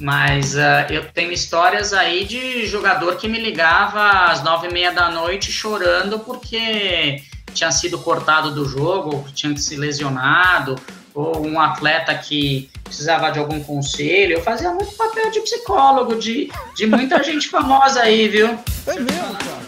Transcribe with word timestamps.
Mas 0.00 0.54
uh, 0.54 0.90
eu 0.90 1.04
tenho 1.12 1.30
histórias 1.30 1.92
aí 1.92 2.24
de 2.24 2.66
jogador 2.66 3.16
que 3.16 3.28
me 3.28 3.38
ligava 3.38 4.30
às 4.30 4.42
nove 4.42 4.68
e 4.68 4.72
meia 4.72 4.90
da 4.92 5.10
noite 5.10 5.52
chorando 5.52 6.18
porque 6.20 7.22
tinha 7.52 7.70
sido 7.70 7.98
cortado 7.98 8.54
do 8.54 8.64
jogo, 8.64 9.16
ou 9.16 9.24
tinha 9.34 9.54
se 9.56 9.76
lesionado, 9.76 10.76
ou 11.14 11.46
um 11.46 11.60
atleta 11.60 12.14
que 12.14 12.70
precisava 12.82 13.30
de 13.30 13.38
algum 13.38 13.62
conselho. 13.62 14.34
Eu 14.34 14.42
fazia 14.42 14.72
muito 14.72 14.92
papel 14.92 15.30
de 15.30 15.40
psicólogo, 15.40 16.16
de, 16.16 16.50
de 16.74 16.86
muita 16.86 17.20
gente 17.24 17.48
famosa 17.48 18.00
aí, 18.00 18.28
viu? 18.28 18.58
É 18.86 18.98
mesmo, 18.98 19.36
cara. 19.36 19.60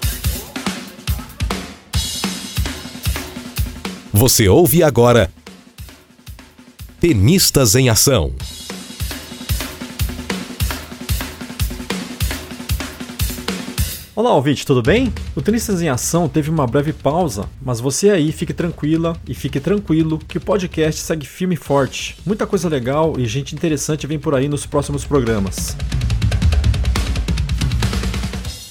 Você 4.13 4.49
ouve 4.49 4.83
agora 4.83 5.31
Tenistas 7.01 7.75
em 7.75 7.89
Ação. 7.89 8.33
Olá, 14.15 14.35
ouvinte, 14.35 14.67
tudo 14.67 14.83
bem? 14.83 15.11
O 15.35 15.41
Tenistas 15.41 15.81
em 15.81 15.89
Ação 15.89 16.29
teve 16.29 16.51
uma 16.51 16.67
breve 16.67 16.93
pausa, 16.93 17.49
mas 17.63 17.81
você 17.81 18.11
aí 18.11 18.31
fique 18.31 18.53
tranquila 18.53 19.17
e 19.27 19.35
fique 19.35 19.59
tranquilo 19.59 20.19
que 20.19 20.37
o 20.37 20.41
podcast 20.41 21.01
segue 21.01 21.25
firme 21.25 21.55
e 21.55 21.57
forte. 21.57 22.19
Muita 22.27 22.47
coisa 22.47 22.69
legal 22.69 23.15
e 23.19 23.25
gente 23.25 23.55
interessante 23.55 24.07
vem 24.07 24.19
por 24.19 24.35
aí 24.35 24.49
nos 24.49 24.67
próximos 24.67 25.07
programas. 25.07 25.75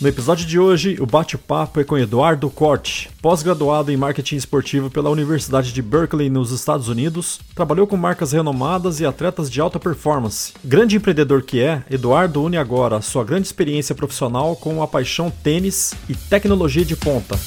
No 0.01 0.07
episódio 0.07 0.47
de 0.47 0.57
hoje, 0.57 0.97
o 0.99 1.05
bate-papo 1.05 1.79
é 1.79 1.83
com 1.83 1.95
Eduardo 1.95 2.49
Corte, 2.49 3.07
pós-graduado 3.21 3.91
em 3.91 3.97
marketing 3.97 4.35
esportivo 4.35 4.89
pela 4.89 5.11
Universidade 5.11 5.71
de 5.71 5.79
Berkeley, 5.79 6.27
nos 6.27 6.49
Estados 6.49 6.87
Unidos, 6.87 7.39
trabalhou 7.53 7.85
com 7.85 7.95
marcas 7.95 8.31
renomadas 8.31 8.99
e 8.99 9.05
atletas 9.05 9.47
de 9.47 9.61
alta 9.61 9.79
performance. 9.79 10.53
Grande 10.65 10.95
empreendedor 10.95 11.43
que 11.43 11.61
é, 11.61 11.83
Eduardo 11.87 12.43
une 12.43 12.57
agora 12.57 12.99
sua 12.99 13.23
grande 13.23 13.45
experiência 13.45 13.93
profissional 13.93 14.55
com 14.55 14.81
a 14.81 14.87
paixão 14.87 15.29
tênis 15.29 15.93
e 16.09 16.15
tecnologia 16.15 16.83
de 16.83 16.95
ponta. 16.95 17.37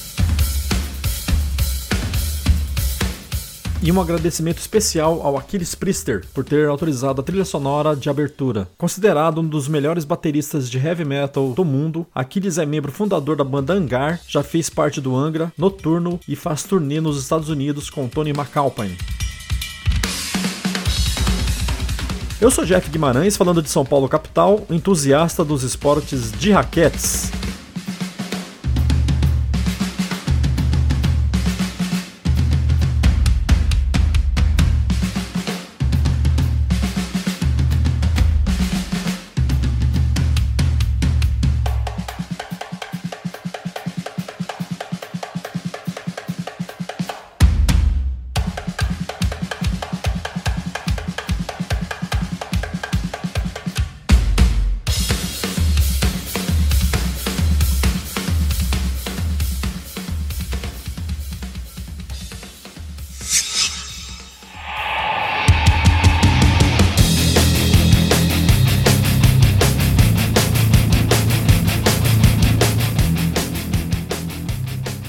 E 3.84 3.92
um 3.92 4.00
agradecimento 4.00 4.56
especial 4.56 5.20
ao 5.20 5.36
Aquiles 5.36 5.74
Priester 5.74 6.24
por 6.32 6.42
ter 6.42 6.66
autorizado 6.66 7.20
a 7.20 7.24
trilha 7.24 7.44
sonora 7.44 7.94
de 7.94 8.08
abertura. 8.08 8.66
Considerado 8.78 9.42
um 9.42 9.46
dos 9.46 9.68
melhores 9.68 10.06
bateristas 10.06 10.70
de 10.70 10.78
heavy 10.78 11.04
metal 11.04 11.52
do 11.52 11.66
mundo, 11.66 12.06
Aquiles 12.14 12.56
é 12.56 12.64
membro 12.64 12.90
fundador 12.90 13.36
da 13.36 13.44
banda 13.44 13.74
Angar, 13.74 14.22
já 14.26 14.42
fez 14.42 14.70
parte 14.70 15.02
do 15.02 15.14
Angra, 15.14 15.52
Noturno 15.58 16.18
e 16.26 16.34
faz 16.34 16.62
turnê 16.62 16.98
nos 16.98 17.20
Estados 17.20 17.50
Unidos 17.50 17.90
com 17.90 18.08
Tony 18.08 18.30
McAlpine. 18.30 18.96
Eu 22.40 22.50
sou 22.50 22.64
Jeff 22.64 22.88
Guimarães, 22.88 23.36
falando 23.36 23.60
de 23.60 23.68
São 23.68 23.84
Paulo 23.84 24.08
capital, 24.08 24.66
entusiasta 24.70 25.44
dos 25.44 25.62
esportes 25.62 26.32
de 26.32 26.50
raquetes. 26.52 27.30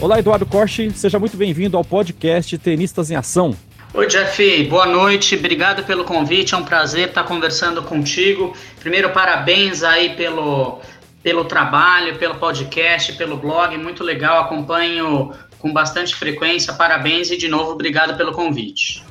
Olá, 0.05 0.19
Eduardo 0.19 0.45
Corte, 0.45 0.91
seja 0.91 1.17
muito 1.17 1.35
bem-vindo 1.35 1.75
ao 1.75 1.83
podcast 1.83 2.55
Tenistas 2.59 3.09
em 3.09 3.15
Ação. 3.15 3.57
Oi, 3.91 4.05
Jeff, 4.05 4.63
boa 4.65 4.85
noite, 4.85 5.35
obrigado 5.35 5.83
pelo 5.83 6.03
convite, 6.03 6.53
é 6.53 6.57
um 6.57 6.63
prazer 6.63 7.07
estar 7.07 7.23
conversando 7.23 7.81
contigo. 7.81 8.55
Primeiro, 8.79 9.09
parabéns 9.09 9.81
aí 9.81 10.15
pelo, 10.15 10.79
pelo 11.23 11.45
trabalho, 11.45 12.19
pelo 12.19 12.35
podcast, 12.35 13.13
pelo 13.13 13.35
blog, 13.37 13.75
muito 13.79 14.03
legal, 14.03 14.41
acompanho 14.41 15.33
com 15.57 15.73
bastante 15.73 16.13
frequência, 16.13 16.71
parabéns 16.73 17.31
e 17.31 17.37
de 17.37 17.47
novo, 17.47 17.71
obrigado 17.71 18.15
pelo 18.15 18.31
convite. 18.31 19.03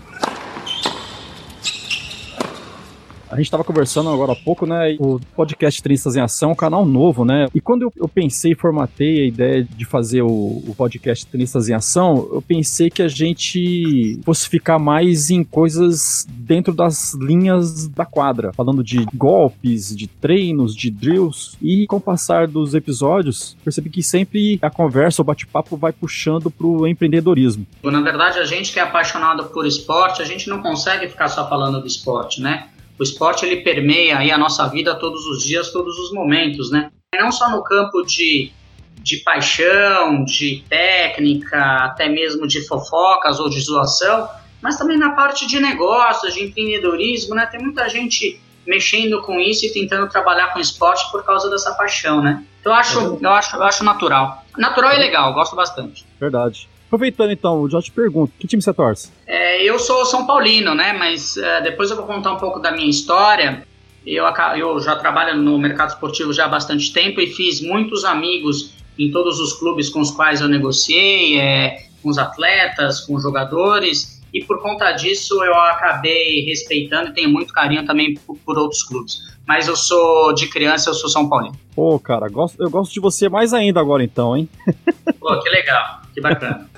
A 3.34 3.38
gente 3.38 3.46
estava 3.46 3.64
conversando 3.64 4.10
agora 4.10 4.30
há 4.30 4.36
pouco, 4.36 4.64
né? 4.64 4.96
O 5.00 5.18
podcast 5.34 5.82
Tristas 5.82 6.14
em 6.14 6.20
Ação 6.20 6.50
é 6.50 6.52
um 6.52 6.54
canal 6.54 6.86
novo, 6.86 7.24
né? 7.24 7.48
E 7.52 7.60
quando 7.60 7.82
eu, 7.82 7.92
eu 7.96 8.06
pensei 8.06 8.52
e 8.52 8.54
formatei 8.54 9.22
a 9.22 9.26
ideia 9.26 9.64
de 9.64 9.84
fazer 9.84 10.22
o, 10.22 10.28
o 10.28 10.72
podcast 10.78 11.26
Tristas 11.26 11.68
em 11.68 11.74
Ação, 11.74 12.28
eu 12.32 12.40
pensei 12.40 12.88
que 12.88 13.02
a 13.02 13.08
gente 13.08 14.20
fosse 14.24 14.48
ficar 14.48 14.78
mais 14.78 15.30
em 15.30 15.42
coisas 15.42 16.24
dentro 16.30 16.72
das 16.72 17.12
linhas 17.14 17.88
da 17.88 18.06
quadra, 18.06 18.52
falando 18.52 18.84
de 18.84 19.04
golpes, 19.12 19.96
de 19.96 20.06
treinos, 20.06 20.72
de 20.72 20.88
drills. 20.88 21.56
E 21.60 21.88
com 21.88 21.96
o 21.96 22.00
passar 22.00 22.46
dos 22.46 22.72
episódios, 22.72 23.56
percebi 23.64 23.90
que 23.90 24.02
sempre 24.04 24.60
a 24.62 24.70
conversa, 24.70 25.22
o 25.22 25.24
bate-papo 25.24 25.76
vai 25.76 25.90
puxando 25.90 26.52
pro 26.52 26.86
empreendedorismo. 26.86 27.66
Na 27.82 28.00
verdade, 28.00 28.38
a 28.38 28.44
gente 28.44 28.72
que 28.72 28.78
é 28.78 28.82
apaixonado 28.82 29.46
por 29.46 29.66
esporte, 29.66 30.22
a 30.22 30.24
gente 30.24 30.48
não 30.48 30.62
consegue 30.62 31.08
ficar 31.08 31.26
só 31.26 31.48
falando 31.48 31.80
do 31.80 31.86
esporte, 31.88 32.40
né? 32.40 32.68
O 32.98 33.02
esporte 33.02 33.44
ele 33.44 33.62
permeia 33.62 34.18
aí 34.18 34.30
a 34.30 34.38
nossa 34.38 34.66
vida 34.68 34.94
todos 34.94 35.26
os 35.26 35.42
dias, 35.42 35.72
todos 35.72 35.98
os 35.98 36.12
momentos, 36.12 36.70
né? 36.70 36.90
Não 37.14 37.32
só 37.32 37.50
no 37.50 37.62
campo 37.62 38.02
de, 38.02 38.52
de 39.00 39.18
paixão, 39.18 40.24
de 40.24 40.62
técnica, 40.68 41.84
até 41.84 42.08
mesmo 42.08 42.46
de 42.46 42.66
fofocas 42.66 43.40
ou 43.40 43.48
de 43.48 43.60
zoação, 43.60 44.28
mas 44.62 44.76
também 44.76 44.96
na 44.96 45.10
parte 45.10 45.46
de 45.46 45.60
negócios, 45.60 46.34
de 46.34 46.44
empreendedorismo, 46.44 47.34
né? 47.34 47.46
Tem 47.46 47.60
muita 47.60 47.88
gente 47.88 48.40
mexendo 48.66 49.20
com 49.22 49.38
isso 49.38 49.66
e 49.66 49.72
tentando 49.72 50.08
trabalhar 50.08 50.52
com 50.52 50.58
esporte 50.58 51.10
por 51.10 51.22
causa 51.24 51.50
dessa 51.50 51.74
paixão, 51.74 52.22
né? 52.22 52.44
Eu 52.64 52.72
acho, 52.72 53.18
eu 53.20 53.30
acho, 53.30 53.56
eu 53.56 53.62
acho 53.62 53.84
natural. 53.84 54.42
Natural 54.56 54.94
e 54.94 54.98
legal, 54.98 55.34
gosto 55.34 55.54
bastante. 55.54 56.06
Verdade. 56.18 56.68
Aproveitando 56.86 57.32
então, 57.32 57.68
já 57.68 57.80
te 57.80 57.90
pergunto, 57.90 58.32
que 58.38 58.46
time 58.46 58.62
você 58.62 58.72
torce? 58.72 59.10
É, 59.26 59.62
eu 59.62 59.78
sou 59.78 60.04
São 60.04 60.26
Paulino, 60.26 60.74
né? 60.74 60.92
Mas 60.92 61.36
é, 61.36 61.60
depois 61.62 61.90
eu 61.90 61.96
vou 61.96 62.06
contar 62.06 62.32
um 62.32 62.38
pouco 62.38 62.60
da 62.60 62.70
minha 62.70 62.88
história. 62.88 63.66
Eu, 64.06 64.24
eu 64.56 64.80
já 64.80 64.96
trabalho 64.96 65.36
no 65.36 65.58
mercado 65.58 65.90
esportivo 65.90 66.32
já 66.32 66.44
há 66.44 66.48
bastante 66.48 66.92
tempo 66.92 67.20
e 67.20 67.26
fiz 67.26 67.60
muitos 67.60 68.04
amigos 68.04 68.74
em 68.98 69.10
todos 69.10 69.40
os 69.40 69.54
clubes 69.54 69.88
com 69.88 70.00
os 70.00 70.10
quais 70.10 70.40
eu 70.40 70.48
negociei, 70.48 71.38
é, 71.38 71.86
com 72.02 72.10
os 72.10 72.18
atletas, 72.18 73.00
com 73.00 73.14
os 73.14 73.22
jogadores, 73.22 74.13
e 74.34 74.44
por 74.44 74.60
conta 74.60 74.90
disso 74.90 75.42
eu 75.44 75.54
acabei 75.54 76.44
respeitando 76.44 77.10
e 77.10 77.14
tenho 77.14 77.30
muito 77.30 77.52
carinho 77.52 77.86
também 77.86 78.14
por, 78.14 78.36
por 78.38 78.58
outros 78.58 78.82
clubes. 78.82 79.18
Mas 79.46 79.68
eu 79.68 79.76
sou 79.76 80.34
de 80.34 80.48
criança, 80.48 80.90
eu 80.90 80.94
sou 80.94 81.08
São 81.08 81.28
Paulino. 81.28 81.54
Pô, 81.74 81.98
cara, 82.00 82.28
gosto, 82.28 82.60
eu 82.60 82.68
gosto 82.68 82.92
de 82.92 82.98
você 82.98 83.28
mais 83.28 83.54
ainda 83.54 83.78
agora 83.78 84.02
então, 84.02 84.36
hein? 84.36 84.48
Pô, 85.20 85.38
que 85.40 85.48
legal. 85.50 86.00
Que 86.12 86.20
bacana. 86.20 86.68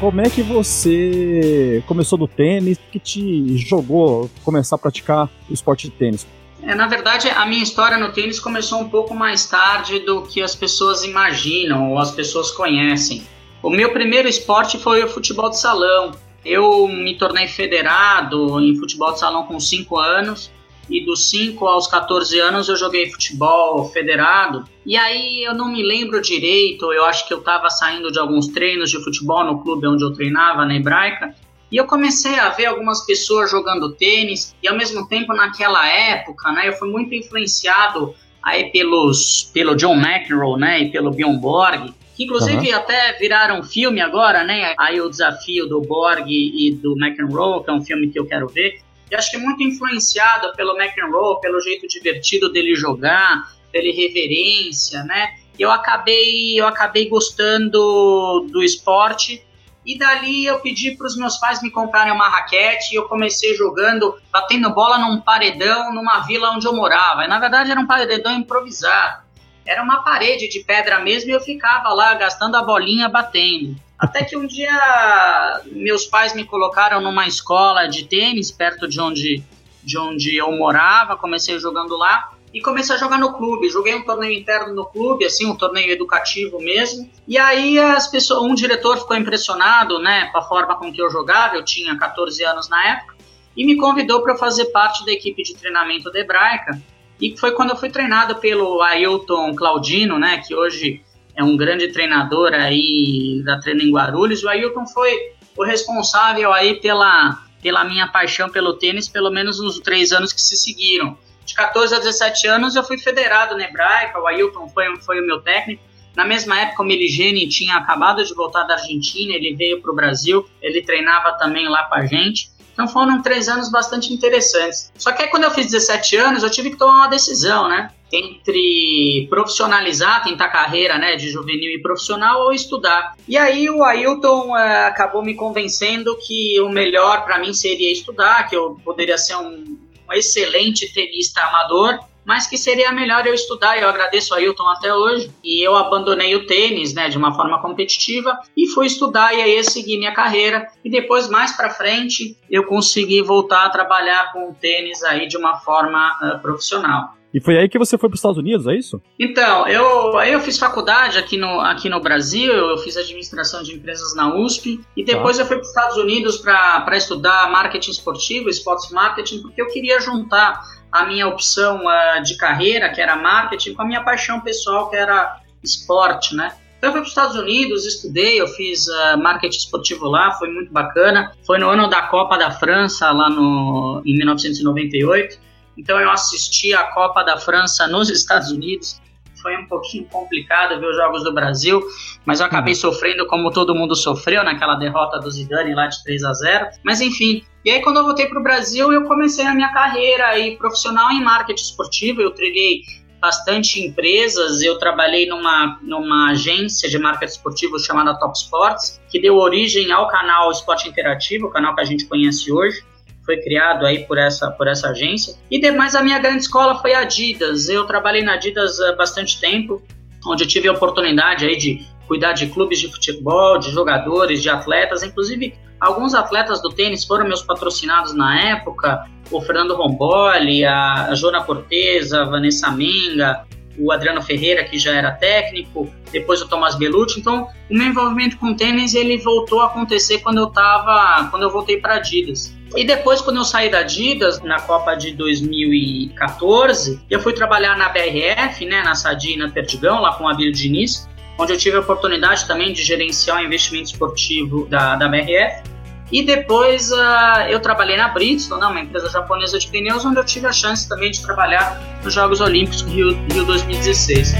Como 0.01 0.19
é 0.19 0.31
que 0.31 0.41
você 0.41 1.83
começou 1.85 2.17
do 2.17 2.27
tênis? 2.27 2.79
que 2.91 2.97
te 2.97 3.55
jogou 3.55 4.31
começar 4.43 4.75
a 4.75 4.79
praticar 4.79 5.29
o 5.47 5.53
esporte 5.53 5.87
de 5.89 5.93
tênis? 5.93 6.25
É, 6.63 6.73
na 6.73 6.87
verdade, 6.87 7.29
a 7.29 7.45
minha 7.45 7.61
história 7.61 7.99
no 7.99 8.11
tênis 8.11 8.39
começou 8.39 8.79
um 8.79 8.89
pouco 8.89 9.13
mais 9.13 9.45
tarde 9.45 9.99
do 9.99 10.23
que 10.23 10.41
as 10.41 10.55
pessoas 10.55 11.03
imaginam 11.03 11.91
ou 11.91 11.99
as 11.99 12.09
pessoas 12.09 12.49
conhecem. 12.49 13.21
O 13.61 13.69
meu 13.69 13.93
primeiro 13.93 14.27
esporte 14.27 14.79
foi 14.79 15.03
o 15.03 15.07
futebol 15.07 15.51
de 15.51 15.59
salão. 15.59 16.13
Eu 16.43 16.87
me 16.87 17.15
tornei 17.15 17.47
federado 17.47 18.59
em 18.59 18.75
futebol 18.79 19.13
de 19.13 19.19
salão 19.19 19.43
com 19.43 19.59
5 19.59 19.99
anos 19.99 20.49
e 20.89 21.05
dos 21.05 21.29
5 21.29 21.65
aos 21.65 21.87
14 21.87 22.39
anos 22.39 22.67
eu 22.67 22.75
joguei 22.75 23.09
futebol 23.09 23.85
federado. 23.89 24.65
E 24.85 24.97
aí 24.97 25.43
eu 25.43 25.53
não 25.53 25.71
me 25.71 25.83
lembro 25.83 26.21
direito, 26.21 26.91
eu 26.91 27.05
acho 27.05 27.27
que 27.27 27.33
eu 27.33 27.39
estava 27.39 27.69
saindo 27.69 28.11
de 28.11 28.19
alguns 28.19 28.47
treinos 28.47 28.89
de 28.89 29.03
futebol 29.03 29.43
no 29.43 29.61
clube 29.61 29.87
onde 29.87 30.03
eu 30.03 30.13
treinava, 30.13 30.65
na 30.65 30.75
Hebraica, 30.75 31.35
e 31.71 31.77
eu 31.77 31.85
comecei 31.85 32.37
a 32.37 32.49
ver 32.49 32.65
algumas 32.65 33.05
pessoas 33.05 33.49
jogando 33.49 33.93
tênis 33.93 34.53
e 34.61 34.67
ao 34.67 34.75
mesmo 34.75 35.07
tempo 35.07 35.33
naquela 35.33 35.87
época, 35.87 36.51
né, 36.51 36.67
eu 36.67 36.73
fui 36.73 36.89
muito 36.89 37.15
influenciado 37.15 38.13
aí 38.43 38.71
pelos, 38.71 39.49
pelo 39.53 39.75
John 39.75 39.95
McEnroe, 39.95 40.59
né, 40.59 40.81
e 40.81 40.91
pelo 40.91 41.11
Bjorn 41.11 41.39
Borg, 41.39 41.93
que 42.15 42.25
inclusive 42.25 42.69
uhum. 42.69 42.75
até 42.75 43.13
viraram 43.13 43.63
filme 43.63 44.01
agora, 44.01 44.43
né, 44.43 44.73
aí 44.77 44.99
o 44.99 45.09
desafio 45.09 45.65
do 45.67 45.79
Borg 45.79 46.27
e 46.27 46.71
do 46.73 46.93
McEnroe, 46.99 47.63
que 47.63 47.69
é 47.69 47.73
um 47.73 47.81
filme 47.81 48.09
que 48.09 48.19
eu 48.19 48.25
quero 48.25 48.47
ver, 48.47 48.81
e 49.11 49.15
acho 49.15 49.29
que 49.29 49.35
é 49.35 49.39
muito 49.39 49.61
influenciado 49.61 50.55
pelo 50.55 50.75
McEnroe, 50.79 51.41
pelo 51.41 51.59
jeito 51.59 51.87
divertido 51.87 52.51
dele 52.51 52.73
jogar, 52.73 53.51
pela 53.71 53.85
irreverência, 53.85 55.03
né, 55.03 55.35
eu 55.59 55.69
acabei, 55.69 56.59
eu 56.59 56.65
acabei 56.65 57.07
gostando 57.07 58.47
do 58.49 58.63
esporte, 58.63 59.45
e 59.85 59.97
dali 59.97 60.45
eu 60.45 60.59
pedi 60.59 60.95
para 60.95 61.07
os 61.07 61.17
meus 61.17 61.37
pais 61.37 61.61
me 61.61 61.71
comprarem 61.71 62.13
uma 62.13 62.29
raquete 62.29 62.93
e 62.93 62.95
eu 62.95 63.07
comecei 63.07 63.55
jogando, 63.55 64.15
batendo 64.31 64.73
bola 64.73 64.99
num 64.99 65.19
paredão 65.19 65.93
numa 65.93 66.19
vila 66.19 66.51
onde 66.51 66.67
eu 66.67 66.75
morava. 66.75 67.25
E 67.25 67.27
na 67.27 67.39
verdade 67.39 67.71
era 67.71 67.79
um 67.79 67.87
paredão 67.87 68.31
improvisado. 68.31 69.20
Era 69.65 69.83
uma 69.83 70.03
parede 70.03 70.47
de 70.47 70.63
pedra 70.63 70.99
mesmo 70.99 71.29
e 71.29 71.33
eu 71.33 71.39
ficava 71.39 71.93
lá 71.93 72.13
gastando 72.15 72.55
a 72.55 72.63
bolinha 72.63 73.07
batendo. 73.07 73.75
Até 73.97 74.23
que 74.23 74.35
um 74.35 74.47
dia 74.47 75.61
meus 75.67 76.05
pais 76.05 76.33
me 76.33 76.43
colocaram 76.43 76.99
numa 76.99 77.27
escola 77.27 77.87
de 77.87 78.05
tênis 78.05 78.51
perto 78.51 78.87
de 78.87 78.99
onde, 78.99 79.43
de 79.83 79.97
onde 79.97 80.35
eu 80.35 80.51
morava, 80.53 81.15
comecei 81.15 81.59
jogando 81.59 81.95
lá 81.95 82.31
e 82.53 82.59
comecei 82.61 82.95
a 82.95 82.99
jogar 82.99 83.17
no 83.17 83.33
clube. 83.33 83.69
Joguei 83.69 83.95
um 83.95 84.03
torneio 84.03 84.37
interno 84.37 84.73
no 84.73 84.85
clube, 84.85 85.25
assim, 85.25 85.45
um 85.45 85.55
torneio 85.55 85.91
educativo 85.91 86.59
mesmo. 86.59 87.09
E 87.27 87.37
aí 87.37 87.79
as 87.79 88.07
pessoas, 88.07 88.41
um 88.41 88.55
diretor 88.55 88.97
ficou 88.97 89.15
impressionado, 89.15 89.99
né, 89.99 90.27
com 90.31 90.37
a 90.37 90.41
forma 90.41 90.75
com 90.75 90.91
que 90.91 91.01
eu 91.01 91.09
jogava. 91.09 91.55
Eu 91.55 91.63
tinha 91.63 91.97
14 91.97 92.43
anos 92.43 92.69
na 92.69 92.83
época 92.93 93.15
e 93.55 93.65
me 93.65 93.77
convidou 93.77 94.21
para 94.21 94.35
fazer 94.35 94.65
parte 94.65 95.05
da 95.05 95.11
equipe 95.11 95.43
de 95.43 95.55
treinamento 95.55 96.11
da 96.11 96.19
Hebraica. 96.19 96.81
E 97.21 97.37
foi 97.37 97.51
quando 97.51 97.69
eu 97.69 97.75
fui 97.75 97.89
treinado 97.89 98.35
pelo 98.35 98.81
Ailton 98.81 99.55
Claudino, 99.55 100.17
né, 100.17 100.41
que 100.45 100.55
hoje 100.55 101.01
é 101.35 101.43
um 101.43 101.55
grande 101.55 101.89
treinador 101.89 102.53
aí 102.53 103.41
da 103.45 103.59
treino 103.59 103.81
em 103.81 103.91
Guarulhos. 103.91 104.43
O 104.43 104.49
Ailton 104.49 104.85
foi 104.87 105.13
o 105.55 105.63
responsável 105.63 106.51
aí 106.51 106.79
pela 106.79 107.45
pela 107.61 107.83
minha 107.83 108.07
paixão 108.07 108.49
pelo 108.49 108.73
tênis, 108.73 109.07
pelo 109.07 109.29
menos 109.29 109.59
nos 109.59 109.79
três 109.79 110.11
anos 110.11 110.33
que 110.33 110.41
se 110.41 110.57
seguiram 110.57 111.15
de 111.45 111.53
14 111.55 111.95
a 111.95 111.99
17 111.99 112.47
anos 112.47 112.75
eu 112.75 112.83
fui 112.83 112.97
federado 112.97 113.57
na 113.57 113.65
Hebraica, 113.65 114.19
o 114.19 114.27
Ailton 114.27 114.69
foi, 114.69 114.85
foi 115.01 115.19
o 115.21 115.25
meu 115.25 115.41
técnico. 115.41 115.83
Na 116.15 116.25
mesma 116.25 116.59
época, 116.59 116.83
o 116.83 116.85
Meligeni 116.85 117.47
tinha 117.47 117.75
acabado 117.77 118.23
de 118.23 118.33
voltar 118.33 118.63
da 118.63 118.73
Argentina, 118.73 119.33
ele 119.33 119.55
veio 119.55 119.81
para 119.81 119.91
o 119.91 119.95
Brasil, 119.95 120.45
ele 120.61 120.81
treinava 120.81 121.33
também 121.33 121.67
lá 121.69 121.83
com 121.85 121.95
a 121.95 122.05
gente. 122.05 122.51
Então 122.81 122.87
foram 122.91 123.21
três 123.21 123.47
anos 123.47 123.69
bastante 123.69 124.11
interessantes. 124.11 124.91
Só 124.97 125.11
que 125.11 125.21
aí, 125.21 125.29
quando 125.29 125.43
eu 125.43 125.51
fiz 125.51 125.67
17 125.67 126.15
anos, 126.17 126.41
eu 126.41 126.49
tive 126.49 126.71
que 126.71 126.77
tomar 126.77 126.95
uma 126.95 127.07
decisão, 127.07 127.69
né? 127.69 127.91
Entre 128.11 129.27
profissionalizar, 129.29 130.23
tentar 130.23 130.49
carreira 130.49 130.97
né, 130.97 131.15
de 131.15 131.29
juvenil 131.29 131.71
e 131.71 131.81
profissional 131.81 132.41
ou 132.41 132.51
estudar. 132.51 133.15
E 133.27 133.37
aí 133.37 133.69
o 133.69 133.83
Ailton 133.83 134.57
é, 134.57 134.87
acabou 134.87 135.23
me 135.23 135.35
convencendo 135.35 136.17
que 136.17 136.59
o 136.59 136.69
melhor 136.69 137.23
para 137.23 137.37
mim 137.37 137.53
seria 137.53 137.91
estudar, 137.91 138.49
que 138.49 138.55
eu 138.55 138.77
poderia 138.83 139.17
ser 139.17 139.35
um 139.35 139.77
um 140.11 140.13
excelente 140.13 140.93
tenista 140.93 141.41
amador, 141.41 141.99
mas 142.25 142.47
que 142.47 142.57
seria 142.57 142.91
melhor 142.91 143.25
eu 143.25 143.33
estudar. 143.33 143.77
Eu 143.77 143.89
agradeço 143.89 144.33
a 144.33 144.37
Ailton 144.37 144.67
até 144.67 144.93
hoje. 144.93 145.31
E 145.43 145.65
eu 145.65 145.75
abandonei 145.75 146.35
o 146.35 146.45
tênis, 146.45 146.93
né, 146.93 147.09
de 147.09 147.17
uma 147.17 147.33
forma 147.33 147.61
competitiva 147.61 148.39
e 148.55 148.67
fui 148.67 148.87
estudar 148.87 149.33
e 149.33 149.41
aí 149.41 149.63
segui 149.63 149.97
minha 149.97 150.13
carreira. 150.13 150.67
E 150.83 150.89
depois, 150.89 151.29
mais 151.29 151.51
para 151.51 151.69
frente, 151.69 152.37
eu 152.49 152.65
consegui 152.65 153.21
voltar 153.21 153.65
a 153.65 153.69
trabalhar 153.69 154.31
com 154.33 154.49
o 154.49 154.53
tênis 154.53 155.03
aí 155.03 155.27
de 155.27 155.37
uma 155.37 155.57
forma 155.57 156.17
uh, 156.21 156.39
profissional. 156.41 157.15
E 157.33 157.39
foi 157.39 157.57
aí 157.57 157.69
que 157.69 157.79
você 157.79 157.97
foi 157.97 158.09
para 158.09 158.15
os 158.15 158.19
Estados 158.19 158.37
Unidos, 158.37 158.67
é 158.67 158.75
isso? 158.75 159.01
Então, 159.17 159.67
eu, 159.67 160.17
aí 160.17 160.33
eu 160.33 160.39
fiz 160.41 160.57
faculdade 160.57 161.17
aqui 161.17 161.37
no, 161.37 161.61
aqui 161.61 161.87
no 161.89 161.99
Brasil, 162.01 162.51
eu 162.51 162.77
fiz 162.77 162.97
administração 162.97 163.63
de 163.63 163.73
empresas 163.73 164.13
na 164.15 164.35
USP, 164.35 164.81
e 164.97 165.03
depois 165.03 165.37
tá. 165.37 165.43
eu 165.43 165.47
fui 165.47 165.55
para 165.55 165.63
os 165.63 165.69
Estados 165.69 165.97
Unidos 165.97 166.37
para 166.37 166.97
estudar 166.97 167.49
marketing 167.49 167.91
esportivo, 167.91 168.49
sports 168.49 168.91
marketing, 168.91 169.41
porque 169.41 169.61
eu 169.61 169.67
queria 169.67 169.99
juntar 170.01 170.61
a 170.91 171.05
minha 171.05 171.27
opção 171.27 171.83
uh, 171.85 172.21
de 172.21 172.35
carreira, 172.35 172.89
que 172.89 172.99
era 172.99 173.15
marketing, 173.15 173.73
com 173.73 173.81
a 173.81 173.85
minha 173.85 174.03
paixão 174.03 174.41
pessoal, 174.41 174.89
que 174.89 174.97
era 174.97 175.39
esporte, 175.63 176.35
né? 176.35 176.53
Então 176.77 176.89
eu 176.89 176.93
fui 176.93 177.01
para 177.01 177.05
os 177.05 177.09
Estados 177.09 177.35
Unidos, 177.35 177.85
estudei, 177.85 178.41
eu 178.41 178.47
fiz 178.47 178.87
uh, 178.87 179.17
marketing 179.21 179.57
esportivo 179.57 180.07
lá, 180.07 180.31
foi 180.33 180.49
muito 180.49 180.73
bacana. 180.73 181.31
Foi 181.45 181.59
no 181.59 181.69
ano 181.69 181.87
da 181.87 182.01
Copa 182.01 182.37
da 182.37 182.49
França, 182.49 183.11
lá 183.11 183.29
no, 183.29 184.01
em 184.03 184.17
1998. 184.17 185.50
Então 185.77 185.99
eu 185.99 186.09
assisti 186.11 186.73
a 186.73 186.83
Copa 186.83 187.23
da 187.23 187.37
França 187.37 187.87
nos 187.87 188.09
Estados 188.09 188.51
Unidos. 188.51 189.01
Foi 189.41 189.57
um 189.57 189.65
pouquinho 189.65 190.05
complicado 190.05 190.79
ver 190.79 190.85
os 190.85 190.95
jogos 190.95 191.23
do 191.23 191.33
Brasil, 191.33 191.81
mas 192.25 192.39
eu 192.39 192.45
acabei 192.45 192.73
uhum. 192.73 192.79
sofrendo 192.79 193.25
como 193.25 193.49
todo 193.49 193.73
mundo 193.73 193.95
sofreu 193.95 194.43
naquela 194.43 194.75
derrota 194.75 195.19
do 195.19 195.31
Zidane 195.31 195.73
lá 195.73 195.87
de 195.87 196.03
3 196.03 196.23
a 196.23 196.33
0. 196.33 196.67
Mas 196.83 197.01
enfim, 197.01 197.43
e 197.65 197.71
aí 197.71 197.81
quando 197.81 197.97
eu 197.97 198.03
voltei 198.03 198.27
para 198.27 198.39
o 198.39 198.43
Brasil, 198.43 198.91
eu 198.93 199.05
comecei 199.05 199.45
a 199.45 199.53
minha 199.53 199.73
carreira 199.73 200.27
aí 200.27 200.57
profissional 200.57 201.09
em 201.11 201.23
marketing 201.23 201.63
esportivo. 201.63 202.21
Eu 202.21 202.31
trilhei 202.31 202.81
bastante 203.19 203.79
empresas. 203.79 204.61
Eu 204.61 204.77
trabalhei 204.77 205.27
numa, 205.27 205.79
numa 205.81 206.31
agência 206.31 206.87
de 206.87 206.99
marketing 206.99 207.31
esportivo 207.31 207.79
chamada 207.79 208.19
Top 208.19 208.37
Sports, 208.37 209.01
que 209.09 209.19
deu 209.19 209.37
origem 209.37 209.91
ao 209.91 210.07
canal 210.07 210.51
Esporte 210.51 210.87
Interativo, 210.87 211.47
o 211.47 211.51
canal 211.51 211.73
que 211.73 211.81
a 211.81 211.85
gente 211.85 212.05
conhece 212.05 212.51
hoje 212.51 212.83
foi 213.31 213.37
criado 213.37 213.85
aí 213.85 214.03
por 214.05 214.17
essa, 214.17 214.51
por 214.51 214.67
essa 214.67 214.89
agência. 214.89 215.35
E 215.49 215.59
demais 215.59 215.95
a 215.95 216.03
minha 216.03 216.19
grande 216.19 216.41
escola 216.41 216.75
foi 216.75 216.93
a 216.93 216.99
Adidas. 216.99 217.69
Eu 217.69 217.85
trabalhei 217.85 218.21
na 218.21 218.33
Adidas 218.33 218.79
há 218.81 218.93
bastante 218.93 219.39
tempo, 219.39 219.81
onde 220.25 220.43
eu 220.43 220.47
tive 220.47 220.67
a 220.67 220.73
oportunidade 220.73 221.45
aí 221.45 221.55
de 221.55 221.85
cuidar 222.07 222.33
de 222.33 222.47
clubes 222.47 222.79
de 222.79 222.91
futebol, 222.91 223.57
de 223.57 223.71
jogadores, 223.71 224.41
de 224.41 224.49
atletas, 224.49 225.01
inclusive 225.01 225.53
alguns 225.79 226.13
atletas 226.13 226.61
do 226.61 226.69
tênis 226.69 227.05
foram 227.05 227.25
meus 227.25 227.41
patrocinados 227.41 228.13
na 228.13 228.37
época, 228.49 229.05
o 229.31 229.39
Fernando 229.39 229.73
Romboli, 229.75 230.65
a 230.65 231.15
Jona 231.15 231.41
Cortez, 231.41 232.11
a 232.11 232.25
Vanessa 232.25 232.69
Menga, 232.69 233.45
o 233.79 233.93
Adriano 233.93 234.21
Ferreira, 234.21 234.65
que 234.65 234.77
já 234.77 234.93
era 234.93 235.11
técnico, 235.11 235.89
depois 236.11 236.41
o 236.41 236.49
Tomás 236.49 236.75
Belucci. 236.75 237.21
Então, 237.21 237.47
o 237.69 237.73
meu 237.73 237.87
envolvimento 237.87 238.37
com 238.37 238.53
tênis 238.53 238.93
ele 238.93 239.17
voltou 239.19 239.61
a 239.61 239.67
acontecer 239.67 240.19
quando 240.19 240.39
eu 240.39 240.47
tava, 240.47 241.29
quando 241.31 241.43
eu 241.43 241.49
voltei 241.49 241.77
para 241.77 241.95
Adidas. 241.95 242.53
E 242.75 242.85
depois, 242.85 243.19
quando 243.21 243.37
eu 243.37 243.43
saí 243.43 243.69
da 243.69 243.79
Adidas, 243.79 244.41
na 244.41 244.59
Copa 244.61 244.95
de 244.95 245.11
2014, 245.13 247.01
eu 247.09 247.19
fui 247.19 247.33
trabalhar 247.33 247.77
na 247.77 247.89
BRF, 247.89 248.65
né, 248.65 248.81
na 248.81 248.95
Sadi 248.95 249.35
na 249.35 249.49
Perdigão, 249.49 249.99
lá 249.99 250.13
com 250.13 250.27
a 250.27 250.31
Abílio 250.31 250.53
Diniz, 250.53 251.07
onde 251.37 251.51
eu 251.51 251.57
tive 251.57 251.77
a 251.77 251.81
oportunidade 251.81 252.47
também 252.47 252.71
de 252.71 252.81
gerenciar 252.83 253.41
o 253.41 253.45
investimento 253.45 253.91
esportivo 253.91 254.67
da, 254.67 254.95
da 254.95 255.07
BRF. 255.07 255.63
E 256.11 256.23
depois 256.23 256.91
uh, 256.91 257.47
eu 257.49 257.59
trabalhei 257.59 257.95
na 257.95 258.09
Bridgestone, 258.09 258.63
uma 258.63 258.81
empresa 258.81 259.09
japonesa 259.09 259.57
de 259.57 259.67
pneus, 259.67 260.03
onde 260.05 260.17
eu 260.17 260.25
tive 260.25 260.45
a 260.45 260.51
chance 260.51 260.87
também 260.87 261.09
de 261.09 261.21
trabalhar 261.21 261.81
nos 262.03 262.13
Jogos 262.13 262.41
Olímpicos 262.41 262.81
Rio, 262.81 263.17
Rio 263.31 263.45
2016. 263.45 264.33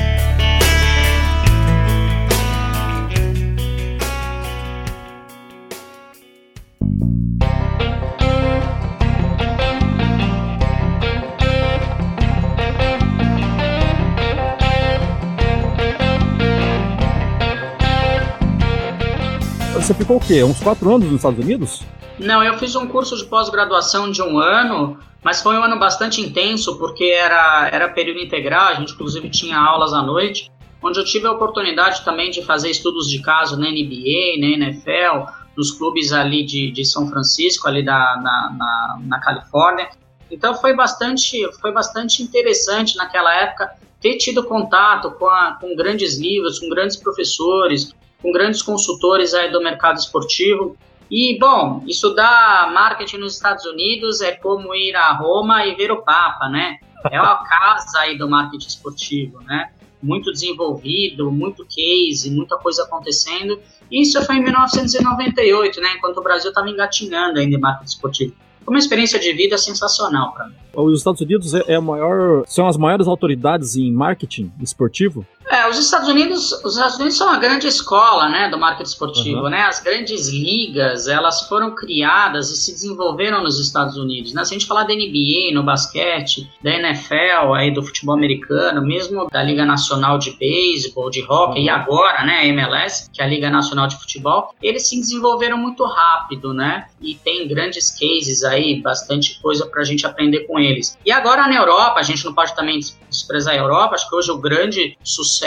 Você 19.92 19.96
ficou 19.96 20.18
o 20.18 20.20
quê? 20.22 20.42
Uns 20.42 20.62
quatro 20.62 20.90
anos 20.90 21.08
nos 21.08 21.18
Estados 21.18 21.44
Unidos? 21.44 21.82
Não, 22.18 22.42
eu 22.42 22.58
fiz 22.58 22.78
um 22.78 22.88
curso 22.88 23.18
de 23.18 23.26
pós-graduação 23.26 24.10
de 24.10 24.22
um 24.22 24.40
ano, 24.40 24.98
mas 25.22 25.42
foi 25.42 25.58
um 25.58 25.64
ano 25.64 25.78
bastante 25.78 26.22
intenso, 26.22 26.78
porque 26.78 27.04
era, 27.04 27.68
era 27.70 27.90
período 27.90 28.22
integral, 28.22 28.70
a 28.70 28.74
gente 28.76 28.94
inclusive 28.94 29.30
tinha 29.30 29.60
aulas 29.60 29.92
à 29.92 30.02
noite, 30.02 30.50
onde 30.82 30.98
eu 30.98 31.04
tive 31.04 31.28
a 31.28 31.32
oportunidade 31.34 32.06
também 32.06 32.32
de 32.32 32.42
fazer 32.42 32.70
estudos 32.70 33.10
de 33.10 33.22
caso 33.22 33.60
na 33.60 33.70
NBA, 33.70 34.40
na 34.40 34.66
NFL, 34.66 35.30
nos 35.58 35.72
clubes 35.72 36.14
ali 36.14 36.46
de, 36.46 36.72
de 36.72 36.86
São 36.86 37.10
Francisco, 37.10 37.68
ali 37.68 37.84
da, 37.84 38.16
na, 38.24 38.56
na, 38.58 39.00
na 39.02 39.20
Califórnia. 39.20 39.90
Então 40.32 40.56
foi 40.56 40.74
bastante, 40.74 41.46
foi 41.60 41.74
bastante 41.74 42.24
interessante 42.24 42.96
naquela 42.96 43.36
época 43.36 43.72
ter 44.00 44.16
tido 44.16 44.46
contato 44.46 45.12
com, 45.12 45.28
a, 45.28 45.58
com 45.60 45.76
grandes 45.76 46.18
livros, 46.18 46.60
com 46.60 46.70
grandes 46.70 46.96
professores, 46.96 47.94
com 48.22 48.32
grandes 48.32 48.62
consultores 48.62 49.34
aí 49.34 49.52
do 49.52 49.62
mercado 49.62 49.98
esportivo. 49.98 50.78
E, 51.10 51.38
bom, 51.38 51.84
estudar 51.88 52.72
marketing 52.74 53.18
nos 53.18 53.34
Estados 53.34 53.66
Unidos 53.66 54.22
é 54.22 54.32
como 54.32 54.74
ir 54.74 54.96
a 54.96 55.12
Roma 55.14 55.66
e 55.66 55.76
ver 55.76 55.92
o 55.92 56.02
Papa, 56.02 56.48
né? 56.48 56.78
É 57.10 57.20
uma 57.20 57.44
casa 57.44 58.00
aí 58.00 58.18
do 58.18 58.30
marketing 58.30 58.68
esportivo, 58.68 59.40
né? 59.42 59.72
Muito 60.02 60.32
desenvolvido, 60.32 61.30
muito 61.30 61.66
case, 61.66 62.32
muita 62.32 62.58
coisa 62.58 62.84
acontecendo. 62.84 63.60
Isso 63.92 64.24
foi 64.26 64.38
em 64.38 64.44
1998, 64.44 65.82
né? 65.82 65.96
Enquanto 65.98 66.18
o 66.18 66.24
Brasil 66.24 66.50
estava 66.50 66.70
engatinhando 66.70 67.40
ainda 67.40 67.58
em 67.58 67.60
marketing 67.60 67.90
esportivo. 67.90 68.34
Uma 68.66 68.78
experiência 68.78 69.20
de 69.20 69.34
vida 69.34 69.58
sensacional 69.58 70.34
para 70.34 70.48
mim. 70.48 70.56
Os 70.74 71.00
Estados 71.00 71.20
Unidos 71.20 71.54
é, 71.54 71.74
é 71.74 71.80
maior, 71.80 72.44
são 72.48 72.68
as 72.68 72.78
maiores 72.78 73.08
autoridades 73.08 73.76
em 73.76 73.92
marketing 73.92 74.52
esportivo? 74.62 75.26
É, 75.52 75.68
os 75.70 75.78
Estados 75.78 76.08
Unidos, 76.08 76.54
os 76.64 76.78
Estados 76.78 76.96
Unidos 76.96 77.18
são 77.18 77.28
uma 77.28 77.38
grande 77.38 77.68
escola, 77.68 78.30
né, 78.30 78.48
do 78.48 78.58
marketing 78.58 78.90
esportivo, 78.90 79.42
uhum. 79.42 79.50
né? 79.50 79.64
As 79.64 79.82
grandes 79.82 80.30
ligas, 80.30 81.10
elas 81.10 81.42
foram 81.42 81.76
criadas 81.76 82.50
e 82.52 82.56
se 82.56 82.72
desenvolveram 82.72 83.44
nos 83.44 83.60
Estados 83.60 83.98
Unidos, 83.98 84.32
né? 84.32 84.46
Se 84.46 84.54
a 84.54 84.58
gente 84.58 84.66
falar 84.66 84.86
da 84.86 84.94
NBA, 84.94 85.54
no 85.54 85.62
basquete, 85.62 86.50
da 86.64 86.72
NFL, 86.72 87.54
aí 87.54 87.70
do 87.70 87.84
futebol 87.84 88.16
americano, 88.16 88.82
mesmo 88.82 89.28
da 89.30 89.44
Liga 89.44 89.66
Nacional 89.66 90.18
de 90.18 90.32
Beisebol, 90.32 91.10
de 91.10 91.22
Hockey 91.22 91.60
uhum. 91.60 91.66
e 91.66 91.70
agora, 91.70 92.24
né, 92.24 92.38
a 92.38 92.46
MLS, 92.46 93.10
que 93.12 93.22
é 93.22 93.26
a 93.26 93.28
Liga 93.28 93.50
Nacional 93.50 93.88
de 93.88 93.98
Futebol, 93.98 94.56
eles 94.64 94.88
se 94.88 94.98
desenvolveram 94.98 95.58
muito 95.58 95.84
rápido, 95.84 96.54
né? 96.54 96.88
E 97.02 97.14
tem 97.14 97.46
grandes 97.50 97.92
cases 97.92 98.46
aí, 98.46 98.82
bastante 98.82 99.42
coisa 99.42 99.66
pra 99.66 99.84
gente 99.84 100.06
aprender 100.06 100.48
com 100.48 100.58
eles. 100.58 100.98
E 101.06 101.12
agora 101.12 101.46
na 101.46 101.56
Europa, 101.56 102.00
a 102.00 102.04
gente 102.04 102.24
não 102.24 102.34
pode 102.34 102.56
também 102.56 102.80
desprezar 103.10 103.54
a 103.54 103.58
Europa, 103.58 103.96
acho 103.96 104.08
que 104.08 104.16
hoje 104.16 104.32
o 104.32 104.38
grande 104.38 104.98
sucesso 105.04 105.41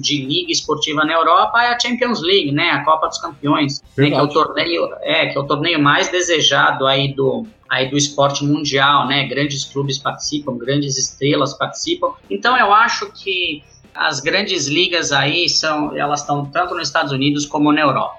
de 0.00 0.24
liga 0.24 0.52
esportiva 0.52 1.04
na 1.04 1.12
Europa 1.12 1.62
é 1.62 1.68
a 1.68 1.78
Champions 1.78 2.22
League, 2.22 2.52
né, 2.52 2.70
a 2.70 2.84
Copa 2.84 3.08
dos 3.08 3.18
Campeões, 3.18 3.82
né, 3.96 4.10
que 4.10 4.14
é 4.14 4.22
o 4.22 4.28
torneio, 4.28 4.88
é, 5.02 5.26
que 5.26 5.38
é 5.38 5.40
o 5.40 5.44
torneio 5.44 5.80
mais 5.80 6.08
desejado 6.08 6.86
aí 6.86 7.14
do 7.14 7.46
aí 7.68 7.90
do 7.90 7.96
esporte 7.96 8.44
mundial, 8.44 9.08
né? 9.08 9.26
Grandes 9.26 9.64
clubes 9.64 9.98
participam, 9.98 10.56
grandes 10.56 10.96
estrelas 10.96 11.54
participam. 11.54 12.12
Então 12.30 12.56
eu 12.56 12.72
acho 12.72 13.10
que 13.10 13.64
as 13.94 14.20
grandes 14.20 14.66
ligas 14.66 15.12
aí 15.12 15.48
são, 15.48 15.96
elas 15.96 16.20
estão 16.20 16.44
tanto 16.46 16.74
nos 16.74 16.88
Estados 16.88 17.12
Unidos 17.12 17.46
como 17.46 17.72
na 17.72 17.80
Europa. 17.80 18.16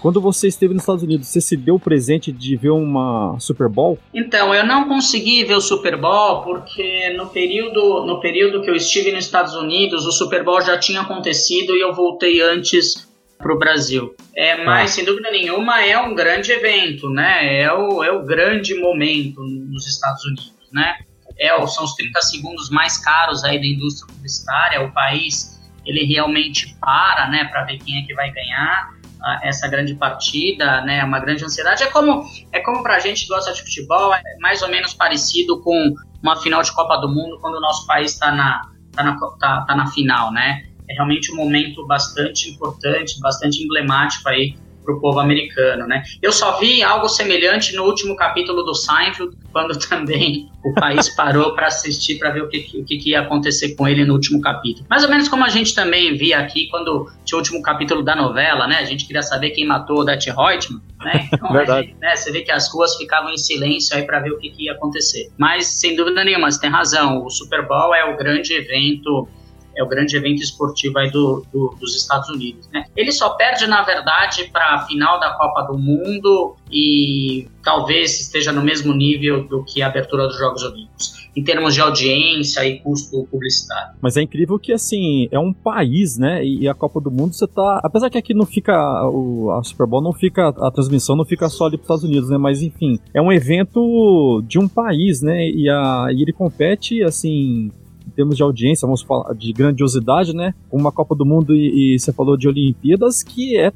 Quando 0.00 0.20
você 0.20 0.48
esteve 0.48 0.74
nos 0.74 0.82
Estados 0.82 1.02
Unidos, 1.02 1.28
você 1.28 1.40
se 1.40 1.56
deu 1.56 1.76
o 1.76 1.80
presente 1.80 2.30
de 2.30 2.56
ver 2.56 2.70
uma 2.70 3.36
Super 3.40 3.68
Bowl? 3.68 3.98
Então, 4.14 4.54
eu 4.54 4.64
não 4.64 4.88
consegui 4.88 5.44
ver 5.44 5.54
o 5.54 5.60
Super 5.60 5.96
Bowl 5.96 6.42
porque 6.42 7.14
no 7.16 7.26
período, 7.28 8.04
no 8.04 8.20
período 8.20 8.62
que 8.62 8.70
eu 8.70 8.74
estive 8.74 9.12
nos 9.12 9.24
Estados 9.24 9.54
Unidos, 9.54 10.06
o 10.06 10.12
Super 10.12 10.44
Bowl 10.44 10.60
já 10.60 10.78
tinha 10.78 11.00
acontecido 11.00 11.74
e 11.74 11.80
eu 11.80 11.94
voltei 11.94 12.40
antes 12.40 13.06
para 13.38 13.52
o 13.52 13.58
Brasil. 13.58 14.14
É, 14.34 14.64
mas, 14.64 14.90
ah. 14.90 14.94
sem 14.94 15.04
dúvida 15.04 15.30
nenhuma, 15.30 15.84
é 15.84 15.98
um 15.98 16.14
grande 16.14 16.52
evento, 16.52 17.08
né? 17.10 17.62
É 17.62 17.72
o, 17.72 18.02
é 18.02 18.10
o 18.12 18.24
grande 18.24 18.74
momento 18.74 19.40
nos 19.42 19.86
Estados 19.86 20.24
Unidos, 20.24 20.52
né? 20.72 20.96
É, 21.38 21.66
são 21.66 21.84
os 21.84 21.94
30 21.94 22.20
segundos 22.22 22.70
mais 22.70 22.96
caros 22.96 23.44
aí 23.44 23.58
da 23.58 23.66
indústria 23.66 24.12
publicitária. 24.14 24.82
O 24.82 24.92
país, 24.92 25.60
ele 25.84 26.04
realmente 26.04 26.74
para, 26.80 27.28
né, 27.28 27.44
para 27.44 27.64
ver 27.64 27.78
quem 27.78 28.02
é 28.02 28.06
que 28.06 28.14
vai 28.14 28.32
ganhar 28.32 28.95
essa 29.42 29.68
grande 29.68 29.94
partida, 29.94 30.80
né, 30.82 31.02
uma 31.04 31.18
grande 31.18 31.44
ansiedade. 31.44 31.82
É 31.82 31.86
como 31.86 32.24
é 32.52 32.60
como 32.60 32.82
para 32.82 32.96
a 32.96 32.98
gente 32.98 33.22
que 33.22 33.28
gosta 33.28 33.52
de 33.52 33.62
futebol, 33.62 34.14
é 34.14 34.22
mais 34.40 34.62
ou 34.62 34.68
menos 34.68 34.94
parecido 34.94 35.60
com 35.62 35.94
uma 36.22 36.36
final 36.36 36.62
de 36.62 36.72
Copa 36.72 36.96
do 36.98 37.08
Mundo 37.08 37.38
quando 37.40 37.56
o 37.56 37.60
nosso 37.60 37.86
país 37.86 38.12
está 38.12 38.32
na, 38.32 38.62
tá 38.92 39.02
na, 39.02 39.18
tá, 39.38 39.64
tá 39.66 39.74
na 39.74 39.86
final, 39.90 40.32
né? 40.32 40.62
É 40.88 40.94
realmente 40.94 41.32
um 41.32 41.36
momento 41.36 41.86
bastante 41.86 42.50
importante, 42.50 43.18
bastante 43.20 43.62
emblemático 43.62 44.28
aí 44.28 44.54
para 44.86 44.94
o 44.94 45.00
povo 45.00 45.18
americano, 45.18 45.86
né? 45.86 46.02
Eu 46.22 46.32
só 46.32 46.58
vi 46.58 46.82
algo 46.82 47.08
semelhante 47.08 47.74
no 47.74 47.84
último 47.84 48.14
capítulo 48.14 48.62
do 48.62 48.74
Seinfeld, 48.74 49.36
quando 49.52 49.76
também 49.86 50.48
o 50.64 50.72
país 50.72 51.08
parou 51.08 51.54
para 51.54 51.66
assistir 51.66 52.18
para 52.18 52.30
ver 52.30 52.42
o, 52.42 52.48
que, 52.48 52.58
o 52.78 52.84
que, 52.84 53.10
ia 53.10 53.20
acontecer 53.20 53.74
com 53.74 53.86
ele 53.86 54.04
no 54.04 54.14
último 54.14 54.40
capítulo. 54.40 54.86
Mais 54.88 55.02
ou 55.02 55.10
menos 55.10 55.28
como 55.28 55.44
a 55.44 55.48
gente 55.48 55.74
também 55.74 56.16
via 56.16 56.38
aqui 56.38 56.68
quando 56.68 57.10
tinha 57.24 57.36
o 57.36 57.40
último 57.40 57.60
capítulo 57.60 58.02
da 58.02 58.14
novela, 58.14 58.66
né? 58.66 58.78
A 58.78 58.84
gente 58.84 59.06
queria 59.06 59.22
saber 59.22 59.50
quem 59.50 59.66
matou 59.66 59.98
o 59.98 60.00
Odette 60.00 60.30
Reutemann, 60.30 60.80
né? 61.02 61.28
Então, 61.36 61.52
Verdade. 61.52 61.88
Gente, 61.88 61.98
né? 61.98 62.16
Você 62.16 62.32
vê 62.32 62.42
que 62.42 62.52
as 62.52 62.72
ruas 62.72 62.96
ficavam 62.96 63.30
em 63.30 63.36
silêncio 63.36 63.96
aí 63.96 64.04
para 64.04 64.20
ver 64.20 64.30
o 64.30 64.38
que, 64.38 64.50
que 64.50 64.64
ia 64.64 64.72
acontecer. 64.72 65.30
Mas 65.36 65.66
sem 65.66 65.96
dúvida 65.96 66.24
nenhuma, 66.24 66.50
você 66.50 66.60
tem 66.60 66.70
razão. 66.70 67.24
O 67.24 67.30
Super 67.30 67.66
Bowl 67.66 67.94
é 67.94 68.04
o 68.04 68.16
grande 68.16 68.54
evento 68.54 69.28
é 69.76 69.82
o 69.82 69.86
grande 69.86 70.16
evento 70.16 70.42
esportivo 70.42 70.98
aí 70.98 71.10
do, 71.10 71.44
do, 71.52 71.76
dos 71.78 71.94
Estados 71.94 72.28
Unidos. 72.28 72.68
Né? 72.72 72.84
Ele 72.96 73.12
só 73.12 73.30
perde, 73.30 73.66
na 73.66 73.82
verdade, 73.82 74.48
para 74.52 74.74
a 74.74 74.86
final 74.86 75.20
da 75.20 75.34
Copa 75.34 75.62
do 75.62 75.78
Mundo 75.78 76.56
e 76.70 77.46
talvez 77.62 78.20
esteja 78.20 78.52
no 78.52 78.62
mesmo 78.62 78.94
nível 78.94 79.46
do 79.46 79.62
que 79.64 79.82
a 79.82 79.88
abertura 79.88 80.26
dos 80.26 80.38
Jogos 80.38 80.62
Olímpicos, 80.62 81.28
em 81.36 81.44
termos 81.44 81.74
de 81.74 81.80
audiência 81.80 82.64
e 82.64 82.78
custo 82.78 83.26
publicitário. 83.30 83.96
Mas 84.00 84.16
é 84.16 84.22
incrível 84.22 84.58
que, 84.58 84.72
assim, 84.72 85.28
é 85.30 85.38
um 85.38 85.52
país, 85.52 86.16
né? 86.16 86.44
E 86.44 86.66
a 86.66 86.74
Copa 86.74 87.00
do 87.00 87.10
Mundo 87.10 87.34
você 87.34 87.46
tá. 87.46 87.80
Apesar 87.82 88.08
que 88.08 88.16
aqui 88.16 88.32
não 88.32 88.46
fica. 88.46 88.72
O, 89.10 89.50
a 89.50 89.62
Super 89.62 89.86
Bowl 89.86 90.02
não 90.02 90.12
fica. 90.12 90.48
A 90.48 90.70
transmissão 90.70 91.14
não 91.14 91.24
fica 91.24 91.48
só 91.48 91.66
ali 91.66 91.76
para 91.76 91.82
os 91.82 91.84
Estados 91.84 92.04
Unidos, 92.04 92.30
né? 92.30 92.38
Mas, 92.38 92.62
enfim, 92.62 92.98
é 93.12 93.20
um 93.20 93.32
evento 93.32 94.42
de 94.46 94.58
um 94.58 94.68
país, 94.68 95.20
né? 95.20 95.46
E, 95.46 95.68
a, 95.68 96.06
e 96.12 96.22
ele 96.22 96.32
compete, 96.32 97.02
assim 97.02 97.70
termos 98.10 98.36
de 98.36 98.42
audiência, 98.42 98.86
vamos 98.86 99.02
falar 99.02 99.34
de 99.34 99.52
grandiosidade, 99.52 100.34
né? 100.34 100.54
Uma 100.70 100.92
Copa 100.92 101.14
do 101.14 101.24
Mundo 101.24 101.54
e, 101.54 101.94
e 101.94 101.98
você 101.98 102.12
falou 102.12 102.36
de 102.36 102.48
Olimpíadas, 102.48 103.22
que 103.22 103.56
é, 103.56 103.70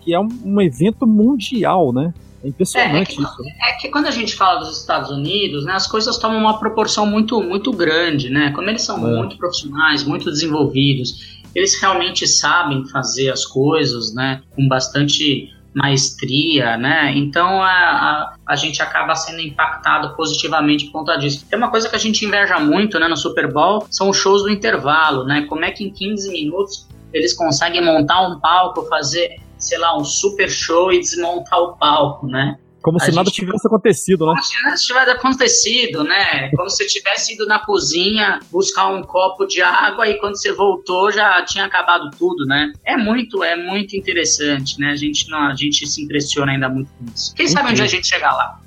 que 0.00 0.14
é 0.14 0.20
um, 0.20 0.28
um 0.44 0.60
evento 0.60 1.06
mundial, 1.06 1.92
né? 1.92 2.12
É 2.44 2.48
impressionante 2.48 2.96
é, 2.96 3.02
é 3.02 3.04
que, 3.04 3.22
isso. 3.22 3.42
Né? 3.42 3.50
É 3.68 3.72
que 3.80 3.88
quando 3.88 4.06
a 4.06 4.10
gente 4.10 4.34
fala 4.34 4.60
dos 4.60 4.78
Estados 4.78 5.10
Unidos, 5.10 5.64
né, 5.64 5.72
as 5.72 5.86
coisas 5.86 6.16
tomam 6.18 6.38
uma 6.38 6.58
proporção 6.58 7.06
muito, 7.06 7.42
muito 7.42 7.72
grande, 7.72 8.30
né? 8.30 8.52
Como 8.52 8.68
eles 8.68 8.82
são 8.82 8.96
é. 9.06 9.16
muito 9.18 9.36
profissionais, 9.36 10.04
muito 10.04 10.30
desenvolvidos, 10.30 11.40
eles 11.54 11.80
realmente 11.80 12.26
sabem 12.26 12.86
fazer 12.86 13.30
as 13.30 13.44
coisas, 13.44 14.14
né? 14.14 14.42
Com 14.54 14.68
bastante 14.68 15.50
maestria, 15.76 16.78
né? 16.78 17.12
Então 17.14 17.62
a, 17.62 17.68
a, 17.68 18.36
a, 18.46 18.56
gente 18.56 18.80
acaba 18.80 19.14
sendo 19.14 19.42
impactado 19.42 20.16
positivamente 20.16 20.86
por 20.86 20.92
conta 21.00 21.18
disso. 21.18 21.44
Tem 21.50 21.58
uma 21.58 21.70
coisa 21.70 21.86
que 21.86 21.94
a 21.94 21.98
gente 21.98 22.24
inveja 22.24 22.58
muito, 22.58 22.98
né, 22.98 23.06
no 23.06 23.16
Super 23.16 23.52
Bowl, 23.52 23.86
são 23.90 24.08
os 24.08 24.16
shows 24.16 24.42
do 24.42 24.48
intervalo, 24.48 25.24
né? 25.24 25.44
Como 25.46 25.66
é 25.66 25.70
que 25.70 25.84
em 25.84 25.90
15 25.90 26.32
minutos 26.32 26.88
eles 27.12 27.34
conseguem 27.34 27.84
montar 27.84 28.26
um 28.26 28.40
palco, 28.40 28.86
fazer, 28.86 29.36
sei 29.58 29.76
lá, 29.76 29.94
um 29.98 30.04
super 30.04 30.48
show 30.48 30.90
e 30.90 30.98
desmontar 30.98 31.60
o 31.60 31.76
palco, 31.76 32.26
né? 32.26 32.56
Como 32.86 33.00
se 33.00 33.10
nada 33.10 33.28
tivesse 33.32 33.66
acontecido, 33.66 34.26
né? 34.26 34.32
Como 34.32 34.44
se 34.44 34.62
nada 34.62 34.76
tivesse 34.76 35.10
acontecido, 35.10 36.04
né? 36.04 36.50
Como 36.50 36.70
se 36.70 36.76
você 36.76 36.86
tivesse 36.86 37.34
ido 37.34 37.44
na 37.44 37.58
cozinha 37.58 38.38
buscar 38.48 38.86
um 38.86 39.02
copo 39.02 39.44
de 39.44 39.60
água 39.60 40.08
e 40.08 40.16
quando 40.20 40.36
você 40.36 40.52
voltou 40.52 41.10
já 41.10 41.44
tinha 41.44 41.64
acabado 41.64 42.12
tudo, 42.16 42.46
né? 42.46 42.72
É 42.84 42.96
muito, 42.96 43.42
é 43.42 43.56
muito 43.56 43.96
interessante, 43.96 44.78
né? 44.78 44.92
A 44.92 44.94
gente, 44.94 45.28
não, 45.28 45.48
a 45.48 45.54
gente 45.56 45.84
se 45.84 46.00
impressiona 46.00 46.52
ainda 46.52 46.68
muito 46.68 46.88
com 46.96 47.06
isso. 47.12 47.34
Quem 47.34 47.48
sabe 47.48 47.70
onde 47.70 47.82
a 47.82 47.88
gente 47.88 48.06
chegar 48.06 48.30
lá? 48.30 48.60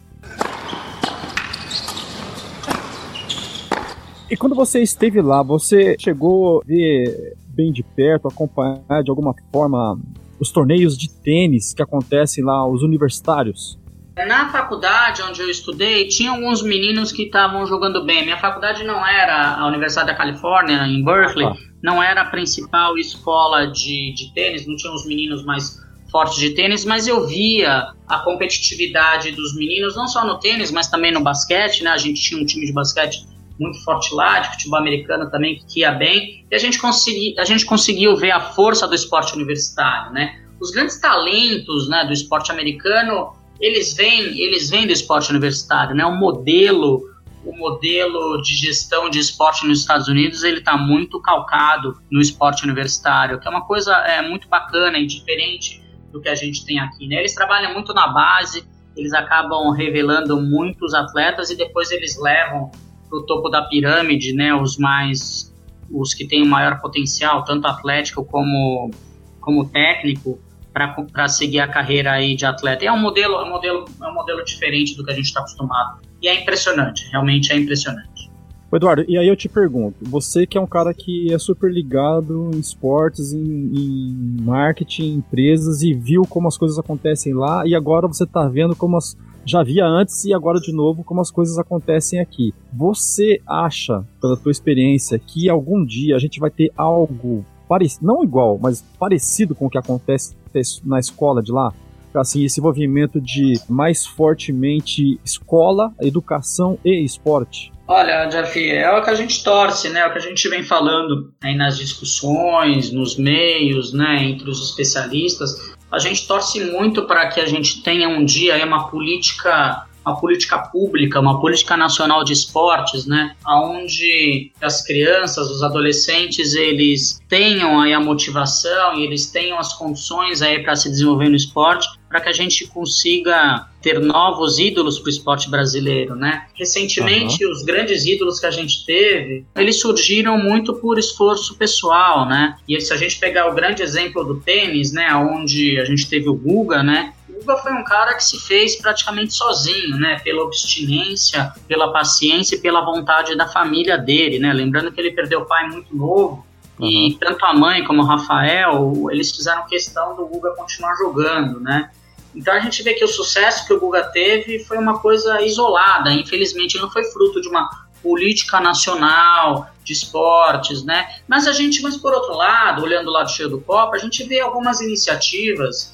E 4.30 4.36
quando 4.36 4.54
você 4.54 4.82
esteve 4.82 5.22
lá, 5.22 5.42
você 5.42 5.96
chegou 5.98 6.60
a 6.60 6.66
ver 6.66 7.38
bem 7.48 7.72
de 7.72 7.84
perto, 7.84 8.28
acompanhar 8.28 9.02
de 9.02 9.10
alguma 9.10 9.34
forma 9.50 9.98
os 10.42 10.52
torneios 10.52 10.98
de 10.98 11.10
tênis 11.10 11.74
que 11.74 11.82
acontecem 11.82 12.44
lá, 12.44 12.68
os 12.68 12.84
universitários? 12.84 13.79
Na 14.28 14.50
faculdade 14.50 15.22
onde 15.22 15.42
eu 15.42 15.50
estudei, 15.50 16.08
tinha 16.08 16.32
alguns 16.32 16.62
meninos 16.62 17.12
que 17.12 17.24
estavam 17.24 17.66
jogando 17.66 18.04
bem. 18.04 18.24
Minha 18.24 18.38
faculdade 18.38 18.84
não 18.84 19.06
era 19.06 19.56
a 19.56 19.68
Universidade 19.68 20.08
da 20.08 20.16
Califórnia, 20.16 20.86
em 20.86 21.04
Berkeley, 21.04 21.46
ah. 21.46 21.56
não 21.82 22.04
era 22.04 22.22
a 22.22 22.26
principal 22.26 22.98
escola 22.98 23.68
de, 23.68 24.14
de 24.14 24.34
tênis, 24.34 24.68
não 24.68 24.76
tinha 24.76 24.92
os 24.94 25.06
meninos 25.06 25.46
mais 25.46 25.80
fortes 26.12 26.38
de 26.38 26.50
tênis, 26.52 26.86
mas 26.86 27.08
eu 27.08 27.28
via 27.28 27.94
a 28.08 28.20
competitividade 28.20 29.32
dos 29.32 29.56
meninos, 29.56 29.96
não 29.96 30.08
só 30.08 30.26
no 30.26 30.40
tênis, 30.40 30.72
mas 30.72 30.88
também 30.88 31.12
no 31.12 31.22
basquete, 31.22 31.84
né? 31.84 31.92
A 31.92 31.98
gente 31.98 32.22
tinha 32.22 32.42
um 32.42 32.46
time 32.46 32.66
de 32.66 32.74
basquete 32.74 33.26
muito 33.60 33.82
forte 33.84 34.14
lá, 34.14 34.40
de 34.40 34.52
futebol 34.52 34.80
americano 34.80 35.30
também, 35.30 35.60
que 35.68 35.82
ia 35.82 35.92
bem, 35.92 36.46
e 36.50 36.56
a 36.56 36.58
gente, 36.58 36.80
consegui, 36.80 37.36
a 37.38 37.46
gente 37.46 37.66
conseguiu 37.66 38.16
ver 38.16 38.32
a 38.32 38.40
força 38.40 38.88
do 38.88 38.96
esporte 38.96 39.34
universitário, 39.36 40.12
né? 40.12 40.42
Os 40.60 40.72
grandes 40.72 41.00
talentos 41.00 41.88
né, 41.88 42.06
do 42.06 42.12
esporte 42.12 42.52
americano 42.52 43.34
eles 43.60 43.94
vêm, 43.94 44.40
eles 44.40 44.70
vêm 44.70 44.88
do 44.88 44.94
esporte 44.94 45.30
universitário, 45.30 45.96
né? 45.96 46.06
O 46.06 46.16
modelo, 46.16 47.04
o 47.46 47.56
modelo 47.56 48.42
de 48.42 48.56
gestão 48.56 49.10
de 49.10 49.20
esporte 49.20 49.68
nos 49.68 49.80
Estados 49.80 50.08
Unidos, 50.08 50.44
ele 50.44 50.60
está 50.60 50.78
muito 50.78 51.22
calcado 51.22 52.00
no 52.10 52.22
esporte 52.22 52.64
universitário, 52.64 53.40
que 53.40 53.48
é 53.48 53.52
uma 53.52 53.66
coisa 53.66 53.94
é, 53.98 54.22
muito 54.22 54.48
bacana 54.48 54.98
e 54.98 55.06
diferente 55.06 55.84
do 56.12 56.22
que 56.22 56.30
a 56.30 56.36
gente 56.36 56.66
tem 56.66 56.80
aqui, 56.80 57.08
né? 57.08 57.18
Eles 57.18 57.36
trabalham 57.36 57.74
muito 57.74 57.94
na 57.94 58.08
base, 58.08 58.66
eles 58.96 59.14
acabam 59.14 59.72
revelando 59.72 60.42
muitos 60.42 60.94
atletas 60.94 61.50
e 61.50 61.56
depois 61.58 61.92
eles 61.92 62.18
levam 62.20 62.72
para 63.10 63.20
o 63.20 63.26
topo 63.26 63.50
da 63.50 63.64
pirâmide, 63.64 64.34
né? 64.34 64.54
Os 64.54 64.78
mais, 64.78 65.54
os 65.92 66.14
que 66.14 66.28
têm 66.28 66.44
o 66.44 66.48
maior 66.48 66.80
potencial, 66.80 67.44
tanto 67.44 67.68
atlético 67.68 68.24
como 68.24 68.92
como 69.40 69.68
técnico, 69.68 70.40
para 70.88 71.28
seguir 71.28 71.60
a 71.60 71.68
carreira 71.68 72.12
aí 72.12 72.36
de 72.36 72.46
atleta. 72.46 72.86
é 72.86 72.92
um 72.92 73.00
modelo, 73.00 73.36
é 73.36 73.44
um 73.44 73.50
modelo, 73.50 73.86
é 74.02 74.08
um 74.08 74.14
modelo 74.14 74.44
diferente 74.44 74.96
do 74.96 75.04
que 75.04 75.12
a 75.12 75.16
gente 75.16 75.26
está 75.26 75.40
acostumado. 75.40 76.00
E 76.22 76.28
é 76.28 76.42
impressionante, 76.42 77.08
realmente 77.12 77.52
é 77.52 77.58
impressionante. 77.58 78.30
Eduardo, 78.72 79.04
e 79.08 79.18
aí 79.18 79.28
eu 79.28 79.36
te 79.36 79.50
pergunto, 79.50 79.98
você 80.02 80.46
que 80.46 80.56
é 80.56 80.62
um 80.62 80.68
cara 80.68 80.94
que 80.94 81.34
é 81.34 81.40
super 81.40 81.72
ligado 81.72 82.52
em 82.54 82.60
esportes, 82.60 83.34
em, 83.34 83.40
em 83.40 84.38
marketing, 84.42 85.06
em 85.06 85.14
empresas 85.16 85.82
e 85.82 85.92
viu 85.92 86.22
como 86.22 86.48
as 86.48 86.56
coisas 86.56 86.78
acontecem 86.78 87.34
lá 87.34 87.66
e 87.66 87.74
agora 87.74 88.08
você 88.08 88.26
está 88.26 88.48
vendo 88.48 88.76
como 88.76 88.96
as 88.96 89.18
já 89.46 89.64
via 89.64 89.86
antes 89.86 90.26
e 90.26 90.34
agora 90.34 90.60
de 90.60 90.72
novo 90.72 91.04
como 91.04 91.22
as 91.22 91.32
coisas 91.32 91.58
acontecem 91.58 92.20
aqui. 92.20 92.54
Você 92.72 93.42
acha, 93.48 94.06
pela 94.22 94.38
tua 94.38 94.52
experiência, 94.52 95.18
que 95.18 95.50
algum 95.50 95.84
dia 95.84 96.16
a 96.16 96.20
gente 96.20 96.40
vai 96.40 96.52
ter 96.52 96.72
algo 96.78 97.44
parecido, 97.70 98.08
não 98.08 98.24
igual, 98.24 98.58
mas 98.60 98.84
parecido 99.00 99.54
com 99.54 99.68
o 99.68 99.70
que 99.70 99.78
acontece 99.78 100.36
na 100.84 101.00
escola 101.00 101.44
de 101.44 101.52
lá? 101.52 101.72
Assim, 102.16 102.44
esse 102.44 102.60
movimento 102.60 103.22
de 103.22 103.62
mais 103.70 104.04
fortemente 104.04 105.20
escola, 105.24 105.94
educação 106.02 106.80
e 106.84 107.06
esporte? 107.06 107.72
Olha, 107.88 108.26
Jeff, 108.26 108.60
é 108.70 108.92
o 108.92 109.04
que 109.04 109.10
a 109.12 109.16
gente 109.16 109.44
torce, 109.44 109.90
né? 109.90 110.00
É 110.00 110.08
o 110.08 110.12
que 110.12 110.18
a 110.18 110.22
gente 110.22 110.50
vem 110.50 110.64
falando 110.64 111.32
aí 111.44 111.56
nas 111.56 111.78
discussões, 111.78 112.92
nos 112.92 113.16
meios, 113.16 113.94
né, 113.94 114.24
entre 114.24 114.50
os 114.50 114.70
especialistas. 114.70 115.74
A 115.92 116.00
gente 116.00 116.28
torce 116.28 116.60
muito 116.72 117.04
para 117.06 117.28
que 117.28 117.40
a 117.40 117.46
gente 117.46 117.84
tenha 117.84 118.10
um 118.10 118.26
dia 118.26 118.56
aí 118.56 118.64
uma 118.64 118.90
política 118.90 119.88
uma 120.06 120.20
política 120.20 120.58
pública, 120.58 121.20
uma 121.20 121.40
política 121.40 121.76
nacional 121.76 122.24
de 122.24 122.34
esportes, 122.34 123.06
né, 123.06 123.36
onde 123.48 124.52
as 124.62 124.82
crianças, 124.82 125.50
os 125.50 125.62
adolescentes, 125.64 126.54
eles 126.54 127.20
tenham 127.28 127.80
aí 127.80 127.94
a 127.94 128.00
motivação 128.00 128.98
e 128.98 129.04
eles 129.04 129.28
tenham 129.28 129.60
as 129.60 129.74
condições 129.74 130.42
aí 130.42 130.60
para 130.60 130.76
se 130.76 130.90
desenvolver 130.90 131.30
no 131.30 131.36
esporte, 131.36 131.88
para 132.10 132.22
que 132.22 132.30
a 132.30 132.34
gente 132.34 132.66
consiga 132.68 133.68
ter 133.82 134.00
novos 134.00 134.58
ídolos 134.58 134.98
para 134.98 135.08
o 135.08 135.10
esporte 135.10 135.50
brasileiro, 135.50 136.16
né? 136.16 136.48
Recentemente, 136.56 137.46
uhum. 137.46 137.52
os 137.52 137.64
grandes 137.64 138.06
ídolos 138.06 138.40
que 138.40 138.46
a 138.46 138.52
gente 138.52 138.84
teve, 138.86 139.46
eles 139.56 139.80
surgiram 139.80 140.38
muito 140.38 140.74
por 140.74 140.98
esforço 140.98 141.56
pessoal, 141.56 142.28
né? 142.28 142.58
E 142.68 142.80
se 142.82 142.92
a 142.92 142.98
gente 142.98 143.20
pegar 143.20 143.48
o 143.48 143.54
grande 143.54 143.84
exemplo 143.84 144.24
do 144.24 144.40
tênis, 144.40 144.92
né, 144.92 145.14
onde 145.16 145.80
a 145.80 145.86
gente 145.86 146.10
teve 146.10 146.28
o 146.28 146.34
Guga, 146.34 146.82
né? 146.82 147.14
Guga 147.40 147.58
foi 147.58 147.74
um 147.74 147.84
cara 147.84 148.14
que 148.16 148.24
se 148.24 148.40
fez 148.40 148.76
praticamente 148.76 149.34
sozinho, 149.34 149.98
né? 149.98 150.20
Pela 150.24 150.44
obstinência, 150.44 151.54
pela 151.68 151.92
paciência 151.92 152.56
e 152.56 152.60
pela 152.60 152.82
vontade 152.82 153.36
da 153.36 153.48
família 153.48 153.98
dele, 153.98 154.40
né? 154.40 154.54
Lembrando 154.54 154.92
que 154.92 155.00
ele 155.00 155.12
perdeu 155.12 155.42
o 155.42 155.46
pai 155.46 155.68
muito 155.70 155.96
novo. 155.96 156.46
Uhum. 156.80 156.88
E 156.88 157.18
tanto 157.20 157.46
a 157.46 157.54
mãe 157.54 157.84
como 157.84 158.02
o 158.02 158.06
Rafael, 158.06 159.08
eles 159.12 159.32
fizeram 159.36 159.66
questão 159.68 160.16
do 160.16 160.26
Guga 160.28 160.52
continuar 160.52 160.96
jogando, 160.96 161.60
né? 161.60 161.90
Então 162.36 162.54
a 162.54 162.60
gente 162.60 162.84
vê 162.84 162.94
que 162.94 163.04
o 163.04 163.08
sucesso 163.08 163.66
que 163.66 163.74
o 163.74 163.80
Guga 163.80 164.04
teve 164.04 164.60
foi 164.60 164.78
uma 164.78 165.00
coisa 165.00 165.42
isolada, 165.42 166.12
infelizmente 166.12 166.78
não 166.78 166.90
foi 166.90 167.04
fruto 167.06 167.42
de 167.42 167.48
uma 167.48 167.70
política 168.02 168.62
nacional 168.62 169.70
de 169.84 169.94
esportes, 169.94 170.84
né? 170.84 171.16
Mas 171.28 171.48
a 171.48 171.52
gente, 171.52 171.82
mas 171.82 171.98
por 171.98 172.14
outro 172.14 172.34
lado, 172.34 172.84
olhando 172.84 173.08
o 173.08 173.12
lado 173.12 173.30
cheio 173.32 173.50
do 173.50 173.60
copo, 173.60 173.96
a 173.96 173.98
gente 173.98 174.24
vê 174.24 174.40
algumas 174.40 174.80
iniciativas 174.80 175.94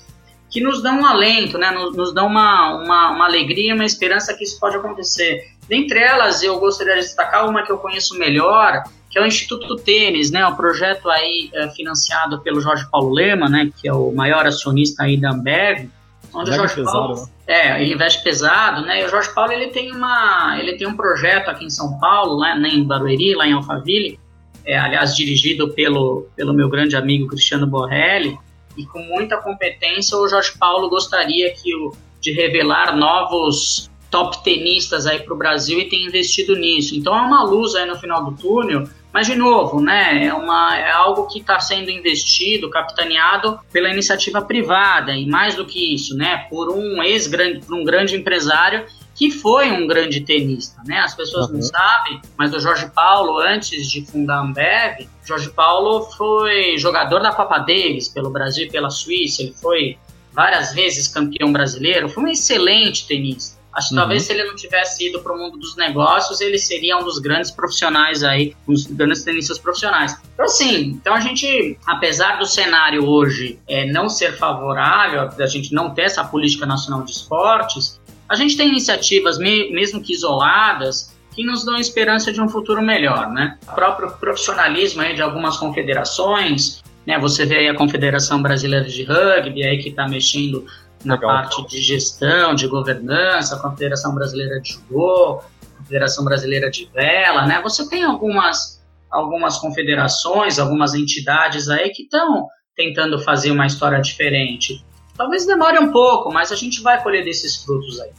que 0.56 0.62
nos 0.62 0.82
dão 0.82 1.02
um 1.02 1.06
alento, 1.06 1.58
né? 1.58 1.70
Nos, 1.72 1.94
nos 1.98 2.14
dão 2.14 2.28
uma, 2.28 2.78
uma, 2.78 3.12
uma 3.12 3.26
alegria, 3.26 3.76
uma 3.76 3.84
esperança 3.84 4.34
que 4.34 4.46
isso 4.46 4.58
pode 4.58 4.78
acontecer. 4.78 5.50
Dentre 5.68 6.00
elas, 6.00 6.42
eu 6.44 6.58
gostaria 6.62 6.94
de 6.94 7.02
destacar 7.02 7.46
uma 7.50 7.62
que 7.62 7.70
eu 7.70 7.78
conheço 7.78 8.18
melhor, 8.18 8.84
que 9.10 9.20
é 9.20 9.22
o 9.22 9.26
Instituto 9.26 9.76
Tênis, 9.76 10.32
né? 10.32 10.48
Um 10.48 10.56
projeto 10.56 11.10
aí 11.10 11.50
é, 11.54 11.68
financiado 11.72 12.40
pelo 12.40 12.62
Jorge 12.62 12.88
Paulo 12.90 13.14
Lema, 13.14 13.50
né? 13.50 13.70
Que 13.82 13.90
é 13.90 13.94
o 13.94 14.14
maior 14.14 14.48
acionista 14.48 15.04
aí 15.04 15.18
da 15.18 15.32
Ambev, 15.32 15.90
onde 16.34 16.52
o 16.52 16.54
Jorge 16.54 16.76
pesado, 16.76 16.98
Paulo 16.98 17.16
né? 17.16 17.28
é, 17.48 17.84
ele 17.84 17.94
investe 17.94 18.24
pesado, 18.24 18.84
né? 18.84 19.02
E 19.02 19.06
o 19.06 19.10
Jorge 19.10 19.34
Paulo 19.36 19.52
ele 19.52 19.68
tem 19.68 19.92
uma, 19.92 20.58
ele 20.58 20.78
tem 20.78 20.88
um 20.88 20.96
projeto 20.96 21.50
aqui 21.50 21.66
em 21.66 21.70
São 21.70 22.00
Paulo, 22.00 22.38
lá, 22.38 22.56
né, 22.56 22.70
em 22.70 22.86
Barueri, 22.86 23.36
lá 23.36 23.46
em 23.46 23.52
Alphaville, 23.52 24.18
é, 24.64 24.78
aliás 24.80 25.18
dirigido 25.18 25.74
pelo 25.74 26.28
pelo 26.34 26.54
meu 26.54 26.70
grande 26.70 26.96
amigo 26.96 27.28
Cristiano 27.28 27.68
Borrelli, 27.68 28.40
e 28.78 28.86
com 28.86 29.00
muita 29.00 29.38
competência, 29.38 30.18
o 30.18 30.28
Jorge 30.28 30.58
Paulo 30.58 30.90
gostaria 30.90 31.54
que 31.54 31.74
o, 31.76 31.94
de 32.22 32.32
revelar 32.32 32.96
novos 32.96 33.90
top 34.10 34.44
tenistas 34.44 35.06
aí 35.06 35.20
para 35.20 35.34
o 35.34 35.38
Brasil 35.38 35.80
e 35.80 35.90
tem 35.90 36.06
investido 36.06 36.56
nisso. 36.56 36.96
Então 36.96 37.18
é 37.18 37.22
uma 37.22 37.44
luz 37.44 37.76
aí 37.76 37.86
no 37.86 37.98
final 37.98 38.24
do 38.24 38.32
túnel, 38.32 38.88
mas 39.12 39.28
de 39.28 39.36
novo, 39.36 39.80
né, 39.80 40.26
é, 40.26 40.34
uma, 40.34 40.78
é 40.78 40.92
algo 40.92 41.28
que 41.28 41.40
está 41.40 41.60
sendo 41.60 41.90
investido, 41.90 42.70
capitaneado 42.70 43.60
pela 43.72 43.90
iniciativa 43.90 44.42
privada 44.42 45.14
e 45.14 45.26
mais 45.26 45.56
do 45.56 45.66
que 45.66 45.94
isso, 45.94 46.16
né, 46.16 46.48
por 46.50 46.70
um 46.70 47.02
ex-grande, 47.02 47.62
um 47.72 47.84
grande 47.84 48.16
empresário 48.16 48.86
que 49.16 49.32
foi 49.32 49.72
um 49.72 49.88
grande 49.88 50.22
tenista, 50.22 50.82
né? 50.86 51.00
As 51.00 51.16
pessoas 51.16 51.48
uhum. 51.48 51.56
não 51.56 51.62
sabem, 51.62 52.22
mas 52.38 52.54
o 52.54 52.60
Jorge 52.60 52.92
Paulo, 52.94 53.40
antes 53.40 53.90
de 53.90 54.06
fundar 54.06 54.40
a 54.40 54.42
Ambev, 54.42 55.08
Jorge 55.24 55.50
Paulo 55.50 56.02
foi 56.12 56.78
jogador 56.78 57.22
da 57.22 57.32
Copa 57.32 57.58
Davis 57.60 58.10
pelo 58.10 58.30
Brasil 58.30 58.66
e 58.66 58.70
pela 58.70 58.90
Suíça, 58.90 59.42
ele 59.42 59.54
foi 59.54 59.98
várias 60.34 60.74
vezes 60.74 61.08
campeão 61.08 61.52
brasileiro, 61.52 62.10
foi 62.10 62.24
um 62.24 62.28
excelente 62.28 63.08
tenista. 63.08 63.56
Acho 63.74 63.90
que 63.90 63.96
uhum. 63.96 64.02
talvez 64.02 64.24
se 64.24 64.34
ele 64.34 64.44
não 64.44 64.56
tivesse 64.56 65.08
ido 65.08 65.22
para 65.22 65.34
o 65.34 65.38
mundo 65.38 65.58
dos 65.58 65.76
negócios, 65.76 66.40
ele 66.40 66.58
seria 66.58 66.98
um 66.98 67.04
dos 67.04 67.20
grandes 67.20 67.52
profissionais 67.52 68.24
aí, 68.24 68.56
um 68.68 68.74
dos 68.74 68.86
grandes 68.86 69.24
tenistas 69.24 69.58
profissionais. 69.58 70.18
Então, 70.34 70.46
assim, 70.46 70.82
então 70.90 71.14
a 71.14 71.20
gente, 71.20 71.78
apesar 71.86 72.38
do 72.38 72.46
cenário 72.46 73.06
hoje 73.06 73.60
é, 73.68 73.86
não 73.86 74.10
ser 74.10 74.38
favorável, 74.38 75.30
a 75.40 75.48
gente 75.48 75.74
não 75.74 75.94
ter 75.94 76.04
essa 76.04 76.24
política 76.24 76.66
nacional 76.66 77.04
de 77.04 77.12
esportes, 77.12 78.00
a 78.36 78.38
gente 78.38 78.58
tem 78.58 78.68
iniciativas, 78.68 79.38
mesmo 79.38 80.02
que 80.02 80.14
isoladas, 80.14 81.16
que 81.34 81.44
nos 81.44 81.66
dão 81.66 81.78
esperança 81.78 82.32
de 82.32 82.42
um 82.42 82.50
futuro 82.50 82.82
melhor, 82.82 83.30
né? 83.32 83.58
O 83.70 83.76
próprio 83.76 84.12
profissionalismo 84.12 85.02
aí 85.02 85.16
de 85.16 85.22
algumas 85.22 85.58
confederações, 85.58 86.82
né? 87.06 87.18
Você 87.20 87.46
vê 87.46 87.58
aí 87.58 87.70
a 87.70 87.76
Confederação 87.76 88.42
Brasileira 88.42 88.86
de 88.86 89.04
Rugby 89.04 89.64
aí 89.64 89.78
que 89.78 89.90
está 89.90 90.08
mexendo 90.08 90.66
na 91.04 91.16
Legal. 91.16 91.30
parte 91.30 91.66
de 91.68 91.82
gestão, 91.82 92.54
de 92.54 92.68
governança, 92.68 93.56
a 93.56 93.60
Confederação 93.60 94.14
Brasileira 94.14 94.60
de 94.60 94.74
Judô, 94.74 95.42
a 95.42 95.78
Confederação 95.78 96.26
Brasileira 96.26 96.70
de 96.70 96.90
Vela, 96.94 97.46
né? 97.46 97.62
Você 97.62 97.88
tem 97.88 98.04
algumas 98.04 98.76
algumas 99.10 99.58
confederações, 99.58 100.60
algumas 100.60 100.94
entidades 100.94 101.70
aí 101.70 101.90
que 101.90 102.04
estão 102.04 102.48
tentando 102.76 103.18
fazer 103.20 103.52
uma 103.52 103.66
história 103.66 104.02
diferente. 104.02 104.84
Talvez 105.16 105.46
demore 105.46 105.80
um 105.80 105.92
pouco, 105.92 106.34
mas 106.34 106.52
a 106.52 106.56
gente 106.56 106.82
vai 106.82 107.02
colher 107.02 107.24
desses 107.24 107.64
frutos 107.64 108.02
aí. 108.02 108.10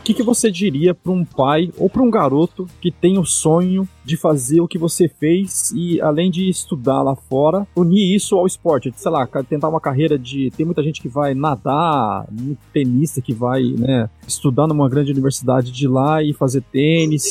O 0.00 0.02
que, 0.02 0.14
que 0.14 0.22
você 0.22 0.50
diria 0.50 0.94
para 0.94 1.12
um 1.12 1.24
pai 1.26 1.70
ou 1.76 1.88
para 1.88 2.02
um 2.02 2.10
garoto 2.10 2.66
que 2.80 2.90
tem 2.90 3.18
o 3.18 3.24
sonho 3.24 3.86
de 4.02 4.16
fazer 4.16 4.60
o 4.60 4.66
que 4.66 4.78
você 4.78 5.06
fez 5.06 5.70
e, 5.72 6.00
além 6.00 6.30
de 6.30 6.48
estudar 6.48 7.02
lá 7.02 7.14
fora, 7.14 7.66
unir 7.76 8.16
isso 8.16 8.34
ao 8.34 8.46
esporte? 8.46 8.92
Sei 8.96 9.10
lá, 9.10 9.26
tentar 9.26 9.68
uma 9.68 9.80
carreira 9.80 10.18
de. 10.18 10.50
Tem 10.56 10.64
muita 10.64 10.82
gente 10.82 11.02
que 11.02 11.08
vai 11.08 11.34
nadar, 11.34 12.24
muito 12.30 12.58
tenista 12.72 13.20
que 13.20 13.34
vai 13.34 13.62
né, 13.62 14.08
estudar 14.26 14.66
numa 14.66 14.88
grande 14.88 15.12
universidade 15.12 15.70
de 15.70 15.86
lá 15.86 16.22
e 16.22 16.32
fazer 16.32 16.62
tênis. 16.72 17.24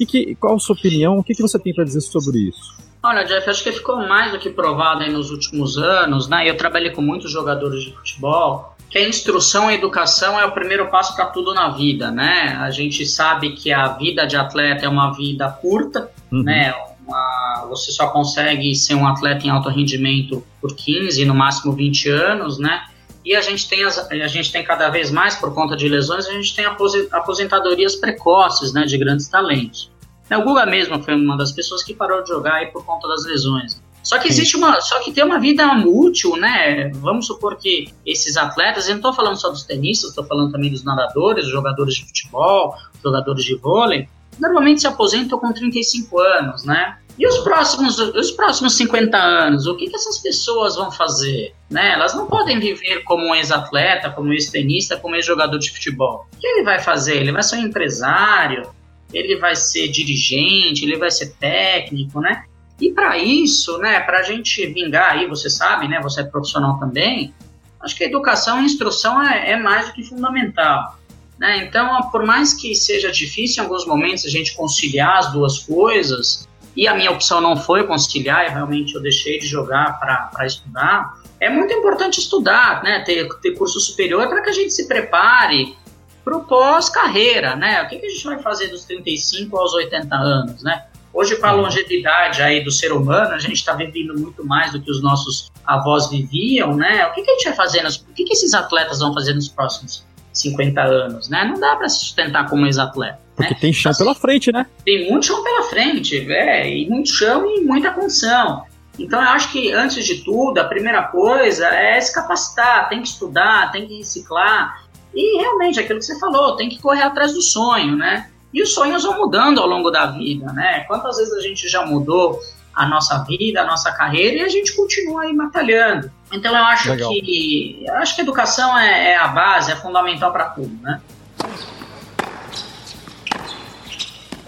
E 0.00 0.04
que, 0.04 0.34
qual 0.34 0.56
a 0.56 0.58
sua 0.58 0.74
opinião? 0.74 1.16
O 1.16 1.22
que, 1.22 1.32
que 1.32 1.42
você 1.42 1.60
tem 1.60 1.72
para 1.72 1.84
dizer 1.84 2.00
sobre 2.00 2.40
isso? 2.40 2.76
Olha, 3.02 3.22
Jeff, 3.22 3.48
acho 3.48 3.62
que 3.62 3.72
ficou 3.72 3.96
mais 3.96 4.32
do 4.32 4.38
que 4.38 4.50
provado 4.50 5.08
nos 5.10 5.30
últimos 5.30 5.78
anos, 5.78 6.28
né? 6.28 6.50
Eu 6.50 6.56
trabalhei 6.56 6.90
com 6.90 7.00
muitos 7.00 7.30
jogadores 7.30 7.82
de 7.84 7.92
futebol, 7.94 8.76
que 8.90 8.98
a 8.98 9.08
instrução 9.08 9.70
e 9.70 9.74
a 9.74 9.78
educação 9.78 10.38
é 10.38 10.44
o 10.44 10.50
primeiro 10.50 10.88
passo 10.88 11.14
para 11.14 11.26
tudo 11.26 11.54
na 11.54 11.70
vida, 11.70 12.10
né? 12.10 12.58
A 12.60 12.70
gente 12.70 13.06
sabe 13.06 13.52
que 13.52 13.72
a 13.72 13.86
vida 13.88 14.26
de 14.26 14.36
atleta 14.36 14.84
é 14.84 14.88
uma 14.88 15.12
vida 15.12 15.48
curta, 15.48 16.10
uhum. 16.30 16.42
né? 16.42 16.74
Uma, 17.06 17.66
você 17.68 17.92
só 17.92 18.08
consegue 18.08 18.74
ser 18.74 18.96
um 18.96 19.06
atleta 19.06 19.46
em 19.46 19.50
alto 19.50 19.68
rendimento 19.68 20.44
por 20.60 20.74
15, 20.74 21.24
no 21.24 21.34
máximo 21.34 21.72
20 21.72 22.10
anos, 22.10 22.58
né? 22.58 22.84
E 23.24 23.36
a 23.36 23.40
gente 23.40 23.68
tem, 23.68 23.84
as, 23.84 23.98
a 23.98 24.26
gente 24.26 24.50
tem 24.50 24.64
cada 24.64 24.88
vez 24.88 25.10
mais, 25.12 25.36
por 25.36 25.54
conta 25.54 25.76
de 25.76 25.88
lesões, 25.88 26.26
a 26.26 26.32
gente 26.32 26.54
tem 26.56 26.64
aposentadorias 26.64 27.94
precoces, 27.94 28.72
né? 28.72 28.84
De 28.86 28.98
grandes 28.98 29.28
talentos. 29.28 29.88
Né, 30.28 30.36
o 30.36 30.44
Guga 30.44 30.66
mesmo 30.66 31.00
foi 31.02 31.14
uma 31.14 31.36
das 31.36 31.52
pessoas 31.52 31.82
que 31.82 31.92
parou 31.94 32.22
de 32.22 32.28
jogar 32.28 32.54
aí 32.54 32.66
por 32.66 32.84
conta 32.84 33.06
das 33.06 33.24
lesões. 33.24 33.80
Só 34.02 34.18
que 34.18 34.28
existe 34.28 34.56
uma, 34.56 34.80
só 34.80 34.98
que 35.00 35.12
tem 35.12 35.24
uma 35.24 35.38
vida 35.38 35.66
útil, 35.86 36.36
né? 36.36 36.90
Vamos 36.94 37.26
supor 37.26 37.56
que 37.56 37.92
esses 38.04 38.36
atletas, 38.36 38.86
eu 38.86 38.92
não 38.92 38.98
estou 38.98 39.12
falando 39.12 39.36
só 39.36 39.50
dos 39.50 39.64
tenistas, 39.64 40.10
estou 40.10 40.24
falando 40.24 40.50
também 40.50 40.70
dos 40.70 40.82
nadadores, 40.82 41.44
dos 41.44 41.52
jogadores 41.52 41.94
de 41.94 42.06
futebol, 42.06 42.74
jogadores 43.02 43.44
de 43.44 43.54
vôlei, 43.56 44.08
normalmente 44.38 44.80
se 44.80 44.86
aposentam 44.86 45.38
com 45.38 45.52
35 45.52 46.18
anos, 46.18 46.64
né? 46.64 46.96
E 47.18 47.26
os 47.26 47.38
próximos, 47.40 47.98
os 47.98 48.30
próximos 48.30 48.74
50 48.78 49.14
anos, 49.14 49.66
o 49.66 49.76
que, 49.76 49.88
que 49.88 49.94
essas 49.94 50.18
pessoas 50.18 50.76
vão 50.76 50.90
fazer? 50.90 51.54
Né? 51.68 51.92
Elas 51.92 52.14
não 52.14 52.26
podem 52.26 52.58
viver 52.58 53.02
como 53.04 53.26
um 53.26 53.34
ex-atleta, 53.34 54.08
como 54.08 54.30
um 54.30 54.32
ex-tenista, 54.32 54.96
como 54.96 55.14
um 55.14 55.16
ex-jogador 55.18 55.58
de 55.58 55.70
futebol. 55.70 56.26
O 56.32 56.38
que 56.38 56.46
ele 56.46 56.62
vai 56.62 56.78
fazer? 56.78 57.16
Ele 57.16 57.30
vai 57.30 57.42
ser 57.42 57.56
um 57.56 57.66
empresário, 57.66 58.70
ele 59.12 59.36
vai 59.36 59.54
ser 59.54 59.88
dirigente, 59.88 60.84
ele 60.84 60.96
vai 60.96 61.10
ser 61.10 61.34
técnico, 61.34 62.20
né? 62.20 62.44
E 62.80 62.92
para 62.92 63.18
isso, 63.18 63.78
né, 63.78 64.00
para 64.00 64.20
a 64.20 64.22
gente 64.22 64.66
vingar 64.68 65.12
aí, 65.12 65.26
você 65.26 65.50
sabe, 65.50 65.86
né, 65.86 66.00
você 66.00 66.22
é 66.22 66.24
profissional 66.24 66.78
também, 66.78 67.34
acho 67.80 67.94
que 67.94 68.04
a 68.04 68.06
educação 68.06 68.60
e 68.60 68.64
instrução 68.64 69.22
é, 69.22 69.50
é 69.52 69.56
mais 69.56 69.88
do 69.88 69.92
que 69.92 70.02
fundamental. 70.02 70.98
Né? 71.38 71.64
Então, 71.64 72.10
por 72.10 72.24
mais 72.24 72.54
que 72.54 72.74
seja 72.74 73.10
difícil 73.10 73.62
em 73.62 73.66
alguns 73.66 73.86
momentos 73.86 74.24
a 74.24 74.28
gente 74.28 74.54
conciliar 74.54 75.18
as 75.18 75.32
duas 75.32 75.58
coisas, 75.58 76.48
e 76.76 76.86
a 76.86 76.94
minha 76.94 77.10
opção 77.10 77.40
não 77.40 77.56
foi 77.56 77.86
conciliar, 77.86 78.46
e 78.46 78.50
realmente 78.50 78.94
eu 78.94 79.02
deixei 79.02 79.38
de 79.38 79.46
jogar 79.46 79.98
para 79.98 80.46
estudar, 80.46 81.18
é 81.40 81.50
muito 81.50 81.72
importante 81.72 82.20
estudar, 82.20 82.82
né? 82.82 83.00
ter, 83.00 83.28
ter 83.40 83.52
curso 83.52 83.80
superior 83.80 84.28
para 84.28 84.42
que 84.42 84.50
a 84.50 84.52
gente 84.52 84.72
se 84.72 84.86
prepare 84.86 85.76
para 86.22 86.36
o 86.36 86.44
pós-carreira, 86.44 87.56
né? 87.56 87.82
O 87.82 87.88
que, 87.88 87.98
que, 87.98 88.06
a 88.06 88.08
gente 88.10 88.24
vai 88.24 88.38
fazer 88.38 88.68
dos 88.68 88.84
35 88.84 89.56
aos 89.56 89.72
80 89.72 90.14
anos, 90.14 90.62
né? 90.62 90.84
Hoje, 91.12 91.36
com 91.36 91.46
a 91.46 91.54
uhum. 91.54 91.62
longevidade 91.62 92.40
aí 92.40 92.62
do 92.62 92.70
ser 92.70 92.92
humano, 92.92 93.34
a 93.34 93.38
gente 93.38 93.54
está 93.54 93.72
vivendo 93.72 94.18
muito 94.18 94.46
mais 94.46 94.72
do 94.72 94.80
que 94.80 94.90
os 94.90 95.02
nossos 95.02 95.50
avós 95.66 96.08
viviam, 96.08 96.76
né? 96.76 97.06
O 97.06 97.12
que, 97.12 97.22
que 97.22 97.30
a 97.30 97.34
gente 97.34 97.44
vai 97.46 97.54
fazer? 97.54 97.82
Nos, 97.82 97.96
o 97.96 98.12
que, 98.14 98.24
que 98.24 98.32
esses 98.32 98.54
atletas 98.54 99.00
vão 99.00 99.12
fazer 99.12 99.34
nos 99.34 99.48
próximos 99.48 100.04
50 100.32 100.80
anos, 100.80 101.28
né? 101.28 101.44
Não 101.44 101.58
dá 101.58 101.76
para 101.76 101.88
se 101.88 102.00
sustentar 102.00 102.48
como 102.48 102.64
ex-atleta. 102.66 103.18
Porque 103.34 103.54
né? 103.54 103.60
tem 103.60 103.72
chão 103.72 103.90
assim, 103.90 104.04
pela 104.04 104.14
frente, 104.14 104.52
né? 104.52 104.66
Tem 104.84 105.10
muito 105.10 105.26
chão 105.26 105.42
pela 105.42 105.64
frente, 105.64 106.30
é, 106.30 106.70
e 106.70 106.88
muito 106.88 107.08
chão 107.10 107.44
e 107.46 107.60
muita 107.62 107.90
condição. 107.90 108.64
Então, 108.98 109.20
eu 109.20 109.28
acho 109.30 109.50
que, 109.50 109.72
antes 109.72 110.04
de 110.04 110.22
tudo, 110.22 110.58
a 110.58 110.64
primeira 110.64 111.04
coisa 111.04 111.66
é 111.68 112.00
se 112.00 112.14
capacitar, 112.14 112.88
tem 112.88 113.00
que 113.00 113.08
estudar, 113.08 113.72
tem 113.72 113.86
que 113.86 113.96
reciclar. 113.96 114.84
E, 115.14 115.38
realmente, 115.40 115.80
aquilo 115.80 115.98
que 115.98 116.04
você 116.04 116.18
falou, 116.20 116.54
tem 116.54 116.68
que 116.68 116.78
correr 116.78 117.02
atrás 117.02 117.32
do 117.32 117.40
sonho, 117.40 117.96
né? 117.96 118.30
E 118.52 118.62
os 118.62 118.74
sonhos 118.74 119.04
vão 119.04 119.16
mudando 119.18 119.60
ao 119.60 119.66
longo 119.66 119.90
da 119.90 120.06
vida, 120.06 120.52
né? 120.52 120.84
Quantas 120.88 121.16
vezes 121.16 121.32
a 121.32 121.40
gente 121.40 121.68
já 121.68 121.84
mudou 121.86 122.40
a 122.74 122.86
nossa 122.86 123.24
vida, 123.24 123.62
a 123.62 123.66
nossa 123.66 123.92
carreira 123.92 124.36
e 124.36 124.42
a 124.42 124.48
gente 124.48 124.74
continua 124.74 125.22
aí 125.22 125.36
batalhando. 125.36 126.10
Então 126.32 126.56
eu 126.56 126.64
acho 126.64 126.90
Legal. 126.90 127.10
que 127.10 127.84
eu 127.86 127.94
acho 127.96 128.14
que 128.14 128.20
a 128.20 128.24
educação 128.24 128.78
é, 128.78 129.12
é 129.12 129.16
a 129.16 129.28
base, 129.28 129.72
é 129.72 129.76
fundamental 129.76 130.32
para 130.32 130.46
tudo, 130.50 130.74
né? 130.82 131.00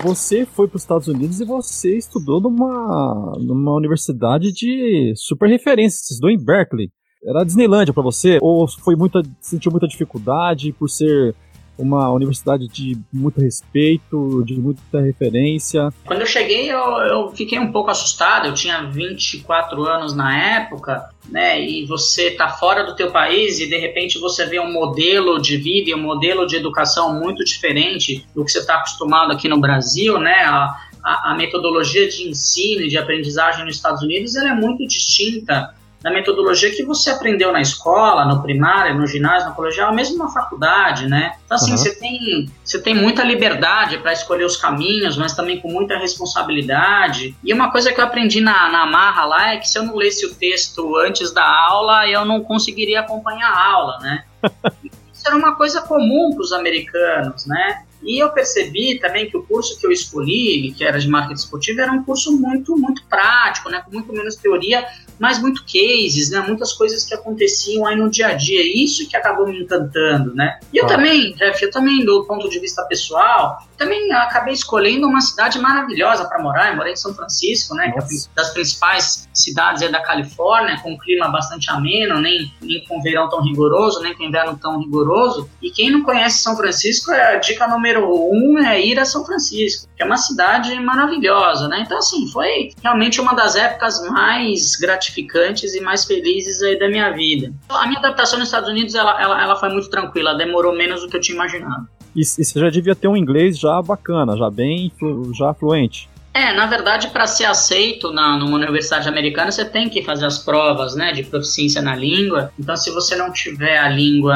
Você 0.02 0.44
foi 0.44 0.66
para 0.66 0.76
os 0.76 0.82
Estados 0.82 1.06
Unidos 1.06 1.40
e 1.40 1.44
você 1.44 1.96
estudou 1.96 2.40
numa, 2.40 3.34
numa 3.38 3.72
universidade 3.74 4.50
de 4.52 5.12
super 5.14 5.48
referência. 5.48 5.98
Você 5.98 6.14
estudou 6.14 6.30
em 6.30 6.44
Berkeley. 6.44 6.90
Era 7.24 7.42
a 7.42 7.44
Disneylândia 7.44 7.94
para 7.94 8.02
você? 8.02 8.38
Ou 8.42 8.66
foi 8.66 8.96
muita, 8.96 9.22
sentiu 9.40 9.70
muita 9.70 9.86
dificuldade 9.86 10.72
por 10.72 10.88
ser 10.88 11.36
uma 11.78 12.10
universidade 12.10 12.68
de 12.68 12.98
muito 13.12 13.40
respeito, 13.40 14.42
de 14.44 14.54
muita 14.54 15.00
referência. 15.00 15.92
Quando 16.04 16.20
eu 16.20 16.26
cheguei, 16.26 16.70
eu, 16.70 16.78
eu, 16.78 17.32
fiquei 17.32 17.58
um 17.58 17.72
pouco 17.72 17.90
assustado. 17.90 18.46
Eu 18.46 18.54
tinha 18.54 18.82
24 18.82 19.82
anos 19.84 20.14
na 20.14 20.36
época, 20.56 21.08
né? 21.28 21.60
E 21.60 21.84
você 21.86 22.30
tá 22.32 22.48
fora 22.48 22.84
do 22.84 22.94
teu 22.94 23.10
país 23.10 23.58
e 23.60 23.68
de 23.68 23.78
repente 23.78 24.18
você 24.18 24.46
vê 24.46 24.60
um 24.60 24.72
modelo 24.72 25.40
de 25.40 25.56
vida 25.56 25.90
e 25.90 25.94
um 25.94 26.02
modelo 26.02 26.46
de 26.46 26.56
educação 26.56 27.18
muito 27.18 27.44
diferente 27.44 28.26
do 28.34 28.44
que 28.44 28.52
você 28.52 28.58
está 28.58 28.76
acostumado 28.76 29.32
aqui 29.32 29.48
no 29.48 29.60
Brasil, 29.60 30.18
né? 30.18 30.44
A, 30.44 30.76
a, 31.02 31.32
a 31.32 31.34
metodologia 31.34 32.08
de 32.08 32.28
ensino 32.28 32.82
e 32.82 32.88
de 32.88 32.96
aprendizagem 32.96 33.64
nos 33.64 33.76
Estados 33.76 34.02
Unidos 34.02 34.36
ela 34.36 34.50
é 34.50 34.54
muito 34.54 34.86
distinta 34.86 35.74
da 36.02 36.10
metodologia 36.10 36.70
que 36.70 36.84
você 36.84 37.10
aprendeu 37.10 37.52
na 37.52 37.60
escola, 37.60 38.24
no 38.24 38.42
primário, 38.42 38.94
no 38.96 39.06
ginásio, 39.06 39.50
no 39.50 39.54
colegial, 39.54 39.94
mesmo 39.94 40.18
na 40.18 40.28
faculdade, 40.28 41.06
né? 41.06 41.34
Então, 41.44 41.56
assim, 41.56 41.70
uhum. 41.70 41.76
você, 41.76 41.94
tem, 41.94 42.50
você 42.64 42.82
tem 42.82 42.94
muita 42.94 43.22
liberdade 43.22 43.98
para 43.98 44.12
escolher 44.12 44.44
os 44.44 44.56
caminhos, 44.56 45.16
mas 45.16 45.34
também 45.34 45.60
com 45.60 45.68
muita 45.68 45.96
responsabilidade. 45.96 47.36
E 47.44 47.52
uma 47.52 47.70
coisa 47.70 47.92
que 47.92 48.00
eu 48.00 48.04
aprendi 48.04 48.40
na, 48.40 48.68
na 48.70 48.86
marra 48.86 49.24
lá 49.24 49.52
é 49.52 49.58
que 49.58 49.68
se 49.68 49.78
eu 49.78 49.84
não 49.84 49.94
lesse 49.94 50.26
o 50.26 50.34
texto 50.34 50.96
antes 50.96 51.32
da 51.32 51.44
aula, 51.44 52.08
eu 52.08 52.24
não 52.24 52.42
conseguiria 52.42 53.00
acompanhar 53.00 53.50
a 53.50 53.72
aula, 53.72 53.98
né? 54.00 54.24
Isso 55.12 55.28
era 55.28 55.36
uma 55.36 55.54
coisa 55.54 55.82
comum 55.82 56.32
para 56.34 56.42
os 56.42 56.52
americanos, 56.52 57.46
né? 57.46 57.84
E 58.02 58.18
eu 58.20 58.30
percebi 58.30 58.98
também 58.98 59.30
que 59.30 59.36
o 59.36 59.44
curso 59.44 59.78
que 59.78 59.86
eu 59.86 59.92
escolhi, 59.92 60.74
que 60.76 60.84
era 60.84 60.98
de 60.98 61.08
marketing 61.08 61.40
esportivo, 61.40 61.80
era 61.80 61.92
um 61.92 62.02
curso 62.02 62.36
muito, 62.36 62.76
muito 62.76 63.04
prático, 63.06 63.70
né? 63.70 63.80
Com 63.84 63.92
muito 63.92 64.12
menos 64.12 64.34
teoria, 64.34 64.84
mas 65.18 65.40
muito 65.40 65.64
cases, 65.64 66.30
né? 66.30 66.40
Muitas 66.40 66.72
coisas 66.72 67.04
que 67.04 67.14
aconteciam 67.14 67.86
aí 67.86 67.96
no 67.96 68.10
dia 68.10 68.28
a 68.28 68.34
dia. 68.34 68.62
Isso 68.62 69.08
que 69.08 69.16
acabou 69.16 69.46
me 69.46 69.62
encantando, 69.62 70.34
né? 70.34 70.58
E 70.72 70.78
eu 70.78 70.84
ah. 70.84 70.88
também, 70.88 71.32
Jeff, 71.34 71.62
eu 71.62 71.70
também, 71.70 72.04
do 72.04 72.24
ponto 72.24 72.48
de 72.48 72.58
vista 72.58 72.82
pessoal, 72.84 73.58
também 73.76 74.12
acabei 74.12 74.54
escolhendo 74.54 75.06
uma 75.06 75.20
cidade 75.20 75.58
maravilhosa 75.58 76.24
para 76.26 76.42
morar. 76.42 76.70
Eu 76.70 76.76
morei 76.76 76.92
em 76.92 76.96
São 76.96 77.14
Francisco, 77.14 77.74
né? 77.74 77.92
Nossa. 77.94 78.08
Que 78.08 78.14
é 78.14 78.34
das 78.34 78.50
principais 78.50 79.28
cidades 79.32 79.90
da 79.90 80.00
Califórnia, 80.00 80.80
com 80.82 80.92
um 80.92 80.98
clima 80.98 81.28
bastante 81.28 81.70
ameno, 81.70 82.20
nem, 82.20 82.52
nem 82.60 82.84
com 82.86 83.00
verão 83.02 83.28
tão 83.28 83.42
rigoroso, 83.42 84.00
nem 84.02 84.14
com 84.14 84.22
inverno 84.22 84.58
tão 84.60 84.78
rigoroso. 84.78 85.48
E 85.60 85.70
quem 85.70 85.90
não 85.90 86.02
conhece 86.02 86.42
São 86.42 86.56
Francisco, 86.56 87.12
é 87.12 87.36
a 87.36 87.38
dica 87.38 87.66
número 87.66 88.08
um 88.32 88.58
é 88.58 88.80
ir 88.80 88.98
a 88.98 89.04
São 89.04 89.24
Francisco, 89.24 89.88
que 89.96 90.02
é 90.02 90.06
uma 90.06 90.16
cidade 90.16 90.74
maravilhosa, 90.80 91.68
né? 91.68 91.82
Então, 91.84 91.98
assim, 91.98 92.30
foi 92.30 92.70
realmente 92.82 93.20
uma 93.20 93.34
das 93.34 93.56
épocas 93.56 94.02
mais 94.08 94.76
gratificantes 94.76 95.01
e 95.10 95.80
mais 95.80 96.04
felizes 96.04 96.62
aí 96.62 96.78
da 96.78 96.88
minha 96.88 97.10
vida. 97.10 97.52
A 97.68 97.86
minha 97.86 97.98
adaptação 97.98 98.38
nos 98.38 98.48
Estados 98.48 98.68
Unidos, 98.68 98.94
ela, 98.94 99.20
ela, 99.20 99.42
ela 99.42 99.56
foi 99.56 99.68
muito 99.70 99.88
tranquila, 99.88 100.34
demorou 100.34 100.74
menos 100.74 101.02
do 101.02 101.08
que 101.08 101.16
eu 101.16 101.20
tinha 101.20 101.34
imaginado. 101.34 101.86
E, 102.14 102.20
e 102.20 102.24
você 102.24 102.60
já 102.60 102.70
devia 102.70 102.94
ter 102.94 103.08
um 103.08 103.16
inglês 103.16 103.58
já 103.58 103.80
bacana, 103.80 104.36
já 104.36 104.50
bem 104.50 104.92
já 105.34 105.54
fluente. 105.54 106.08
É, 106.34 106.54
na 106.54 106.64
verdade, 106.64 107.08
para 107.08 107.26
ser 107.26 107.44
aceito 107.44 108.10
na, 108.10 108.38
numa 108.38 108.56
universidade 108.56 109.06
americana, 109.06 109.50
você 109.50 109.66
tem 109.66 109.90
que 109.90 110.02
fazer 110.02 110.24
as 110.24 110.38
provas 110.38 110.94
né, 110.94 111.12
de 111.12 111.22
proficiência 111.24 111.82
na 111.82 111.94
língua. 111.94 112.50
Então, 112.58 112.74
se 112.74 112.90
você 112.90 113.14
não 113.14 113.30
tiver 113.30 113.76
a 113.76 113.88
língua 113.88 114.34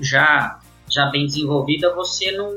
já, 0.00 0.58
já 0.88 1.06
bem 1.06 1.26
desenvolvida, 1.26 1.94
você 1.94 2.32
não, 2.32 2.50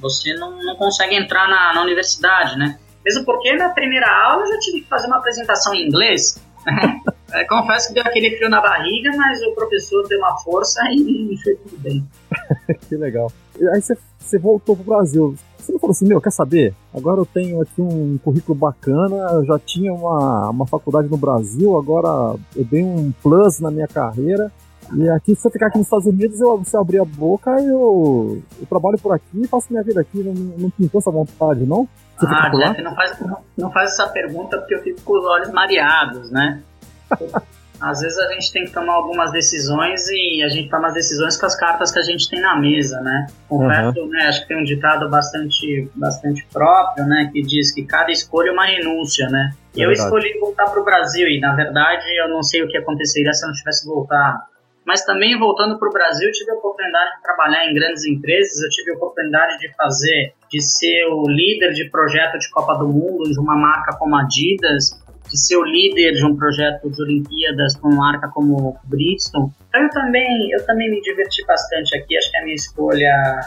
você 0.00 0.32
não, 0.34 0.62
não 0.62 0.74
consegue 0.76 1.14
entrar 1.14 1.48
na, 1.48 1.74
na 1.74 1.82
universidade, 1.82 2.58
né? 2.58 2.78
Mesmo 3.10 3.24
porque 3.24 3.52
na 3.56 3.70
primeira 3.70 4.06
aula 4.24 4.44
eu 4.44 4.52
já 4.52 4.58
tive 4.60 4.82
que 4.82 4.88
fazer 4.88 5.08
uma 5.08 5.16
apresentação 5.16 5.74
em 5.74 5.86
inglês. 5.86 6.40
É, 7.32 7.44
confesso 7.44 7.86
que 7.86 7.94
deu 7.94 8.02
aquele 8.02 8.36
frio 8.36 8.50
na 8.50 8.60
barriga, 8.60 9.08
mas 9.16 9.40
o 9.42 9.54
professor 9.54 10.04
deu 10.08 10.18
uma 10.18 10.36
força 10.38 10.80
e 10.90 11.38
foi 11.40 11.54
tudo 11.54 11.78
bem. 11.78 12.04
que 12.88 12.96
legal. 12.96 13.30
Aí 13.72 13.80
você, 13.80 13.96
você 14.18 14.36
voltou 14.36 14.74
pro 14.74 14.84
Brasil. 14.84 15.36
Você 15.56 15.70
não 15.70 15.78
falou 15.78 15.92
assim, 15.92 16.08
meu, 16.08 16.20
quer 16.20 16.32
saber? 16.32 16.74
Agora 16.92 17.20
eu 17.20 17.24
tenho 17.24 17.62
aqui 17.62 17.80
um 17.80 18.18
currículo 18.18 18.58
bacana, 18.58 19.30
eu 19.34 19.44
já 19.44 19.60
tinha 19.60 19.94
uma, 19.94 20.50
uma 20.50 20.66
faculdade 20.66 21.08
no 21.08 21.16
Brasil, 21.16 21.78
agora 21.78 22.36
eu 22.56 22.64
dei 22.64 22.82
um 22.82 23.12
plus 23.22 23.60
na 23.60 23.70
minha 23.70 23.86
carreira. 23.86 24.50
E 24.96 25.08
aqui, 25.08 25.36
se 25.36 25.46
eu 25.46 25.52
ficar 25.52 25.68
aqui 25.68 25.78
nos 25.78 25.86
Estados 25.86 26.06
Unidos, 26.06 26.40
eu, 26.40 26.64
se 26.64 26.76
eu 26.76 26.80
abrir 26.80 26.98
a 26.98 27.04
boca, 27.04 27.48
eu, 27.62 28.42
eu 28.58 28.66
trabalho 28.66 28.98
por 28.98 29.12
aqui 29.12 29.40
e 29.40 29.46
faço 29.46 29.68
minha 29.70 29.84
vida 29.84 30.00
aqui. 30.00 30.18
Não, 30.18 30.34
não 30.34 30.68
pintou 30.70 30.98
essa 30.98 31.12
vontade, 31.12 31.64
não? 31.64 31.88
Ah, 32.26 32.50
Jeff, 32.50 32.82
não 32.82 32.94
faz, 32.94 33.20
não, 33.20 33.44
não 33.56 33.70
faz 33.72 33.92
essa 33.92 34.08
pergunta 34.08 34.58
porque 34.58 34.74
eu 34.74 34.82
fico 34.82 35.00
com 35.02 35.18
os 35.18 35.24
olhos 35.24 35.50
mareados, 35.50 36.30
né? 36.30 36.62
Às 37.80 38.00
vezes 38.00 38.18
a 38.18 38.28
gente 38.34 38.52
tem 38.52 38.64
que 38.66 38.72
tomar 38.72 38.92
algumas 38.92 39.32
decisões 39.32 40.06
e 40.10 40.42
a 40.42 40.48
gente 40.48 40.68
toma 40.68 40.88
as 40.88 40.94
decisões 40.94 41.38
com 41.38 41.46
as 41.46 41.56
cartas 41.56 41.90
que 41.90 41.98
a 41.98 42.02
gente 42.02 42.28
tem 42.28 42.38
na 42.38 42.54
mesa, 42.60 43.00
né? 43.00 43.26
Confesso, 43.48 44.00
uhum. 44.00 44.08
né, 44.08 44.26
acho 44.26 44.42
que 44.42 44.48
tem 44.48 44.60
um 44.60 44.64
ditado 44.64 45.08
bastante, 45.08 45.90
bastante 45.94 46.46
próprio, 46.52 47.06
né, 47.06 47.30
que 47.32 47.40
diz 47.40 47.72
que 47.72 47.82
cada 47.84 48.12
escolha 48.12 48.50
é 48.50 48.52
uma 48.52 48.66
renúncia, 48.66 49.30
né? 49.30 49.52
É 49.74 49.84
eu 49.84 49.92
escolhi 49.92 50.38
voltar 50.38 50.66
para 50.66 50.80
o 50.80 50.84
Brasil 50.84 51.26
e, 51.26 51.40
na 51.40 51.54
verdade, 51.54 52.04
eu 52.22 52.28
não 52.28 52.42
sei 52.42 52.62
o 52.62 52.68
que 52.68 52.76
aconteceria 52.76 53.32
se 53.32 53.46
eu 53.46 53.48
não 53.48 53.54
tivesse 53.54 53.86
voltado. 53.86 54.49
Mas 54.90 55.04
também, 55.04 55.38
voltando 55.38 55.78
para 55.78 55.88
o 55.88 55.92
Brasil, 55.92 56.26
eu 56.26 56.32
tive 56.32 56.50
a 56.50 56.54
oportunidade 56.54 57.14
de 57.14 57.22
trabalhar 57.22 57.64
em 57.64 57.72
grandes 57.72 58.04
empresas, 58.04 58.60
eu 58.60 58.68
tive 58.70 58.90
a 58.90 58.94
oportunidade 58.94 59.56
de 59.58 59.72
fazer, 59.76 60.34
de 60.50 60.60
ser 60.60 61.04
o 61.12 61.22
líder 61.28 61.72
de 61.74 61.88
projeto 61.88 62.36
de 62.40 62.50
Copa 62.50 62.74
do 62.74 62.88
Mundo 62.88 63.30
de 63.30 63.38
uma 63.38 63.54
marca 63.54 63.96
como 63.96 64.16
Adidas, 64.16 65.00
de 65.30 65.38
ser 65.38 65.58
o 65.58 65.62
líder 65.62 66.14
de 66.14 66.26
um 66.26 66.34
projeto 66.34 66.90
de 66.90 67.02
Olimpíadas 67.04 67.76
com 67.76 67.86
uma 67.86 68.10
marca 68.10 68.26
como 68.34 68.80
Bristol. 68.82 69.52
Então 69.68 69.80
eu 69.80 69.90
também, 69.90 70.50
eu 70.58 70.66
também 70.66 70.90
me 70.90 71.00
diverti 71.00 71.46
bastante 71.46 71.96
aqui. 71.96 72.18
Acho 72.18 72.28
que 72.32 72.38
a 72.38 72.42
minha 72.42 72.56
escolha, 72.56 73.40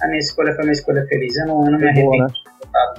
a 0.00 0.06
minha 0.06 0.20
escolha 0.20 0.54
foi 0.54 0.62
uma 0.62 0.72
escolha 0.72 1.04
feliz. 1.08 1.36
Eu 1.38 1.48
não, 1.48 1.64
eu 1.64 1.72
não 1.72 1.78
me 1.80 1.88
arrependo 1.88 2.18
boa, 2.18 2.28
né? 2.28 2.34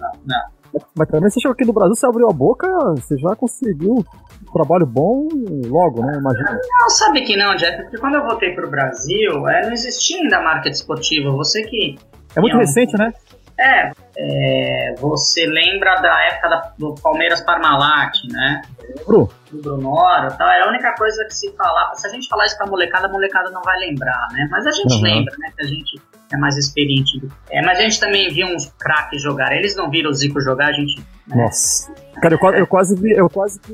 não, 0.02 0.12
não. 0.26 0.55
Mas 0.96 1.08
também 1.08 1.30
você 1.30 1.40
chegou 1.40 1.54
aqui 1.54 1.66
no 1.66 1.74
Brasil, 1.74 1.96
você 1.96 2.06
abriu 2.06 2.28
a 2.30 2.34
boca, 2.34 2.68
você 2.96 3.18
já 3.18 3.36
conseguiu 3.36 3.96
um 3.96 4.54
trabalho 4.54 4.86
bom 4.86 5.28
logo, 5.68 6.06
né? 6.06 6.18
Imagina. 6.18 6.60
Não, 6.82 6.90
sabe 6.90 7.22
que 7.24 7.36
não, 7.36 7.56
Jeff, 7.56 7.84
porque 7.84 7.98
quando 7.98 8.16
eu 8.16 8.24
voltei 8.24 8.54
pro 8.54 8.70
Brasil, 8.70 9.48
é, 9.48 9.66
não 9.66 9.74
existia 9.74 10.22
ainda 10.22 10.42
marca 10.42 10.70
esportiva. 10.70 11.32
Você 11.32 11.64
que. 11.64 11.98
É 12.36 12.42
muito 12.42 12.58
recente, 12.58 12.98
né? 12.98 13.14
É, 13.58 13.92
é, 14.18 14.96
você 14.96 15.46
lembra 15.46 15.96
da 16.02 16.22
época 16.26 16.50
da, 16.50 16.74
do 16.78 16.94
Palmeiras 16.96 17.40
Parmalat, 17.42 18.18
né? 18.30 18.62
Lembro. 18.82 19.30
Do 19.50 19.62
Brunoro 19.62 20.38
tal. 20.38 20.50
É 20.50 20.64
a 20.64 20.70
única 20.70 20.94
coisa 20.96 21.24
que 21.24 21.34
se 21.34 21.56
falava. 21.56 21.96
Se 21.96 22.06
a 22.06 22.10
gente 22.10 22.28
falar 22.28 22.46
isso 22.46 22.58
pra 22.58 22.68
molecada, 22.68 23.08
a 23.08 23.12
molecada 23.12 23.50
não 23.52 23.62
vai 23.62 23.78
lembrar, 23.80 24.28
né? 24.34 24.48
Mas 24.52 24.68
a 24.68 24.72
gente 24.72 24.96
uhum. 24.96 25.02
lembra, 25.02 25.34
né? 25.40 25.54
Que 25.56 25.64
a 25.64 25.68
gente 25.68 26.02
é 26.34 26.38
mais 26.38 26.58
experiente. 26.58 27.22
É, 27.52 27.62
mas 27.62 27.80
a 27.80 27.82
gente 27.82 28.00
também 28.00 28.34
viu 28.34 28.48
uns 28.48 28.72
craques 28.80 29.22
jogar. 29.22 29.52
Eles 29.56 29.76
não 29.76 29.90
viram 29.90 30.10
o 30.10 30.14
Zico 30.14 30.42
jogar, 30.42 30.70
a 30.70 30.74
gente. 30.74 30.98
Né? 31.28 31.36
Nossa. 31.36 31.94
Cara, 32.22 32.38
eu, 32.42 32.54
eu, 32.54 32.68
quase 32.68 32.96
vi, 33.00 33.12
eu 33.12 33.30
quase 33.30 33.60
que. 33.60 33.74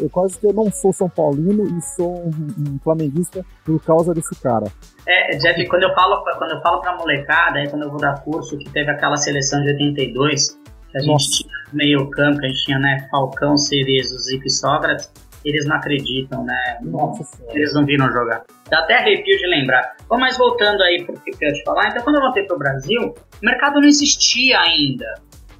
Eu 0.00 0.10
quase 0.10 0.38
que 0.38 0.46
eu 0.46 0.52
não 0.52 0.70
sou 0.70 0.92
São 0.92 1.08
Paulino 1.08 1.78
e 1.78 1.82
sou 1.82 2.26
um, 2.26 2.74
um 2.74 2.78
flamenguista 2.82 3.44
por 3.64 3.82
causa 3.82 4.12
desse 4.14 4.34
cara. 4.36 4.66
É, 5.06 5.36
Jeff, 5.36 5.66
quando 5.68 5.82
eu 5.82 5.94
falo, 5.94 6.22
quando 6.38 6.52
eu 6.52 6.60
falo 6.60 6.80
pra 6.80 6.96
molecada, 6.96 7.58
aí 7.58 7.68
quando 7.68 7.82
eu 7.82 7.90
vou 7.90 8.00
dar 8.00 8.20
curso, 8.22 8.56
que 8.58 8.70
teve 8.70 8.90
aquela 8.90 9.16
seleção 9.16 9.62
de 9.62 9.72
82, 9.72 10.58
que 10.90 10.96
a 10.96 11.00
gente 11.00 11.10
Nossa. 11.10 11.30
tinha 11.30 11.54
meio 11.72 12.08
campo, 12.10 12.38
a 12.38 12.46
gente 12.46 12.64
tinha, 12.64 12.78
né, 12.78 13.06
Falcão, 13.10 13.56
Cerezo, 13.56 14.18
Zico 14.18 14.46
e 14.46 14.50
Sócrates 14.50 15.10
eles 15.44 15.66
não 15.66 15.76
acreditam, 15.76 16.44
né? 16.44 16.78
Nossa 16.82 17.24
eles 17.50 17.72
não 17.74 17.84
viram 17.84 18.10
jogar. 18.10 18.44
Dá 18.70 18.78
até 18.80 18.96
arrepio 18.96 19.36
de 19.38 19.46
lembrar. 19.46 19.96
Bom, 20.08 20.18
mas 20.18 20.36
voltando 20.36 20.82
aí 20.82 21.04
pro 21.04 21.14
que 21.20 21.32
eu 21.40 21.48
ia 21.48 21.54
te 21.54 21.62
falar, 21.64 21.88
então 21.88 22.02
quando 22.02 22.16
eu 22.16 22.22
voltei 22.22 22.44
pro 22.44 22.58
Brasil, 22.58 23.02
o 23.02 23.44
mercado 23.44 23.80
não 23.80 23.88
existia 23.88 24.58
ainda. 24.60 25.06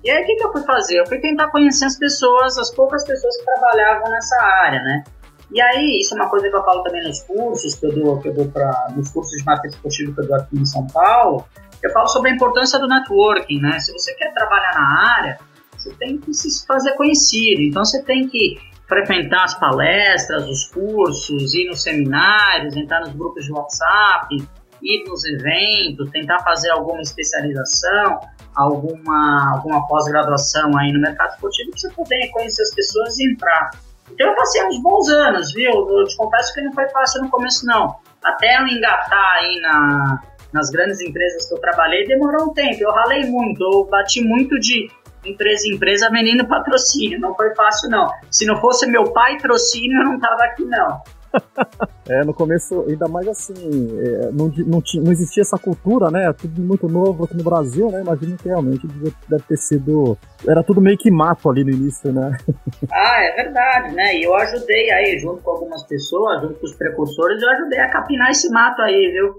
E 0.02 0.10
aí 0.10 0.22
o 0.22 0.26
que, 0.26 0.36
que 0.36 0.44
eu 0.44 0.52
fui 0.52 0.62
fazer? 0.62 1.00
Eu 1.00 1.06
fui 1.06 1.18
tentar 1.18 1.48
conhecer 1.48 1.86
as 1.86 1.98
pessoas, 1.98 2.58
as 2.58 2.70
poucas 2.74 3.04
pessoas 3.04 3.36
que 3.36 3.44
trabalhavam 3.44 4.10
nessa 4.10 4.36
área, 4.42 4.82
né? 4.82 5.04
E 5.50 5.60
aí, 5.60 6.00
isso 6.00 6.14
é 6.14 6.16
uma 6.16 6.28
coisa 6.28 6.48
que 6.48 6.56
eu 6.56 6.64
falo 6.64 6.82
também 6.82 7.04
nos 7.04 7.22
cursos 7.22 7.74
que 7.76 7.86
eu 7.86 7.94
dou, 7.94 8.20
que 8.20 8.28
eu 8.28 8.34
dou 8.34 8.48
pra, 8.48 8.88
nos 8.96 9.10
cursos 9.10 9.38
de 9.38 9.44
marketing 9.44 9.76
esportivo 9.76 10.14
que 10.14 10.20
eu 10.20 10.26
dou 10.26 10.36
aqui 10.36 10.58
em 10.58 10.64
São 10.64 10.86
Paulo, 10.88 11.44
eu 11.82 11.90
falo 11.92 12.08
sobre 12.08 12.30
a 12.30 12.34
importância 12.34 12.78
do 12.78 12.88
networking, 12.88 13.60
né? 13.60 13.78
Se 13.78 13.92
você 13.92 14.14
quer 14.14 14.32
trabalhar 14.32 14.72
na 14.74 15.16
área, 15.16 15.38
você 15.76 15.92
tem 15.94 16.18
que 16.18 16.32
se 16.32 16.66
fazer 16.66 16.92
conhecido. 16.92 17.60
Então 17.60 17.84
você 17.84 18.02
tem 18.02 18.26
que 18.26 18.58
frequentar 18.94 19.44
as 19.44 19.58
palestras, 19.58 20.48
os 20.48 20.66
cursos, 20.68 21.52
ir 21.54 21.68
nos 21.68 21.82
seminários, 21.82 22.76
entrar 22.76 23.00
nos 23.00 23.12
grupos 23.12 23.44
de 23.44 23.52
WhatsApp, 23.52 24.36
ir 24.82 25.04
nos 25.08 25.24
eventos, 25.24 26.10
tentar 26.10 26.38
fazer 26.40 26.70
alguma 26.70 27.00
especialização, 27.00 28.20
alguma, 28.54 29.52
alguma 29.56 29.86
pós-graduação 29.88 30.76
aí 30.78 30.92
no 30.92 31.00
mercado 31.00 31.30
esportivo 31.34 31.70
para 31.70 31.80
você 31.80 31.90
poder 31.90 32.28
conhecer 32.30 32.62
as 32.62 32.74
pessoas 32.74 33.18
e 33.18 33.32
entrar. 33.32 33.70
Então 34.12 34.28
eu 34.28 34.36
passei 34.36 34.64
uns 34.64 34.80
bons 34.80 35.08
anos, 35.08 35.52
viu? 35.52 35.72
Eu 35.72 36.04
te 36.06 36.16
confesso 36.16 36.54
que 36.54 36.60
não 36.60 36.72
foi 36.72 36.88
fácil 36.90 37.22
no 37.22 37.30
começo 37.30 37.66
não. 37.66 37.96
Até 38.22 38.60
eu 38.60 38.68
engatar 38.68 39.32
aí 39.38 39.60
na, 39.60 40.22
nas 40.52 40.70
grandes 40.70 41.00
empresas 41.00 41.48
que 41.48 41.54
eu 41.54 41.58
trabalhei 41.58 42.06
demorou 42.06 42.50
um 42.50 42.54
tempo. 42.54 42.76
Eu 42.80 42.92
ralei 42.92 43.24
muito, 43.24 43.60
eu 43.60 43.84
bati 43.86 44.22
muito 44.22 44.58
de 44.60 44.88
empresa 45.26 45.66
em 45.66 45.74
empresa 45.74 46.10
vendendo 46.10 46.46
patrocínio. 46.46 47.20
Não 47.20 47.34
foi 47.34 47.54
fácil, 47.54 47.90
não. 47.90 48.08
Se 48.30 48.46
não 48.46 48.60
fosse 48.60 48.86
meu 48.86 49.12
pai 49.12 49.36
trocínio, 49.38 50.00
eu 50.00 50.04
não 50.04 50.18
tava 50.18 50.44
aqui, 50.44 50.64
não. 50.64 51.02
é, 52.08 52.24
no 52.24 52.32
começo, 52.32 52.84
ainda 52.88 53.08
mais 53.08 53.26
assim, 53.28 53.54
é, 53.98 54.30
não, 54.32 54.50
não, 54.66 54.80
tinha, 54.80 55.02
não 55.02 55.12
existia 55.12 55.42
essa 55.42 55.58
cultura, 55.58 56.10
né? 56.10 56.32
Tudo 56.32 56.60
muito 56.60 56.88
novo 56.88 57.24
aqui 57.24 57.36
no 57.36 57.44
Brasil, 57.44 57.90
né? 57.90 58.00
Imagino 58.00 58.36
que 58.36 58.48
realmente 58.48 58.86
deve 59.28 59.42
ter 59.44 59.56
sido. 59.56 60.16
Era 60.46 60.62
tudo 60.62 60.80
meio 60.80 60.96
que 60.96 61.10
mato 61.10 61.50
ali 61.50 61.64
no 61.64 61.70
início, 61.70 62.12
né? 62.12 62.36
ah, 62.90 63.24
é 63.24 63.42
verdade, 63.42 63.94
né? 63.94 64.16
E 64.16 64.24
eu 64.24 64.34
ajudei 64.34 64.90
aí, 64.90 65.18
junto 65.18 65.42
com 65.42 65.50
algumas 65.50 65.82
pessoas, 65.84 66.42
junto 66.42 66.54
com 66.54 66.66
os 66.66 66.74
precursores, 66.74 67.42
eu 67.42 67.50
ajudei 67.50 67.80
a 67.80 67.90
capinar 67.90 68.30
esse 68.30 68.48
mato 68.50 68.80
aí, 68.82 69.12
viu? 69.12 69.36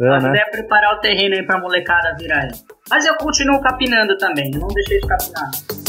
É, 0.00 0.20
né? 0.20 0.40
a 0.42 0.50
preparar 0.50 0.94
o 0.94 1.00
terreno 1.00 1.34
aí 1.34 1.44
pra 1.44 1.60
molecada 1.60 2.16
virar 2.18 2.42
aí. 2.42 2.50
Mas 2.88 3.06
eu 3.06 3.14
continuo 3.16 3.60
capinando 3.60 4.16
também, 4.18 4.50
não 4.50 4.68
deixei 4.68 5.00
de 5.00 5.06
capinar. 5.06 5.87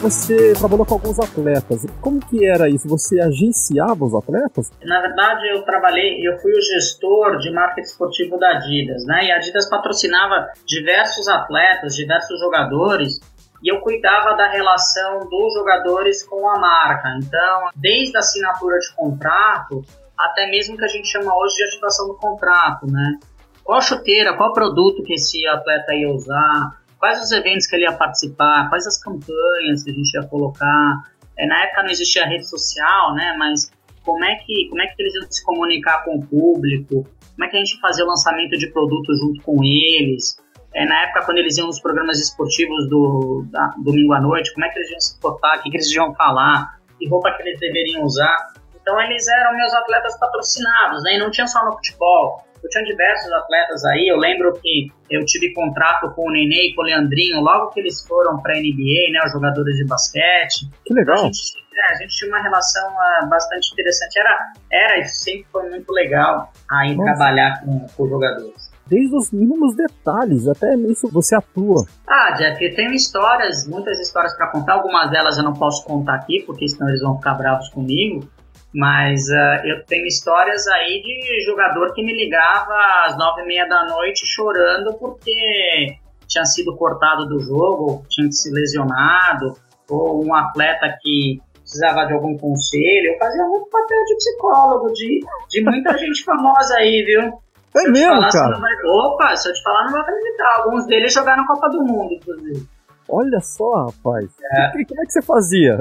Você 0.00 0.54
trabalhou 0.54 0.86
com 0.86 0.94
alguns 0.94 1.18
atletas. 1.18 1.86
Como 2.00 2.20
que 2.20 2.44
era 2.44 2.68
isso? 2.68 2.88
Você 2.88 3.20
agenciava 3.20 4.04
os 4.04 4.14
atletas? 4.14 4.72
Na 4.82 5.00
verdade, 5.00 5.48
eu 5.48 5.62
trabalhei, 5.62 6.26
eu 6.26 6.38
fui 6.38 6.52
o 6.52 6.62
gestor 6.62 7.38
de 7.38 7.50
marketing 7.50 7.88
esportivo 7.88 8.38
da 8.38 8.56
Adidas, 8.56 9.04
né? 9.04 9.26
E 9.26 9.30
a 9.30 9.36
Adidas 9.36 9.68
patrocinava 9.68 10.48
diversos 10.66 11.28
atletas, 11.28 11.94
diversos 11.94 12.40
jogadores, 12.40 13.20
e 13.62 13.70
eu 13.70 13.80
cuidava 13.80 14.34
da 14.36 14.48
relação 14.48 15.28
dos 15.28 15.54
jogadores 15.54 16.22
com 16.22 16.48
a 16.48 16.58
marca. 16.58 17.16
Então, 17.18 17.68
desde 17.76 18.16
a 18.16 18.20
assinatura 18.20 18.78
de 18.78 18.94
contrato 18.94 19.84
até 20.18 20.46
mesmo 20.50 20.76
que 20.76 20.84
a 20.84 20.88
gente 20.88 21.08
chama 21.08 21.34
hoje 21.34 21.56
de 21.56 21.64
ativação 21.64 22.08
do 22.08 22.14
contrato, 22.14 22.86
né? 22.86 23.18
Qual 23.64 23.80
chuteira, 23.80 24.36
qual 24.36 24.52
produto 24.52 25.02
que 25.02 25.14
esse 25.14 25.46
atleta 25.46 25.94
ia 25.94 26.10
usar, 26.10 26.79
quais 27.00 27.20
os 27.20 27.32
eventos 27.32 27.66
que 27.66 27.74
ele 27.74 27.84
ia 27.84 27.92
participar, 27.92 28.68
quais 28.68 28.86
as 28.86 29.02
campanhas 29.02 29.82
que 29.82 29.90
a 29.90 29.94
gente 29.94 30.14
ia 30.14 30.22
colocar. 30.28 31.02
É, 31.36 31.46
na 31.46 31.64
época 31.64 31.82
não 31.82 31.90
existia 31.90 32.26
rede 32.26 32.46
social, 32.46 33.14
né? 33.14 33.34
Mas 33.38 33.72
como 34.04 34.22
é 34.24 34.36
que 34.36 34.68
como 34.68 34.82
é 34.82 34.86
que 34.86 35.02
eles 35.02 35.14
iam 35.14 35.30
se 35.30 35.42
comunicar 35.42 36.04
com 36.04 36.16
o 36.16 36.26
público? 36.26 37.08
Como 37.34 37.44
é 37.44 37.48
que 37.48 37.56
a 37.56 37.60
gente 37.60 37.80
fazia 37.80 38.04
o 38.04 38.08
lançamento 38.08 38.56
de 38.58 38.70
produto 38.70 39.14
junto 39.16 39.42
com 39.42 39.64
eles? 39.64 40.38
É, 40.74 40.84
na 40.84 41.04
época, 41.04 41.24
quando 41.24 41.38
eles 41.38 41.56
iam 41.56 41.66
nos 41.66 41.80
programas 41.80 42.20
esportivos 42.20 42.88
do 42.88 43.44
da, 43.50 43.74
domingo 43.82 44.12
à 44.12 44.20
noite, 44.20 44.52
como 44.52 44.66
é 44.66 44.68
que 44.68 44.78
eles 44.78 44.90
iam 44.90 45.00
se 45.00 45.18
portar, 45.18 45.58
o 45.58 45.62
que, 45.62 45.70
que 45.70 45.76
eles 45.78 45.92
iam 45.92 46.14
falar, 46.14 46.78
que 46.98 47.08
roupa 47.08 47.32
que 47.32 47.42
eles 47.42 47.58
deveriam 47.58 48.04
usar. 48.04 48.52
Então, 48.80 49.00
eles 49.00 49.26
eram 49.26 49.56
meus 49.56 49.72
atletas 49.72 50.18
patrocinados, 50.18 51.02
né? 51.02 51.16
E 51.16 51.18
não 51.18 51.30
tinha 51.30 51.46
só 51.46 51.64
no 51.64 51.72
futebol. 51.72 52.44
Eu 52.62 52.68
tinha 52.68 52.84
diversos 52.84 53.32
atletas 53.32 53.84
aí, 53.86 54.08
eu 54.08 54.16
lembro 54.16 54.52
que 54.60 54.88
eu 55.10 55.24
tive 55.24 55.52
contrato 55.54 56.10
com 56.14 56.28
o 56.28 56.30
Nenê 56.30 56.68
e 56.68 56.74
com 56.74 56.82
o 56.82 56.84
Leandrinho 56.84 57.40
logo 57.40 57.70
que 57.70 57.80
eles 57.80 58.06
foram 58.06 58.40
para 58.40 58.54
a 58.54 58.58
NBA, 58.58 59.12
né, 59.12 59.20
os 59.24 59.32
jogadores 59.32 59.76
de 59.76 59.86
basquete. 59.86 60.68
Que 60.84 60.94
legal. 60.94 61.16
A 61.16 61.22
gente, 61.22 61.40
é, 61.74 61.92
a 61.92 61.94
gente 61.96 62.16
tinha 62.16 62.30
uma 62.30 62.42
relação 62.42 62.92
uh, 62.92 63.28
bastante 63.28 63.72
interessante. 63.72 64.18
Era, 64.18 64.52
era 64.70 64.98
e 64.98 65.04
sempre 65.04 65.46
foi 65.50 65.68
muito 65.70 65.90
legal 65.92 66.52
aí 66.70 66.94
Nossa. 66.94 67.10
trabalhar 67.10 67.60
com, 67.64 67.86
com 67.96 68.08
jogadores 68.08 68.70
desde 68.90 69.14
os 69.14 69.30
mínimos 69.30 69.76
detalhes, 69.76 70.48
até 70.48 70.74
isso 70.74 71.08
você 71.12 71.36
atua. 71.36 71.86
Ah, 72.08 72.32
Jeff, 72.32 72.62
eu 72.62 72.74
tenho 72.74 72.92
histórias, 72.92 73.66
muitas 73.68 74.00
histórias 74.00 74.34
para 74.36 74.48
contar, 74.48 74.74
algumas 74.74 75.08
delas 75.12 75.38
eu 75.38 75.44
não 75.44 75.52
posso 75.52 75.84
contar 75.84 76.16
aqui, 76.16 76.42
porque 76.44 76.66
senão 76.66 76.88
eles 76.88 77.00
vão 77.00 77.16
ficar 77.16 77.34
bravos 77.34 77.68
comigo, 77.68 78.28
mas 78.74 79.28
uh, 79.28 79.66
eu 79.66 79.84
tenho 79.84 80.06
histórias 80.06 80.66
aí 80.68 81.02
de 81.02 81.44
jogador 81.44 81.92
que 81.92 82.04
me 82.04 82.12
ligava 82.12 82.74
às 83.06 83.16
nove 83.18 83.42
e 83.42 83.46
meia 83.46 83.66
da 83.66 83.84
noite 83.86 84.24
chorando 84.26 84.94
porque 84.98 85.96
tinha 86.28 86.44
sido 86.44 86.76
cortado 86.76 87.26
do 87.26 87.40
jogo, 87.40 88.04
tinha 88.08 88.30
se 88.30 88.52
lesionado, 88.52 89.54
ou 89.88 90.24
um 90.24 90.34
atleta 90.34 90.96
que 91.00 91.40
precisava 91.60 92.06
de 92.06 92.12
algum 92.12 92.36
conselho. 92.38 93.12
Eu 93.12 93.18
fazia 93.18 93.44
muito 93.44 93.68
papel 93.68 94.04
de 94.04 94.16
psicólogo, 94.16 94.92
de, 94.92 95.20
de 95.48 95.64
muita 95.64 95.96
gente 95.98 96.24
famosa 96.24 96.76
aí, 96.78 97.04
viu? 97.04 97.40
É 97.76 97.88
mesmo, 97.88 98.14
falar, 98.14 98.30
cara? 98.30 98.58
Vai... 98.58 98.72
Opa, 98.84 99.36
se 99.36 99.48
eu 99.48 99.52
te 99.52 99.62
falar, 99.62 99.84
não 99.84 99.92
vai 99.92 100.00
acreditar. 100.02 100.56
Alguns 100.58 100.86
deles 100.86 101.12
jogaram 101.12 101.46
Copa 101.46 101.68
do 101.68 101.82
Mundo, 101.82 102.12
inclusive. 102.12 102.68
Olha 103.08 103.40
só, 103.40 103.86
rapaz. 103.86 104.30
É. 104.52 104.70
Como 104.70 105.02
é 105.02 105.04
que 105.04 105.12
você 105.12 105.22
fazia? 105.22 105.78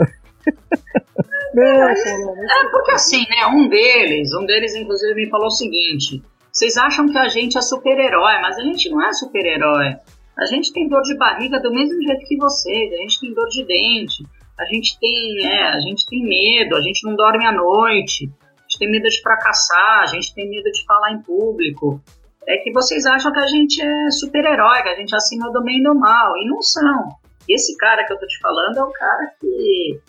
É, 1.56 2.69
porque 2.71 2.91
assim, 2.91 3.25
né? 3.30 3.45
Um 3.47 3.67
deles, 3.67 4.34
um 4.34 4.45
deles, 4.45 4.75
inclusive, 4.75 5.13
me 5.15 5.30
falou 5.30 5.47
o 5.47 5.52
seguinte: 5.52 6.21
vocês 6.52 6.78
acham 6.78 7.08
que 7.08 7.17
a 7.17 7.28
gente 7.28 7.58
é 7.58 7.62
super-herói, 7.62 8.41
mas 8.41 8.58
a 8.58 8.62
gente 8.62 8.89
não 8.89 9.02
é 9.06 9.12
super-herói. 9.13 9.95
A 10.38 10.45
gente 10.45 10.71
tem 10.71 10.88
dor 10.88 11.02
de 11.02 11.17
barriga 11.17 11.60
do 11.60 11.71
mesmo 11.71 12.02
jeito 12.02 12.25
que 12.25 12.38
vocês, 12.38 12.93
a 12.93 12.97
gente 12.97 13.19
tem 13.19 13.34
dor 13.34 13.47
de 13.49 13.65
dente, 13.65 14.23
a 14.58 14.65
gente 14.65 14.97
tem, 14.99 15.45
é, 15.45 15.63
a 15.69 15.80
gente 15.80 16.06
tem 16.08 16.23
medo, 16.23 16.75
a 16.75 16.82
gente 16.82 17.06
não 17.06 17.15
dorme 17.15 17.45
à 17.45 17.52
noite, 17.52 18.32
a 18.41 18.62
gente 18.62 18.80
tem 18.80 18.91
medo 18.91 19.10
de 19.10 19.21
fracassar, 19.21 20.04
a 20.04 20.08
gente 20.08 20.34
tem 20.34 20.49
medo 20.49 20.71
de 20.71 20.84
falar 20.86 21.12
em 21.12 21.21
público. 21.21 22.02
É 22.47 22.58
que 22.58 22.71
vocês 22.71 23.06
acham 23.06 23.32
que 23.32 23.39
a 23.39 23.47
gente 23.47 23.82
é 23.82 24.12
super-herói, 24.12 24.82
que 24.82 24.89
a 24.89 24.95
gente 24.95 25.13
é 25.13 25.17
acima 25.17 25.52
do 25.52 25.62
bem 25.63 25.80
e 25.80 25.84
do 25.84 25.93
mal, 25.93 26.38
e 26.38 26.47
não 26.47 26.62
são. 26.62 27.10
Esse 27.47 27.75
cara 27.78 28.06
que 28.06 28.13
eu 28.13 28.19
tô 28.19 28.25
te 28.25 28.39
falando 28.39 28.78
é 28.78 28.84
o 28.84 28.91
cara 28.91 29.34
que 29.39 29.99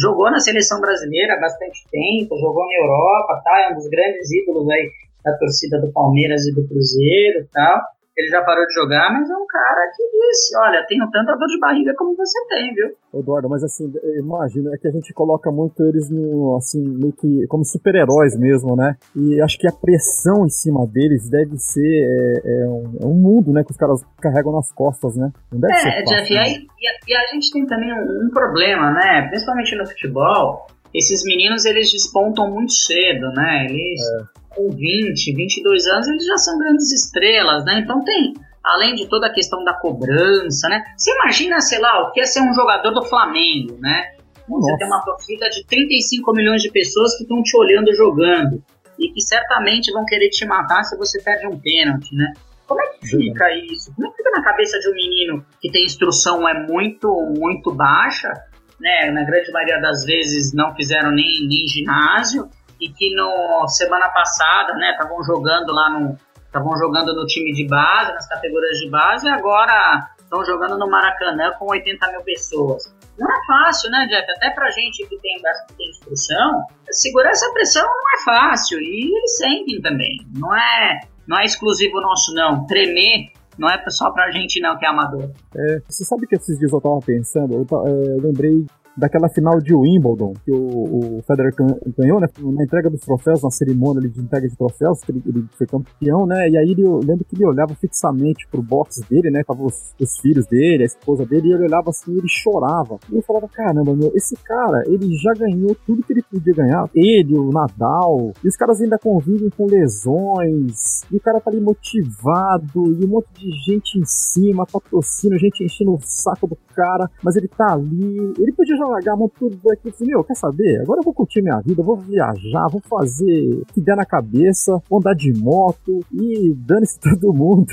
jogou 0.00 0.30
na 0.30 0.40
seleção 0.40 0.80
brasileira 0.80 1.34
há 1.34 1.40
bastante 1.40 1.84
tempo, 1.90 2.38
jogou 2.38 2.66
na 2.66 2.74
Europa, 2.74 3.40
tá? 3.44 3.68
É 3.68 3.72
um 3.72 3.76
dos 3.76 3.88
grandes 3.88 4.30
ídolos 4.30 4.68
aí 4.70 4.90
da 5.24 5.36
torcida 5.38 5.80
do 5.80 5.92
Palmeiras 5.92 6.46
e 6.46 6.54
do 6.54 6.66
Cruzeiro, 6.68 7.48
tal 7.52 7.93
ele 8.16 8.28
já 8.28 8.42
parou 8.42 8.64
de 8.66 8.74
jogar, 8.74 9.12
mas 9.12 9.28
é 9.28 9.34
um 9.34 9.46
cara 9.46 9.90
que 9.94 10.02
disse, 10.02 10.56
olha, 10.56 10.84
tenho 10.86 11.04
tanta 11.10 11.36
dor 11.36 11.48
de 11.48 11.58
barriga 11.58 11.94
como 11.96 12.16
você 12.16 12.38
tem, 12.48 12.72
viu? 12.72 12.92
Eduardo, 13.12 13.48
mas 13.48 13.64
assim, 13.64 13.92
imagina, 14.18 14.70
é 14.74 14.78
que 14.78 14.86
a 14.86 14.90
gente 14.90 15.12
coloca 15.12 15.50
muito 15.50 15.82
eles 15.84 16.08
no, 16.10 16.56
assim, 16.56 16.82
meio 16.82 17.12
que 17.12 17.46
como 17.48 17.64
super-heróis 17.64 18.38
mesmo, 18.38 18.76
né? 18.76 18.96
E 19.16 19.40
acho 19.40 19.58
que 19.58 19.68
a 19.68 19.72
pressão 19.72 20.46
em 20.46 20.48
cima 20.48 20.86
deles 20.86 21.28
deve 21.28 21.58
ser 21.58 21.80
é, 21.80 22.62
é, 22.62 22.68
um, 22.68 22.98
é 23.02 23.06
um, 23.06 23.14
mundo, 23.14 23.52
né, 23.52 23.64
que 23.64 23.70
os 23.70 23.76
caras 23.76 24.00
carregam 24.20 24.52
nas 24.52 24.70
costas, 24.72 25.16
né? 25.16 25.32
Não 25.52 25.60
deve 25.60 25.72
é, 25.72 25.76
ser 25.76 25.90
fácil, 25.90 26.16
Jeff, 26.16 26.34
né? 26.34 26.40
e, 26.40 26.88
a, 26.88 26.92
e, 27.08 27.16
a, 27.16 27.34
gente 27.34 27.52
tem 27.52 27.66
também 27.66 27.92
um, 27.92 28.26
um 28.26 28.30
problema, 28.30 28.92
né? 28.92 29.28
Principalmente 29.28 29.76
no 29.76 29.86
futebol, 29.86 30.66
esses 30.94 31.24
meninos 31.24 31.64
eles 31.64 31.90
despontam 31.90 32.50
muito 32.50 32.72
cedo, 32.72 33.28
né? 33.32 33.66
Eles 33.68 34.00
é. 34.00 34.24
com 34.54 34.70
20, 34.70 35.34
22 35.34 35.86
anos 35.86 36.06
eles 36.06 36.26
já 36.26 36.36
são 36.36 36.56
grandes 36.58 36.92
estrelas, 36.92 37.64
né? 37.64 37.80
Então 37.80 38.04
tem, 38.04 38.34
além 38.62 38.94
de 38.94 39.08
toda 39.08 39.26
a 39.26 39.32
questão 39.32 39.64
da 39.64 39.74
cobrança, 39.74 40.68
né? 40.68 40.84
Você 40.96 41.10
imagina, 41.12 41.60
sei 41.60 41.80
lá, 41.80 42.08
o 42.08 42.12
que 42.12 42.20
é 42.20 42.24
ser 42.24 42.40
um 42.40 42.54
jogador 42.54 42.92
do 42.92 43.02
Flamengo, 43.02 43.76
né? 43.80 44.12
Nossa. 44.48 44.70
Você 44.70 44.78
tem 44.78 44.86
uma 44.86 45.04
torcida 45.04 45.50
de 45.50 45.66
35 45.66 46.32
milhões 46.32 46.62
de 46.62 46.70
pessoas 46.70 47.16
que 47.16 47.24
estão 47.24 47.42
te 47.42 47.56
olhando 47.56 47.92
jogando 47.94 48.62
e 48.98 49.08
que 49.08 49.20
certamente 49.20 49.90
vão 49.90 50.04
querer 50.04 50.28
te 50.28 50.46
matar 50.46 50.84
se 50.84 50.96
você 50.96 51.20
perde 51.20 51.46
um 51.48 51.58
pênalti, 51.58 52.14
né? 52.14 52.32
Como 52.66 52.80
é 52.80 52.86
que 52.88 53.06
fica 53.06 53.54
isso? 53.56 53.92
Como 53.94 54.06
é 54.06 54.10
que 54.10 54.16
fica 54.16 54.30
na 54.30 54.42
cabeça 54.42 54.78
de 54.78 54.88
um 54.88 54.94
menino 54.94 55.44
que 55.60 55.70
tem 55.70 55.84
instrução 55.84 56.48
é 56.48 56.66
muito, 56.66 57.08
muito 57.36 57.74
baixa, 57.74 58.32
né? 58.80 59.10
Na 59.10 59.24
grande 59.24 59.50
maioria 59.52 59.80
das 59.80 60.04
vezes 60.04 60.52
não 60.52 60.74
fizeram 60.74 61.10
nem, 61.10 61.46
nem 61.46 61.66
ginásio 61.66 62.48
e 62.80 62.88
que 62.88 63.14
no 63.14 63.66
semana 63.68 64.08
passada, 64.08 64.74
né, 64.74 64.90
estavam 64.92 65.22
jogando 65.22 65.72
lá 65.72 65.90
no 65.90 66.18
estavam 66.46 66.76
jogando 66.78 67.12
no 67.14 67.26
time 67.26 67.52
de 67.52 67.66
base, 67.66 68.12
nas 68.12 68.28
categorias 68.28 68.78
de 68.78 68.88
base, 68.88 69.26
e 69.26 69.28
agora 69.28 70.08
estão 70.20 70.44
jogando 70.44 70.78
no 70.78 70.88
Maracanã 70.88 71.52
com 71.58 71.66
80 71.66 72.12
mil 72.12 72.22
pessoas. 72.22 72.94
Não 73.18 73.28
é 73.28 73.46
fácil, 73.46 73.90
né, 73.90 74.06
Jeff? 74.08 74.30
Até 74.36 74.50
pra 74.50 74.70
gente 74.70 75.04
que 75.06 75.18
tem, 75.18 75.36
que 75.36 75.74
tem 75.74 75.90
instrução, 75.90 76.64
segurar 76.90 77.30
essa 77.30 77.52
pressão 77.52 77.84
não 77.84 78.18
é 78.18 78.24
fácil. 78.24 78.78
E 78.80 79.16
eles 79.16 79.36
sentem 79.36 79.80
também. 79.80 80.18
Não 80.34 80.54
é, 80.54 81.00
não 81.26 81.38
é 81.38 81.44
exclusivo 81.44 82.00
nosso, 82.00 82.32
não. 82.34 82.66
Tremer 82.66 83.32
não 83.58 83.68
é 83.68 83.82
só 83.88 84.10
pra 84.10 84.30
gente, 84.30 84.60
não, 84.60 84.76
que 84.78 84.84
é 84.84 84.88
amador. 84.88 85.30
É, 85.54 85.82
você 85.88 86.04
sabe 86.04 86.26
que 86.26 86.36
esses 86.36 86.58
dias 86.58 86.72
eu 86.72 86.80
tava 86.80 86.98
pensando, 87.00 87.54
eu, 87.54 87.66
é, 87.86 88.18
eu 88.18 88.22
lembrei 88.22 88.66
daquela 88.96 89.28
final 89.28 89.58
de 89.60 89.74
Wimbledon, 89.74 90.32
que 90.44 90.52
o, 90.52 91.18
o 91.18 91.22
Federer 91.22 91.52
ganhou, 91.96 92.20
né? 92.20 92.28
Na 92.38 92.64
entrega 92.64 92.88
dos 92.90 93.00
troféus, 93.00 93.42
na 93.42 93.50
cerimônia 93.50 94.08
de 94.08 94.20
entrega 94.20 94.48
de 94.48 94.56
troféus, 94.56 95.00
que 95.00 95.12
ele, 95.12 95.22
ele, 95.26 95.44
foi 95.56 95.66
campeão, 95.66 96.26
né? 96.26 96.48
E 96.48 96.56
aí 96.56 96.70
ele, 96.70 96.82
eu 96.82 96.98
lembro 96.98 97.24
que 97.24 97.34
ele 97.34 97.46
olhava 97.46 97.74
fixamente 97.74 98.46
pro 98.48 98.62
box 98.62 99.00
dele, 99.08 99.30
né? 99.30 99.42
Tava 99.44 99.64
os, 99.64 99.94
os, 100.00 100.18
filhos 100.18 100.46
dele, 100.46 100.84
a 100.84 100.86
esposa 100.86 101.26
dele, 101.26 101.48
e 101.48 101.52
ele 101.52 101.64
olhava 101.64 101.90
assim 101.90 102.16
ele 102.16 102.28
chorava. 102.28 102.98
E 103.10 103.16
eu 103.16 103.22
falava, 103.22 103.48
caramba, 103.48 103.94
meu, 103.94 104.12
esse 104.14 104.36
cara, 104.36 104.82
ele 104.86 105.14
já 105.16 105.32
ganhou 105.34 105.76
tudo 105.86 106.02
que 106.02 106.12
ele 106.12 106.22
podia 106.22 106.54
ganhar. 106.54 106.88
Ele, 106.94 107.36
o 107.36 107.50
Nadal, 107.50 108.32
e 108.42 108.48
os 108.48 108.56
caras 108.56 108.80
ainda 108.80 108.98
convivem 108.98 109.50
com 109.50 109.66
lesões, 109.66 111.02
e 111.10 111.16
o 111.16 111.20
cara 111.20 111.40
tá 111.40 111.50
ali 111.50 111.60
motivado, 111.60 112.92
e 112.92 113.04
um 113.04 113.08
monte 113.08 113.28
de 113.34 113.50
gente 113.64 113.98
em 113.98 114.04
cima, 114.04 114.66
patrocínio, 114.66 115.38
gente 115.38 115.64
enchendo 115.64 115.94
o 115.94 115.98
saco 116.00 116.46
do 116.46 116.56
cara, 116.74 117.10
mas 117.22 117.36
ele 117.36 117.48
tá 117.48 117.72
ali, 117.72 118.34
ele 118.38 118.52
podia 118.52 118.76
já 118.76 118.86
largar 118.86 119.14
a 119.14 119.16
mão 119.16 119.30
tudo 119.38 119.58
daqui 119.64 119.90
falei, 119.90 120.14
meu, 120.14 120.24
quer 120.24 120.34
saber? 120.34 120.80
Agora 120.80 121.00
eu 121.00 121.04
vou 121.04 121.14
curtir 121.14 121.42
minha 121.42 121.60
vida, 121.60 121.82
vou 121.82 121.96
viajar, 121.96 122.68
vou 122.70 122.80
fazer 122.80 123.62
o 123.62 123.66
que 123.72 123.80
der 123.80 123.96
na 123.96 124.04
cabeça, 124.04 124.80
vou 124.88 124.98
andar 124.98 125.14
de 125.14 125.32
moto 125.32 126.00
e 126.12 126.52
dane-se 126.54 126.98
todo 127.00 127.32
mundo. 127.32 127.66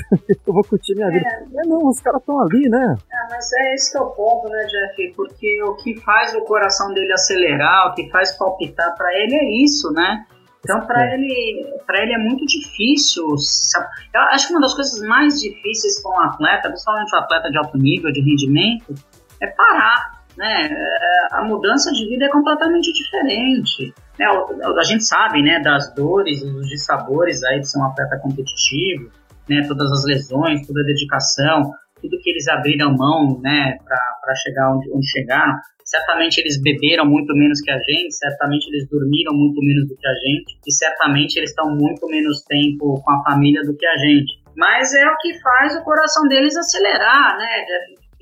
eu 0.46 0.52
vou 0.52 0.64
curtir 0.64 0.94
minha 0.94 1.08
é. 1.08 1.10
vida. 1.10 1.28
É, 1.28 1.66
não, 1.66 1.88
os 1.88 2.00
caras 2.00 2.20
estão 2.20 2.40
ali, 2.40 2.68
né? 2.68 2.96
É, 3.10 3.30
mas 3.30 3.52
é 3.52 3.74
esse 3.74 3.92
que 3.92 3.98
é 3.98 4.00
o 4.00 4.10
ponto, 4.10 4.48
né, 4.48 4.64
Jeff? 4.66 5.14
Porque 5.16 5.62
o 5.64 5.74
que 5.76 6.00
faz 6.00 6.34
o 6.34 6.42
coração 6.42 6.92
dele 6.92 7.12
acelerar, 7.12 7.90
o 7.90 7.94
que 7.94 8.08
faz 8.10 8.36
palpitar 8.36 8.94
para 8.96 9.08
ele 9.14 9.34
é 9.34 9.64
isso, 9.64 9.90
né? 9.92 10.26
Então, 10.64 10.80
para 10.86 11.04
é. 11.04 11.14
ele, 11.14 11.74
para 11.86 12.02
ele 12.02 12.14
é 12.14 12.18
muito 12.18 12.44
difícil. 12.46 13.36
Sabe? 13.36 13.86
Eu 14.14 14.20
acho 14.32 14.46
que 14.46 14.54
uma 14.54 14.60
das 14.60 14.74
coisas 14.74 15.00
mais 15.06 15.40
difíceis 15.40 16.00
com 16.00 16.10
um 16.10 16.20
atleta, 16.20 16.68
principalmente 16.68 17.14
um 17.14 17.18
atleta 17.18 17.50
de 17.50 17.58
alto 17.58 17.78
nível, 17.78 18.12
de 18.12 18.20
rendimento, 18.20 18.94
é 19.40 19.46
parar 19.48 20.22
né, 20.36 20.68
é, 20.70 21.26
a 21.32 21.44
mudança 21.44 21.90
de 21.92 22.08
vida 22.08 22.26
é 22.26 22.28
completamente 22.28 22.92
diferente. 22.92 23.94
Né, 24.18 24.26
a 24.26 24.82
gente 24.82 25.04
sabe 25.04 25.42
né, 25.42 25.60
das 25.60 25.92
dores 25.94 26.42
e 26.42 26.50
dos 26.50 26.68
dissabores 26.68 27.42
aí 27.44 27.60
de 27.60 27.68
ser 27.68 27.78
um 27.78 27.84
atleta 27.84 28.18
competitivo, 28.18 29.10
né, 29.48 29.64
todas 29.66 29.90
as 29.92 30.04
lesões, 30.04 30.66
toda 30.66 30.80
a 30.80 30.84
dedicação, 30.84 31.74
tudo 32.02 32.18
que 32.20 32.30
eles 32.30 32.48
abriram 32.48 32.94
mão 32.96 33.40
né, 33.40 33.78
para 33.84 34.34
chegar 34.34 34.74
onde, 34.74 34.90
onde 34.92 35.08
chegaram. 35.08 35.54
Certamente 35.84 36.38
eles 36.38 36.60
beberam 36.60 37.06
muito 37.06 37.34
menos 37.34 37.60
que 37.60 37.70
a 37.70 37.78
gente, 37.78 38.12
certamente 38.12 38.66
eles 38.68 38.88
dormiram 38.88 39.34
muito 39.34 39.60
menos 39.62 39.88
do 39.88 39.96
que 39.96 40.06
a 40.06 40.14
gente, 40.14 40.58
e 40.66 40.72
certamente 40.72 41.36
eles 41.36 41.50
estão 41.50 41.74
muito 41.74 42.06
menos 42.08 42.42
tempo 42.44 43.00
com 43.02 43.10
a 43.10 43.22
família 43.22 43.62
do 43.62 43.76
que 43.76 43.86
a 43.86 43.96
gente. 43.96 44.42
Mas 44.56 44.92
é 44.94 45.06
o 45.08 45.16
que 45.18 45.40
faz 45.40 45.76
o 45.76 45.82
coração 45.82 46.28
deles 46.28 46.56
acelerar, 46.56 47.38
né? 47.38 47.48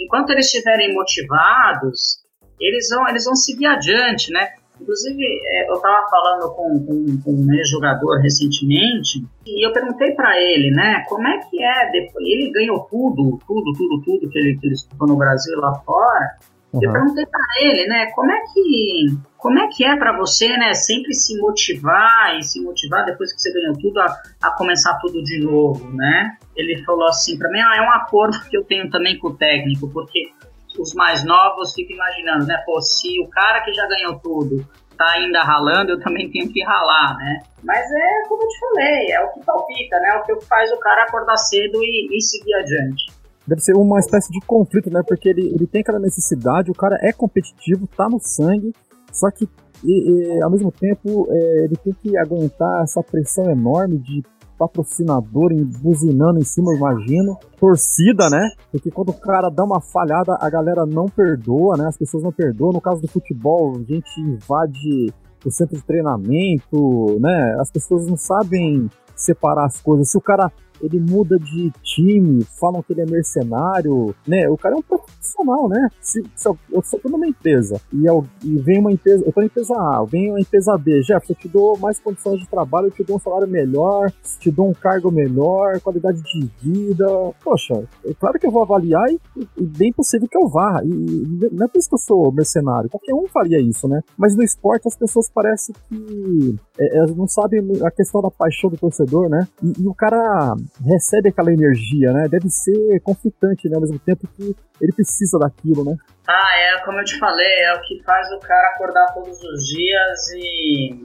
enquanto 0.01 0.31
eles 0.31 0.47
estiverem 0.47 0.95
motivados, 0.95 2.21
eles 2.59 2.89
vão, 2.91 3.09
eles 3.09 3.25
vão 3.25 3.35
seguir 3.35 3.67
adiante, 3.67 4.33
né? 4.33 4.49
Inclusive, 4.81 5.25
é, 5.25 5.71
eu 5.71 5.75
estava 5.75 6.09
falando 6.09 6.55
com, 6.55 6.87
com, 6.87 7.23
com 7.23 7.33
um 7.33 7.53
ex-jogador 7.53 8.21
recentemente 8.21 9.25
e 9.47 9.67
eu 9.67 9.73
perguntei 9.73 10.13
para 10.13 10.41
ele, 10.41 10.71
né, 10.71 11.05
como 11.09 11.27
é 11.29 11.39
que 11.39 11.63
é 11.63 11.91
depois. 11.91 12.25
Ele 12.25 12.51
ganhou 12.51 12.81
tudo, 12.91 13.39
tudo, 13.47 13.73
tudo, 13.77 14.03
tudo 14.03 14.31
que 14.31 14.39
ele, 14.39 14.59
que 14.59 14.67
ele 14.67 14.75
estudou 14.75 15.09
no 15.09 15.17
Brasil 15.17 15.59
lá 15.59 15.75
fora. 15.81 16.39
Uhum. 16.73 16.81
Eu 16.83 16.93
perguntei 16.93 17.27
para 17.27 17.45
ele, 17.63 17.87
né, 17.89 18.07
como 18.13 18.31
é 18.31 18.41
que 18.53 19.19
como 19.37 19.59
é 19.59 19.69
que 19.69 19.85
é 19.85 19.97
para 19.97 20.17
você, 20.19 20.49
né, 20.57 20.75
sempre 20.75 21.15
se 21.15 21.37
motivar 21.39 22.39
e 22.39 22.43
se 22.43 22.61
motivar 22.61 23.07
depois 23.07 23.33
que 23.33 23.41
você 23.41 23.53
ganhou 23.53 23.75
tudo 23.79 23.99
a, 23.99 24.15
a 24.43 24.51
começar 24.51 24.99
tudo 24.99 25.23
de 25.25 25.39
novo, 25.43 25.91
né? 25.93 26.37
Ele 26.55 26.83
falou 26.85 27.09
assim 27.09 27.39
para 27.39 27.51
mim, 27.51 27.59
ah, 27.59 27.75
é 27.77 27.81
um 27.81 27.91
acordo 27.91 28.39
que 28.49 28.57
eu 28.57 28.65
tenho 28.65 28.91
também 28.91 29.19
com 29.19 29.29
o 29.29 29.37
técnico, 29.37 29.89
porque 29.89 30.31
os 30.79 30.95
mais 30.95 31.25
novos 31.25 31.75
ficam 31.75 31.97
imaginando, 31.97 32.47
né, 32.47 32.63
pô, 32.65 32.81
se 32.81 33.21
o 33.21 33.29
cara 33.29 33.61
que 33.63 33.73
já 33.73 33.87
ganhou 33.87 34.19
tudo 34.19 34.67
tá 34.97 35.13
ainda 35.13 35.43
ralando, 35.43 35.93
eu 35.93 36.01
também 36.01 36.31
tenho 36.31 36.53
que 36.53 36.63
ralar, 36.63 37.17
né? 37.17 37.39
Mas 37.65 37.91
é 37.91 38.29
como 38.29 38.43
eu 38.43 38.49
te 38.49 38.61
falei, 38.61 39.13
é 39.13 39.21
o 39.25 39.33
que 39.33 39.45
palpita, 39.45 39.99
né? 39.99 40.09
É 40.11 40.19
o 40.19 40.25
que 40.25 40.47
faz 40.47 40.71
o 40.71 40.79
cara 40.79 41.05
acordar 41.05 41.39
cedo 41.39 41.83
e, 41.83 42.19
e 42.19 42.21
seguir 42.21 42.55
adiante 42.55 43.21
deve 43.47 43.63
ser 43.63 43.75
uma 43.75 43.99
espécie 43.99 44.31
de 44.31 44.39
conflito, 44.47 44.91
né? 44.91 45.03
Porque 45.05 45.29
ele, 45.29 45.49
ele 45.49 45.67
tem 45.67 45.81
aquela 45.81 45.99
necessidade, 45.99 46.71
o 46.71 46.75
cara 46.75 46.97
é 47.01 47.13
competitivo, 47.13 47.89
tá 47.97 48.09
no 48.09 48.21
sangue, 48.21 48.73
só 49.13 49.29
que 49.29 49.49
e, 49.83 50.37
e, 50.37 50.43
ao 50.43 50.51
mesmo 50.51 50.71
tempo 50.71 51.27
é, 51.31 51.65
ele 51.65 51.77
tem 51.77 51.93
que 51.95 52.17
aguentar 52.17 52.85
essa 52.85 53.03
pressão 53.03 53.51
enorme 53.51 53.99
de 53.99 54.23
patrocinador 54.61 55.55
buzinando 55.81 56.39
em 56.39 56.45
cima, 56.45 56.75
imagino. 56.75 57.39
Torcida, 57.59 58.29
né? 58.29 58.51
Porque 58.71 58.91
quando 58.91 59.09
o 59.09 59.19
cara 59.19 59.49
dá 59.49 59.65
uma 59.65 59.81
falhada, 59.81 60.37
a 60.39 60.51
galera 60.51 60.85
não 60.85 61.07
perdoa, 61.07 61.79
né? 61.79 61.87
As 61.87 61.97
pessoas 61.97 62.23
não 62.23 62.31
perdoam. 62.31 62.73
No 62.73 62.81
caso 62.81 63.01
do 63.01 63.09
futebol, 63.09 63.73
a 63.77 63.83
gente 63.83 64.21
invade 64.21 65.11
o 65.45 65.51
centro 65.51 65.77
de 65.77 65.83
treinamento, 65.83 67.19
né? 67.19 67.57
As 67.59 67.71
pessoas 67.71 68.07
não 68.07 68.19
sabem 68.19 68.91
separar 69.17 69.65
as 69.65 69.81
coisas. 69.81 70.11
Se 70.11 70.19
o 70.19 70.21
cara 70.21 70.53
ele 70.83 71.01
muda 71.01 71.39
de 71.39 71.71
time, 71.83 72.45
falam 72.59 72.83
que 72.83 72.93
ele 72.93 73.03
é 73.03 73.07
mercenário, 73.07 74.15
né? 74.27 74.49
O 74.49 74.57
cara 74.57 74.75
é 74.75 74.79
um 74.79 74.83
profissional, 74.83 75.69
né? 75.69 75.89
Se, 76.01 76.23
se 76.35 76.49
eu, 76.49 76.59
eu 76.71 76.83
tô 76.83 77.09
numa 77.09 77.27
empresa 77.27 77.81
e, 77.93 78.07
eu, 78.07 78.27
e 78.45 78.57
vem 78.59 78.79
uma 78.79 78.93
empresa, 78.93 79.25
eu 79.25 79.33
tô 79.33 79.41
na 79.41 79.47
empresa 79.47 79.75
A, 79.75 80.05
vem 80.05 80.31
uma 80.31 80.41
empresa 80.41 80.77
B, 80.77 81.01
Jeff, 81.03 81.29
eu 81.29 81.37
te 81.37 81.49
dou 81.49 81.79
mais 81.79 81.99
condições 82.01 82.41
de 82.41 82.49
trabalho, 82.49 82.89
eu 82.89 82.91
te 82.91 83.05
dou 83.05 83.17
um 83.17 83.21
salário 83.21 83.49
melhor, 83.49 84.13
te 84.39 84.51
dou 84.51 84.69
um 84.69 84.75
cargo 84.75 85.11
melhor, 85.11 85.81
qualidade 85.81 86.23
de 86.23 86.51
vida. 86.63 87.07
Poxa, 87.43 87.83
é 88.05 88.15
claro 88.15 88.39
que 88.39 88.47
eu 88.47 88.51
vou 88.51 88.63
avaliar 88.63 89.11
e, 89.11 89.21
e 89.57 89.67
bem 89.67 89.93
possível 89.93 90.29
que 90.29 90.37
eu 90.37 90.49
vá. 90.49 90.83
E, 90.85 90.89
e 90.89 91.49
não 91.53 91.67
é 91.67 91.69
por 91.69 91.79
isso 91.79 91.89
que 91.89 91.95
eu 91.95 91.99
sou 91.99 92.33
mercenário, 92.33 92.91
qualquer 92.91 93.15
um 93.15 93.27
faria 93.29 93.61
isso, 93.61 93.89
né? 93.89 94.03
Mas 94.17 94.37
no 94.37 94.43
esporte 94.43 94.89
as 94.89 94.97
pessoas 94.97 95.29
parecem 95.31 95.75
que 95.89 96.57
é, 96.79 96.99
elas 96.99 97.15
não 97.17 97.29
sabem 97.29 97.61
a 97.85 97.91
questão 97.91 98.21
da 98.21 98.31
paixão 98.31 98.71
do 98.71 98.77
torcedor, 98.77 99.29
né? 99.29 99.47
E, 99.63 99.83
e 99.83 99.89
o 99.89 99.95
cara 99.95 100.57
recebe 100.85 101.29
aquela 101.29 101.53
energia, 101.53 102.13
né? 102.13 102.29
Deve 102.29 102.49
ser 102.49 103.01
conflitante, 103.01 103.69
né? 103.69 103.75
Ao 103.75 103.81
mesmo 103.81 103.99
tempo 103.99 104.27
que 104.37 104.55
ele 104.81 104.93
precisa 104.93 105.39
daquilo, 105.39 105.85
né? 105.85 105.97
Ah, 106.29 106.57
é 106.59 106.85
como 106.85 106.99
eu 107.01 107.05
te 107.05 107.19
falei, 107.19 107.59
é 107.61 107.75
o 107.75 107.81
que 107.83 108.03
faz 108.05 108.31
o 108.33 108.39
cara 108.41 108.69
acordar 108.69 109.13
todos 109.15 109.43
os 109.43 109.67
dias 109.67 110.31
e, 110.35 111.05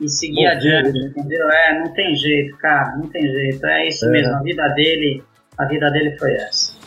e 0.00 0.08
seguir 0.08 0.46
adiante, 0.46 0.92
né? 0.92 1.12
entendeu? 1.16 1.48
É, 1.48 1.78
não 1.78 1.92
tem 1.92 2.14
jeito, 2.14 2.56
cara, 2.58 2.96
não 2.96 3.08
tem 3.08 3.22
jeito. 3.22 3.64
É 3.66 3.88
isso 3.88 4.06
é. 4.06 4.10
mesmo, 4.10 4.34
a 4.34 4.42
vida 4.42 4.68
dele, 4.70 5.22
a 5.58 5.64
vida 5.66 5.90
dele 5.90 6.16
foi 6.18 6.32
essa. 6.34 6.83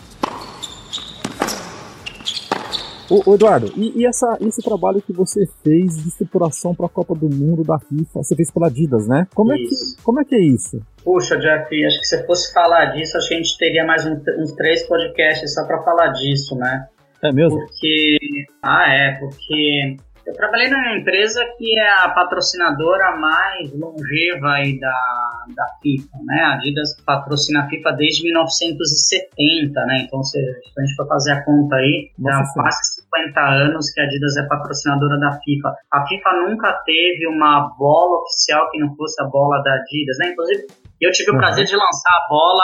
Ô, 3.10 3.34
Eduardo, 3.34 3.72
e, 3.76 4.02
e, 4.02 4.06
essa, 4.06 4.38
esse 4.42 4.62
trabalho 4.62 5.02
que 5.02 5.14
você 5.14 5.48
fez 5.64 5.96
de 6.02 6.10
estruturação 6.10 6.76
para 6.76 6.88
a 6.88 6.90
Copa 6.90 7.16
do 7.16 7.30
Mundo 7.30 7.64
da 7.64 7.80
FIFA, 7.80 8.24
você 8.24 8.36
fez 8.36 8.52
pela 8.52 8.68
Adidas, 8.68 9.08
né? 9.08 9.26
Como 9.34 9.54
é, 9.54 9.56
que, 9.56 9.70
como 10.04 10.20
é 10.20 10.26
que 10.26 10.36
é 10.36 10.42
isso? 10.42 10.82
Puxa, 11.04 11.38
Jeff, 11.38 11.86
acho 11.86 12.00
que 12.00 12.06
se 12.06 12.26
fosse 12.26 12.54
falar 12.54 12.88
disso, 12.88 13.18
acho 13.18 13.30
que 13.30 13.36
a 13.36 13.38
gente 13.38 13.58
teria 13.58 13.86
mais 13.86 14.06
um, 14.06 14.22
uns 14.40 14.52
três 14.56 14.86
podcasts 14.88 15.54
só 15.54 15.66
para 15.66 15.82
falar 15.84 16.08
disso, 16.10 16.56
né? 16.56 16.88
É 17.24 17.32
mesmo? 17.32 17.58
Porque. 17.60 18.18
Ah, 18.62 18.94
é, 18.94 19.12
porque 19.20 19.98
Eu 20.28 20.34
trabalhei 20.34 20.70
numa 20.70 20.98
empresa 20.98 21.42
que 21.58 21.80
é 21.80 22.04
a 22.04 22.10
patrocinadora 22.10 23.16
mais 23.16 23.72
longeva 23.72 24.56
aí 24.56 24.78
da, 24.78 25.46
da 25.56 25.66
FIFA, 25.82 26.18
né? 26.26 26.42
A 26.42 26.54
Adidas 26.56 27.02
patrocina 27.06 27.62
a 27.62 27.70
FIFA 27.70 27.94
desde 27.94 28.24
1970, 28.24 29.86
né? 29.86 30.02
Então, 30.06 30.22
se, 30.22 30.38
a 30.38 30.82
gente 30.82 30.96
for 30.98 31.08
fazer 31.08 31.32
a 31.32 31.46
conta 31.46 31.78
aí, 31.78 32.12
já 32.20 32.44
quase 32.54 33.02
50 33.04 33.40
anos 33.40 33.90
que 33.90 34.02
a 34.02 34.04
Adidas 34.04 34.36
é 34.36 34.44
patrocinadora 34.44 35.18
da 35.18 35.40
FIFA. 35.40 35.74
A 35.94 36.06
FIFA 36.06 36.34
nunca 36.46 36.74
teve 36.86 37.26
uma 37.26 37.74
bola 37.80 38.20
oficial 38.20 38.70
que 38.70 38.80
não 38.80 38.94
fosse 38.98 39.22
a 39.24 39.26
bola 39.26 39.64
da 39.64 39.76
Adidas, 39.76 40.18
né? 40.20 40.32
Inclusive, 40.32 40.68
eu 41.00 41.12
tive 41.12 41.32
uhum. 41.32 41.38
o 41.38 41.40
prazer 41.40 41.66
de 41.66 41.76
lançar 41.76 42.14
a 42.14 42.28
bola, 42.28 42.64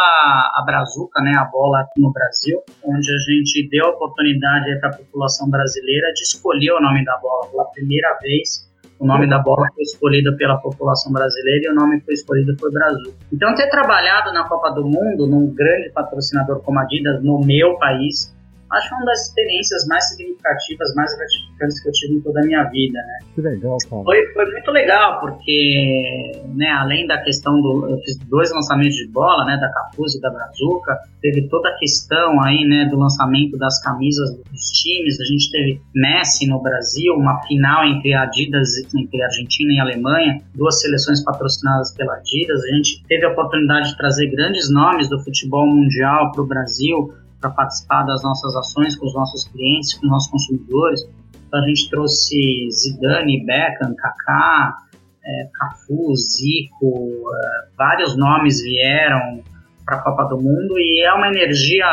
a 0.55 0.63
Brazuca, 0.65 1.21
né, 1.21 1.33
a 1.37 1.45
bola 1.45 1.81
aqui 1.81 2.01
no 2.01 2.11
Brasil, 2.11 2.61
onde 2.83 3.11
a 3.11 3.17
gente 3.17 3.69
deu 3.69 3.85
a 3.85 3.89
oportunidade 3.89 4.79
para 4.79 4.89
a 4.89 4.97
população 4.97 5.49
brasileira 5.49 6.11
de 6.13 6.21
escolher 6.21 6.71
o 6.71 6.81
nome 6.81 7.05
da 7.05 7.17
bola. 7.17 7.47
Pela 7.49 7.65
primeira 7.65 8.17
vez, 8.21 8.67
o 8.99 9.05
nome 9.05 9.27
da 9.27 9.37
bola 9.39 9.67
foi 9.75 9.83
escolhido 9.83 10.35
pela 10.37 10.57
população 10.57 11.11
brasileira 11.11 11.67
e 11.67 11.71
o 11.71 11.75
nome 11.75 11.99
foi 12.01 12.13
escolhido 12.13 12.57
foi 12.57 12.71
Brasil. 12.71 13.13
Então, 13.31 13.53
ter 13.53 13.69
trabalhado 13.69 14.31
na 14.31 14.47
Copa 14.47 14.71
do 14.71 14.83
Mundo, 14.83 15.27
num 15.27 15.53
grande 15.53 15.89
patrocinador 15.89 16.61
como 16.61 16.79
a 16.79 16.83
Adidas, 16.83 17.21
no 17.23 17.39
meu 17.39 17.77
país, 17.77 18.33
acho 18.73 18.89
que 18.89 18.93
é 18.93 18.97
uma 18.97 19.05
das 19.05 19.27
experiências 19.27 19.87
mais 19.87 20.09
significativas, 20.09 20.93
mais 20.95 21.15
gratificantes 21.15 21.81
que 21.81 21.89
eu 21.89 21.91
tive 21.93 22.13
em 22.15 22.21
toda 22.21 22.39
a 22.41 22.43
minha 22.43 22.63
vida, 22.65 22.99
né? 22.99 23.19
Que 23.35 23.41
legal, 23.41 23.77
cara. 23.89 24.03
Foi, 24.03 24.33
foi 24.33 24.51
muito 24.51 24.71
legal, 24.71 25.19
porque, 25.19 26.41
né, 26.55 26.69
além 26.71 27.07
da 27.07 27.21
questão 27.21 27.59
do... 27.61 27.89
Eu 27.89 27.97
fiz 27.99 28.17
dois 28.29 28.51
lançamentos 28.51 28.95
de 28.95 29.07
bola, 29.09 29.45
né, 29.45 29.57
da 29.57 29.71
Capuz 29.71 30.15
e 30.15 30.21
da 30.21 30.29
Brazuca, 30.29 30.97
teve 31.21 31.47
toda 31.47 31.69
a 31.69 31.77
questão 31.77 32.41
aí, 32.43 32.65
né, 32.67 32.87
do 32.89 32.97
lançamento 32.97 33.57
das 33.57 33.81
camisas 33.81 34.35
dos 34.35 34.71
times, 34.71 35.19
a 35.19 35.25
gente 35.25 35.51
teve 35.51 35.81
Messi 35.95 36.47
no 36.47 36.61
Brasil, 36.61 37.13
uma 37.13 37.41
final 37.43 37.85
entre 37.85 38.13
Adidas, 38.13 38.69
entre 38.95 39.21
Argentina 39.21 39.73
e 39.73 39.79
Alemanha, 39.79 40.41
duas 40.55 40.81
seleções 40.81 41.23
patrocinadas 41.23 41.93
pela 41.95 42.15
Adidas, 42.15 42.63
a 42.63 42.75
gente 42.75 43.03
teve 43.07 43.25
a 43.25 43.29
oportunidade 43.29 43.89
de 43.89 43.97
trazer 43.97 44.27
grandes 44.29 44.69
nomes 44.71 45.09
do 45.09 45.19
futebol 45.23 45.65
mundial 45.65 46.31
para 46.31 46.43
o 46.43 46.47
Brasil, 46.47 47.13
para 47.43 47.51
participar 47.51 48.03
das 48.03 48.23
nossas 48.23 48.55
ações 48.55 48.95
com 48.95 49.05
os 49.05 49.13
nossos 49.13 49.45
clientes, 49.49 49.93
com 49.95 50.05
os 50.05 50.11
nossos 50.11 50.31
consumidores. 50.31 51.01
Então 51.47 51.61
a 51.61 51.67
gente 51.67 51.89
trouxe 51.89 52.69
Zidane, 52.71 53.45
Beckham, 53.45 53.93
Kaká, 53.95 54.77
é, 55.25 55.49
Cafu, 55.53 56.15
Zico, 56.15 57.29
é, 57.35 57.75
vários 57.77 58.15
nomes 58.15 58.61
vieram 58.61 59.43
para 59.85 59.97
a 59.97 60.01
Copa 60.01 60.23
do 60.23 60.37
Mundo 60.37 60.79
e 60.79 61.03
é 61.03 61.13
uma 61.13 61.27
energia 61.27 61.85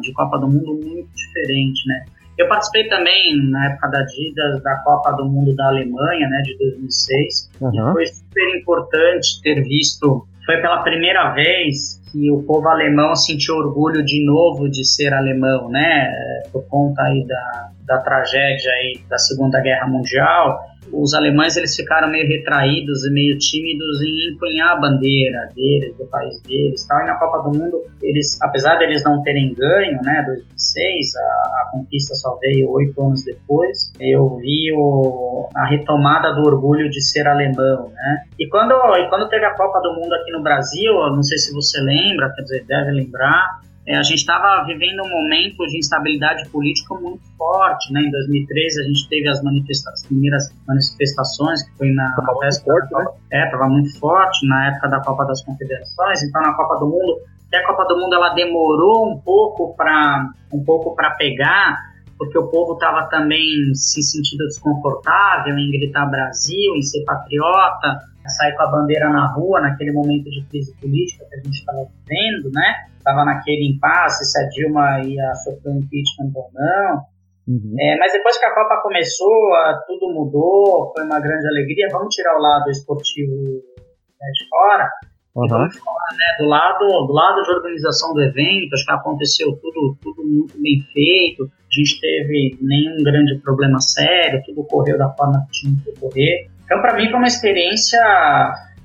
de 0.00 0.12
Copa 0.14 0.38
do 0.38 0.48
Mundo 0.48 0.80
muito 0.82 1.10
diferente, 1.14 1.86
né? 1.86 2.04
Eu 2.36 2.48
participei 2.48 2.88
também 2.88 3.38
na 3.50 3.66
época 3.66 3.88
da 3.88 4.00
Adidas 4.00 4.60
da 4.62 4.76
Copa 4.82 5.12
do 5.12 5.26
Mundo 5.26 5.54
da 5.54 5.68
Alemanha, 5.68 6.28
né, 6.28 6.42
de 6.42 6.58
2006. 6.58 7.50
Uhum. 7.60 7.90
E 7.90 7.92
foi 7.92 8.06
super 8.06 8.56
importante 8.56 9.40
ter 9.40 9.62
visto. 9.62 10.26
Foi 10.44 10.56
pela 10.56 10.82
primeira 10.82 11.32
vez 11.32 12.02
que 12.14 12.30
o 12.30 12.44
povo 12.44 12.68
alemão 12.68 13.16
sentiu 13.16 13.56
orgulho 13.56 14.04
de 14.04 14.24
novo 14.24 14.70
de 14.70 14.84
ser 14.86 15.12
alemão, 15.12 15.68
né? 15.68 16.12
Por 16.52 16.64
conta 16.68 17.02
aí 17.02 17.26
da, 17.26 17.70
da 17.84 17.98
tragédia 17.98 18.70
aí 18.70 19.00
da 19.10 19.18
Segunda 19.18 19.60
Guerra 19.60 19.88
Mundial 19.88 20.60
os 20.92 21.14
alemães 21.14 21.56
eles 21.56 21.74
ficaram 21.74 22.10
meio 22.10 22.26
retraídos 22.26 23.04
e 23.04 23.10
meio 23.12 23.38
tímidos 23.38 24.02
em 24.02 24.32
empunhar 24.32 24.72
a 24.72 24.80
bandeira 24.80 25.48
deles, 25.54 25.96
do 25.96 26.06
país 26.06 26.40
deles, 26.42 26.86
tal. 26.86 27.00
E 27.00 27.06
na 27.06 27.14
Copa 27.14 27.48
do 27.48 27.58
Mundo, 27.58 27.82
eles, 28.02 28.40
apesar 28.42 28.76
deles 28.76 29.02
não 29.04 29.22
terem 29.22 29.54
ganho, 29.54 30.00
né, 30.02 30.24
2006, 30.26 31.16
a, 31.16 31.20
a 31.20 31.70
conquista 31.72 32.14
só 32.14 32.36
veio 32.40 32.70
oito 32.70 33.00
anos 33.02 33.24
depois. 33.24 33.92
Eu 34.00 34.36
vi 34.36 34.72
o, 34.76 35.48
a 35.54 35.66
retomada 35.66 36.32
do 36.34 36.46
orgulho 36.46 36.88
de 36.90 37.02
ser 37.02 37.26
alemão, 37.26 37.90
né? 37.90 38.24
E 38.38 38.48
quando, 38.48 38.72
e 38.72 39.08
quando 39.08 39.28
teve 39.28 39.44
a 39.44 39.54
Copa 39.54 39.80
do 39.80 39.94
Mundo 39.94 40.12
aqui 40.14 40.30
no 40.32 40.42
Brasil, 40.42 40.92
não 40.92 41.22
sei 41.22 41.38
se 41.38 41.52
você 41.52 41.80
lembra, 41.80 42.32
quer 42.34 42.42
dizer, 42.42 42.64
deve 42.66 42.90
lembrar, 42.92 43.60
é, 43.86 43.96
a 43.96 44.02
gente 44.02 44.20
estava 44.20 44.64
vivendo 44.64 45.04
um 45.04 45.10
momento 45.10 45.66
de 45.66 45.78
instabilidade 45.78 46.48
política 46.48 46.94
muito 46.94 47.22
forte, 47.36 47.92
né? 47.92 48.00
Em 48.00 48.10
2013 48.10 48.80
a 48.80 48.84
gente 48.84 49.08
teve 49.10 49.28
as, 49.28 49.42
manifesta 49.42 49.90
as 49.90 50.06
primeiras 50.06 50.54
manifestações 50.66 51.62
que 51.62 51.76
foi 51.76 51.90
na 51.92 52.14
tava 52.16 52.32
forte, 52.32 52.94
né? 52.94 53.06
É, 53.30 53.44
estava 53.44 53.68
muito 53.68 53.98
forte 53.98 54.46
na 54.48 54.68
época 54.68 54.88
da 54.88 55.00
Copa 55.00 55.24
das 55.26 55.44
Confederações. 55.44 56.22
Então 56.22 56.40
na 56.40 56.54
Copa 56.54 56.76
do 56.76 56.86
Mundo, 56.86 57.20
até 57.46 57.58
a 57.58 57.66
Copa 57.66 57.84
do 57.84 58.00
Mundo 58.00 58.14
ela 58.14 58.30
demorou 58.30 59.12
um 59.12 59.20
pouco 59.20 59.76
para 59.76 60.30
um 60.50 60.64
pouco 60.64 60.96
para 60.96 61.10
pegar, 61.16 61.76
porque 62.16 62.38
o 62.38 62.46
povo 62.48 62.74
estava 62.74 63.06
também 63.10 63.74
se 63.74 64.02
sentindo 64.02 64.46
desconfortável 64.46 65.58
em 65.58 65.70
gritar 65.70 66.06
Brasil, 66.06 66.74
em 66.74 66.82
ser 66.82 67.04
patriota, 67.04 68.00
sair 68.26 68.54
com 68.56 68.62
a 68.62 68.70
bandeira 68.70 69.10
na 69.10 69.26
rua 69.26 69.60
naquele 69.60 69.92
momento 69.92 70.30
de 70.30 70.42
crise 70.48 70.74
política 70.80 71.26
que 71.28 71.34
a 71.34 71.42
gente 71.42 71.58
estava 71.58 71.86
vivendo, 72.08 72.50
né? 72.50 72.93
Estava 73.04 73.24
naquele 73.24 73.68
impasse 73.68 74.24
se 74.24 74.40
a 74.40 74.48
Dilma 74.48 75.00
ia 75.04 75.34
sofrer 75.34 75.70
um 75.70 75.78
impeachment 75.78 76.32
ou 76.34 76.48
não. 76.54 77.02
Uhum. 77.46 77.76
É, 77.78 77.98
mas 77.98 78.10
depois 78.12 78.38
que 78.38 78.46
a 78.46 78.54
Copa 78.54 78.80
começou, 78.82 79.52
tudo 79.86 80.12
mudou, 80.14 80.90
foi 80.96 81.04
uma 81.04 81.20
grande 81.20 81.46
alegria. 81.46 81.88
Vamos 81.92 82.14
tirar 82.14 82.36
o 82.38 82.40
lado 82.40 82.70
esportivo 82.70 83.34
né, 83.34 84.28
de 84.32 84.48
fora. 84.48 84.88
Uhum. 85.36 85.48
Fora, 85.48 85.68
né, 85.68 86.36
do 86.38 86.46
lado 86.46 87.06
do 87.06 87.12
lado 87.12 87.42
de 87.42 87.50
organização 87.50 88.14
do 88.14 88.22
evento, 88.22 88.72
acho 88.72 88.86
que 88.86 88.92
aconteceu 88.92 89.48
tudo, 89.60 89.96
tudo 90.00 90.24
muito 90.24 90.54
bem 90.58 90.80
feito. 90.92 91.44
A 91.44 91.74
gente 91.76 92.00
teve 92.00 92.56
nenhum 92.62 93.02
grande 93.02 93.38
problema 93.40 93.80
sério, 93.80 94.42
tudo 94.46 94.64
correu 94.64 94.96
da 94.96 95.10
forma 95.10 95.44
que 95.46 95.60
tinha 95.60 95.74
que 95.82 95.90
ocorrer. 95.90 96.48
Então, 96.64 96.80
para 96.80 96.94
mim, 96.96 97.10
foi 97.10 97.18
uma 97.18 97.26
experiência 97.26 98.00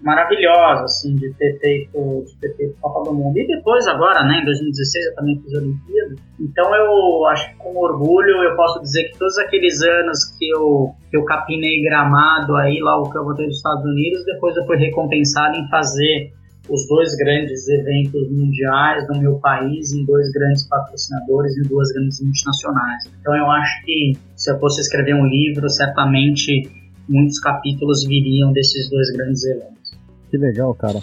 maravilhosa, 0.01 0.83
assim, 0.83 1.15
de 1.15 1.33
ter 1.33 1.59
feito, 1.59 2.23
de 2.25 2.35
ter 2.37 2.55
feito 2.55 2.75
Copa 2.79 3.09
do 3.09 3.15
Mundo. 3.15 3.37
E 3.37 3.47
depois, 3.47 3.85
agora, 3.87 4.23
né, 4.23 4.39
em 4.41 4.45
2016, 4.45 5.05
eu 5.05 5.15
também 5.15 5.39
fiz 5.41 5.53
Olimpíada. 5.53 6.15
Então, 6.39 6.75
eu 6.75 7.25
acho 7.27 7.49
que 7.49 7.55
com 7.57 7.77
orgulho 7.77 8.43
eu 8.43 8.55
posso 8.55 8.81
dizer 8.81 9.09
que 9.09 9.17
todos 9.17 9.37
aqueles 9.37 9.81
anos 9.81 10.25
que 10.37 10.49
eu, 10.49 10.91
que 11.09 11.17
eu 11.17 11.25
capinei 11.25 11.81
gramado 11.83 12.55
aí, 12.55 12.79
lá 12.79 12.97
o 12.99 13.09
que 13.09 13.17
eu 13.17 13.23
voltei 13.23 13.47
dos 13.47 13.57
Estados 13.57 13.83
Unidos, 13.83 14.23
depois 14.25 14.55
eu 14.55 14.65
fui 14.65 14.77
recompensado 14.77 15.57
em 15.57 15.67
fazer 15.69 16.31
os 16.69 16.87
dois 16.87 17.15
grandes 17.15 17.67
eventos 17.67 18.29
mundiais 18.31 19.07
no 19.09 19.19
meu 19.19 19.39
país, 19.39 19.91
em 19.91 20.05
dois 20.05 20.31
grandes 20.31 20.67
patrocinadores 20.67 21.57
e 21.57 21.67
duas 21.67 21.91
grandes 21.91 22.21
multinacionais. 22.21 23.11
Então, 23.19 23.35
eu 23.35 23.49
acho 23.51 23.85
que 23.85 24.13
se 24.35 24.51
eu 24.51 24.59
fosse 24.59 24.79
escrever 24.81 25.15
um 25.15 25.25
livro, 25.25 25.67
certamente 25.69 26.69
muitos 27.09 27.39
capítulos 27.39 28.05
viriam 28.05 28.53
desses 28.53 28.89
dois 28.89 29.11
grandes 29.11 29.43
eventos. 29.43 29.78
Que 30.29 30.37
legal, 30.37 30.75
cara. 30.75 31.01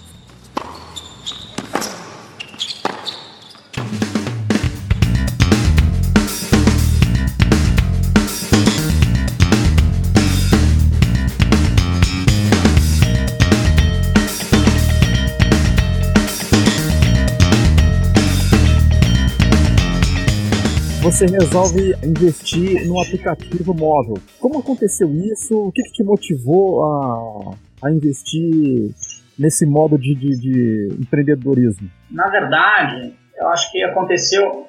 você 21.16 21.24
resolve 21.24 21.94
investir 22.04 22.86
num 22.86 23.00
aplicativo 23.00 23.72
móvel. 23.72 24.18
Como 24.38 24.58
aconteceu 24.58 25.10
isso? 25.14 25.56
O 25.56 25.72
que, 25.72 25.82
que 25.82 25.92
te 25.92 26.04
motivou 26.04 26.84
a, 26.84 27.54
a 27.84 27.90
investir 27.90 28.92
nesse 29.38 29.66
modo 29.66 29.98
de, 29.98 30.14
de, 30.14 30.40
de 30.40 30.88
empreendedorismo? 31.00 31.90
Na 32.10 32.28
verdade, 32.28 33.14
eu 33.36 33.48
acho 33.48 33.70
que 33.70 33.82
aconteceu, 33.82 34.66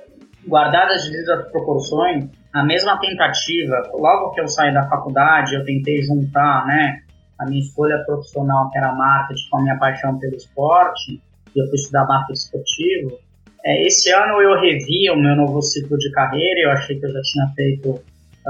guardadas 0.48 1.04
as 1.04 1.52
proporções, 1.52 2.26
a 2.54 2.64
mesma 2.64 3.00
tentativa. 3.00 3.76
Logo 3.94 4.32
que 4.32 4.42
eu 4.42 4.48
saí 4.48 4.74
da 4.74 4.88
faculdade, 4.88 5.56
eu 5.56 5.64
tentei 5.64 6.02
juntar 6.02 6.66
né, 6.66 7.02
a 7.40 7.46
minha 7.46 7.62
escolha 7.62 8.04
profissional, 8.06 8.70
que 8.72 8.78
era 8.78 8.94
marketing, 8.94 9.50
com 9.50 9.58
a 9.58 9.62
minha 9.62 9.78
paixão 9.78 10.18
pelo 10.18 10.36
esporte, 10.36 11.22
e 11.56 11.60
eu 11.60 11.66
fui 11.68 11.76
estudar 11.76 12.06
marketing 12.06 12.40
esportivo. 12.40 13.20
É, 13.66 13.86
esse 13.86 14.12
ano 14.12 14.42
eu 14.42 14.60
revi 14.60 15.10
o 15.12 15.16
meu 15.16 15.36
novo 15.36 15.62
ciclo 15.62 15.98
de 15.98 16.12
carreira, 16.12 16.62
eu 16.62 16.72
achei 16.72 17.00
que 17.00 17.06
eu 17.06 17.12
já 17.12 17.22
tinha 17.22 17.48
feito 17.56 18.02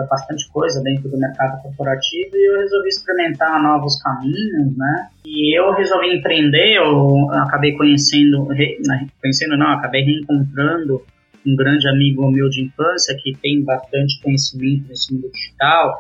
bastante 0.06 0.48
coisa 0.52 0.82
dentro 0.82 1.10
do 1.10 1.18
mercado 1.18 1.62
corporativo 1.62 2.36
e 2.36 2.50
eu 2.50 2.60
resolvi 2.60 2.90
experimentar 2.90 3.62
novos 3.62 4.02
caminhos, 4.02 4.78
né? 4.78 5.10
E 5.26 5.58
eu 5.58 5.74
resolvi 5.74 6.18
empreender, 6.18 6.78
eu 6.78 7.30
acabei 7.32 7.74
conhecendo, 7.74 8.46
né, 8.46 9.08
conhecendo 9.22 9.58
não, 9.58 9.68
acabei 9.74 10.04
reencontrando 10.04 11.04
um 11.46 11.56
grande 11.56 11.88
amigo 11.88 12.30
meu 12.30 12.50
de 12.50 12.66
infância 12.66 13.16
que 13.22 13.34
tem 13.42 13.64
bastante 13.64 14.22
conhecimento 14.22 14.88
nesse 14.90 15.14
mundo 15.14 15.30
digital. 15.32 15.96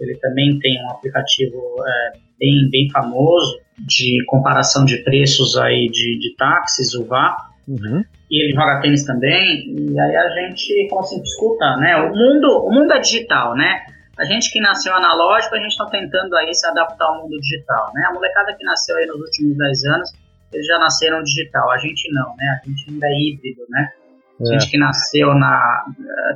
Ele 0.00 0.16
também 0.16 0.58
tem 0.58 0.82
um 0.84 0.90
aplicativo 0.90 1.60
é, 1.86 2.18
bem, 2.38 2.68
bem 2.70 2.90
famoso 2.90 3.58
de 3.78 4.24
comparação 4.26 4.84
de 4.84 4.98
preços 4.98 5.56
aí 5.56 5.88
de, 5.88 6.18
de 6.18 6.36
táxis, 6.36 6.94
o 6.94 7.04
VA. 7.04 7.36
Uhum 7.68 8.02
e 8.32 8.44
ele 8.44 8.54
joga 8.54 8.80
tênis 8.80 9.04
também, 9.04 9.66
e 9.68 10.00
aí 10.00 10.16
a 10.16 10.28
gente 10.30 10.88
falou 10.88 11.04
assim, 11.04 11.20
escuta, 11.20 11.76
né, 11.76 11.96
o 11.96 12.08
mundo, 12.08 12.66
o 12.66 12.72
mundo 12.72 12.92
é 12.94 12.98
digital, 12.98 13.54
né, 13.54 13.84
A 14.18 14.24
gente 14.24 14.52
que 14.52 14.60
nasceu 14.60 14.94
analógico, 14.94 15.54
a 15.54 15.58
gente 15.58 15.72
está 15.72 15.86
tentando 15.86 16.36
aí 16.36 16.52
se 16.54 16.66
adaptar 16.66 17.06
ao 17.06 17.22
mundo 17.22 17.38
digital, 17.40 17.90
né? 17.94 18.06
A 18.10 18.12
molecada 18.12 18.54
que 18.54 18.62
nasceu 18.62 18.96
aí 18.96 19.06
nos 19.06 19.18
últimos 19.18 19.56
10 19.56 19.84
anos, 19.84 20.10
eles 20.52 20.66
já 20.66 20.78
nasceram 20.78 21.22
digital, 21.22 21.70
a 21.70 21.78
gente 21.78 22.12
não, 22.12 22.36
né? 22.36 22.60
A 22.62 22.68
gente 22.68 22.90
ainda 22.90 23.06
é 23.06 23.18
híbrido, 23.18 23.62
né? 23.70 23.88
A 24.40 24.52
gente 24.52 24.66
é. 24.66 24.70
que 24.70 24.78
nasceu 24.78 25.34
na. 25.34 25.84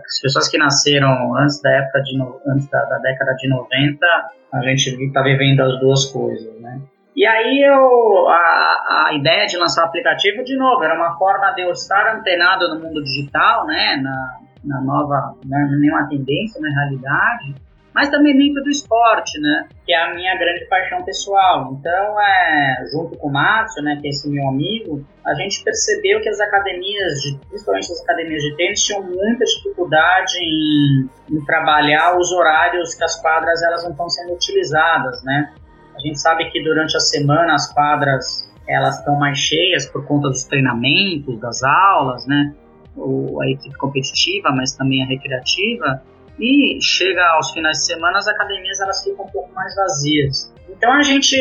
As 0.06 0.20
pessoas 0.20 0.48
que 0.48 0.56
nasceram 0.56 1.36
antes 1.36 1.60
da 1.60 1.70
época 1.70 2.00
de. 2.02 2.18
antes 2.46 2.68
da, 2.68 2.82
da 2.84 2.98
década 2.98 3.34
de 3.34 3.48
90, 3.48 4.06
a 4.52 4.62
gente 4.62 5.04
está 5.04 5.22
vivendo 5.22 5.60
as 5.60 5.78
duas 5.80 6.06
coisas, 6.06 6.58
né? 6.60 6.80
E 7.16 7.26
aí 7.26 7.64
eu, 7.64 8.28
a, 8.28 9.08
a 9.08 9.14
ideia 9.14 9.46
de 9.46 9.56
lançar 9.56 9.84
o 9.84 9.88
aplicativo, 9.88 10.44
de 10.44 10.56
novo, 10.56 10.84
era 10.84 10.94
uma 10.94 11.16
forma 11.16 11.50
de 11.52 11.62
eu 11.62 11.72
estar 11.72 12.14
antenado 12.14 12.68
no 12.68 12.80
mundo 12.80 13.02
digital, 13.02 13.66
né? 13.66 13.96
Na, 13.96 14.38
na 14.64 14.80
nova. 14.82 15.34
Não 15.44 15.58
é 15.58 15.78
nenhuma 15.78 16.06
tendência, 16.08 16.60
na 16.60 16.68
realidade 16.68 17.54
mas 17.96 18.10
também 18.10 18.36
dentro 18.36 18.62
do 18.62 18.68
esporte, 18.68 19.40
né? 19.40 19.68
Que 19.86 19.94
é 19.94 19.96
a 19.96 20.14
minha 20.14 20.36
grande 20.36 20.66
paixão 20.66 21.02
pessoal. 21.02 21.72
Então, 21.72 22.20
é, 22.20 22.84
junto 22.92 23.16
com 23.16 23.28
o 23.28 23.32
Márcio, 23.32 23.82
né, 23.82 23.96
que 23.98 24.06
é 24.06 24.10
esse 24.10 24.28
meu 24.28 24.46
amigo, 24.48 25.02
a 25.24 25.32
gente 25.32 25.64
percebeu 25.64 26.20
que 26.20 26.28
as 26.28 26.38
academias, 26.38 27.22
de, 27.22 27.38
principalmente 27.48 27.90
as 27.90 28.02
academias 28.02 28.42
de 28.42 28.54
tênis, 28.54 28.82
tinham 28.82 29.02
muita 29.02 29.46
dificuldade 29.46 30.36
em, 30.42 31.08
em 31.30 31.44
trabalhar 31.46 32.18
os 32.18 32.30
horários 32.32 32.94
que 32.94 33.02
as 33.02 33.18
quadras 33.18 33.62
elas 33.62 33.82
não 33.84 33.92
estão 33.92 34.10
sendo 34.10 34.34
utilizadas, 34.34 35.24
né? 35.24 35.54
A 35.96 36.00
gente 36.00 36.20
sabe 36.20 36.50
que 36.50 36.62
durante 36.62 36.94
a 36.96 37.00
semana 37.00 37.54
as 37.54 37.72
quadras 37.72 38.46
elas 38.68 38.98
estão 38.98 39.16
mais 39.16 39.38
cheias 39.38 39.86
por 39.86 40.04
conta 40.06 40.28
dos 40.28 40.44
treinamentos, 40.44 41.38
das 41.40 41.62
aulas, 41.62 42.26
né? 42.26 42.54
O, 42.96 43.40
a 43.40 43.48
equipe 43.48 43.76
competitiva, 43.76 44.50
mas 44.50 44.74
também 44.74 45.02
a 45.02 45.06
recreativa. 45.06 46.02
E 46.38 46.78
chega 46.82 47.24
aos 47.36 47.50
finais 47.52 47.78
de 47.78 47.86
semana, 47.86 48.18
as 48.18 48.28
academias 48.28 48.80
elas 48.80 49.02
ficam 49.02 49.24
um 49.24 49.28
pouco 49.28 49.54
mais 49.54 49.74
vazias. 49.74 50.52
Então 50.68 50.92
a 50.92 51.02
gente, 51.02 51.36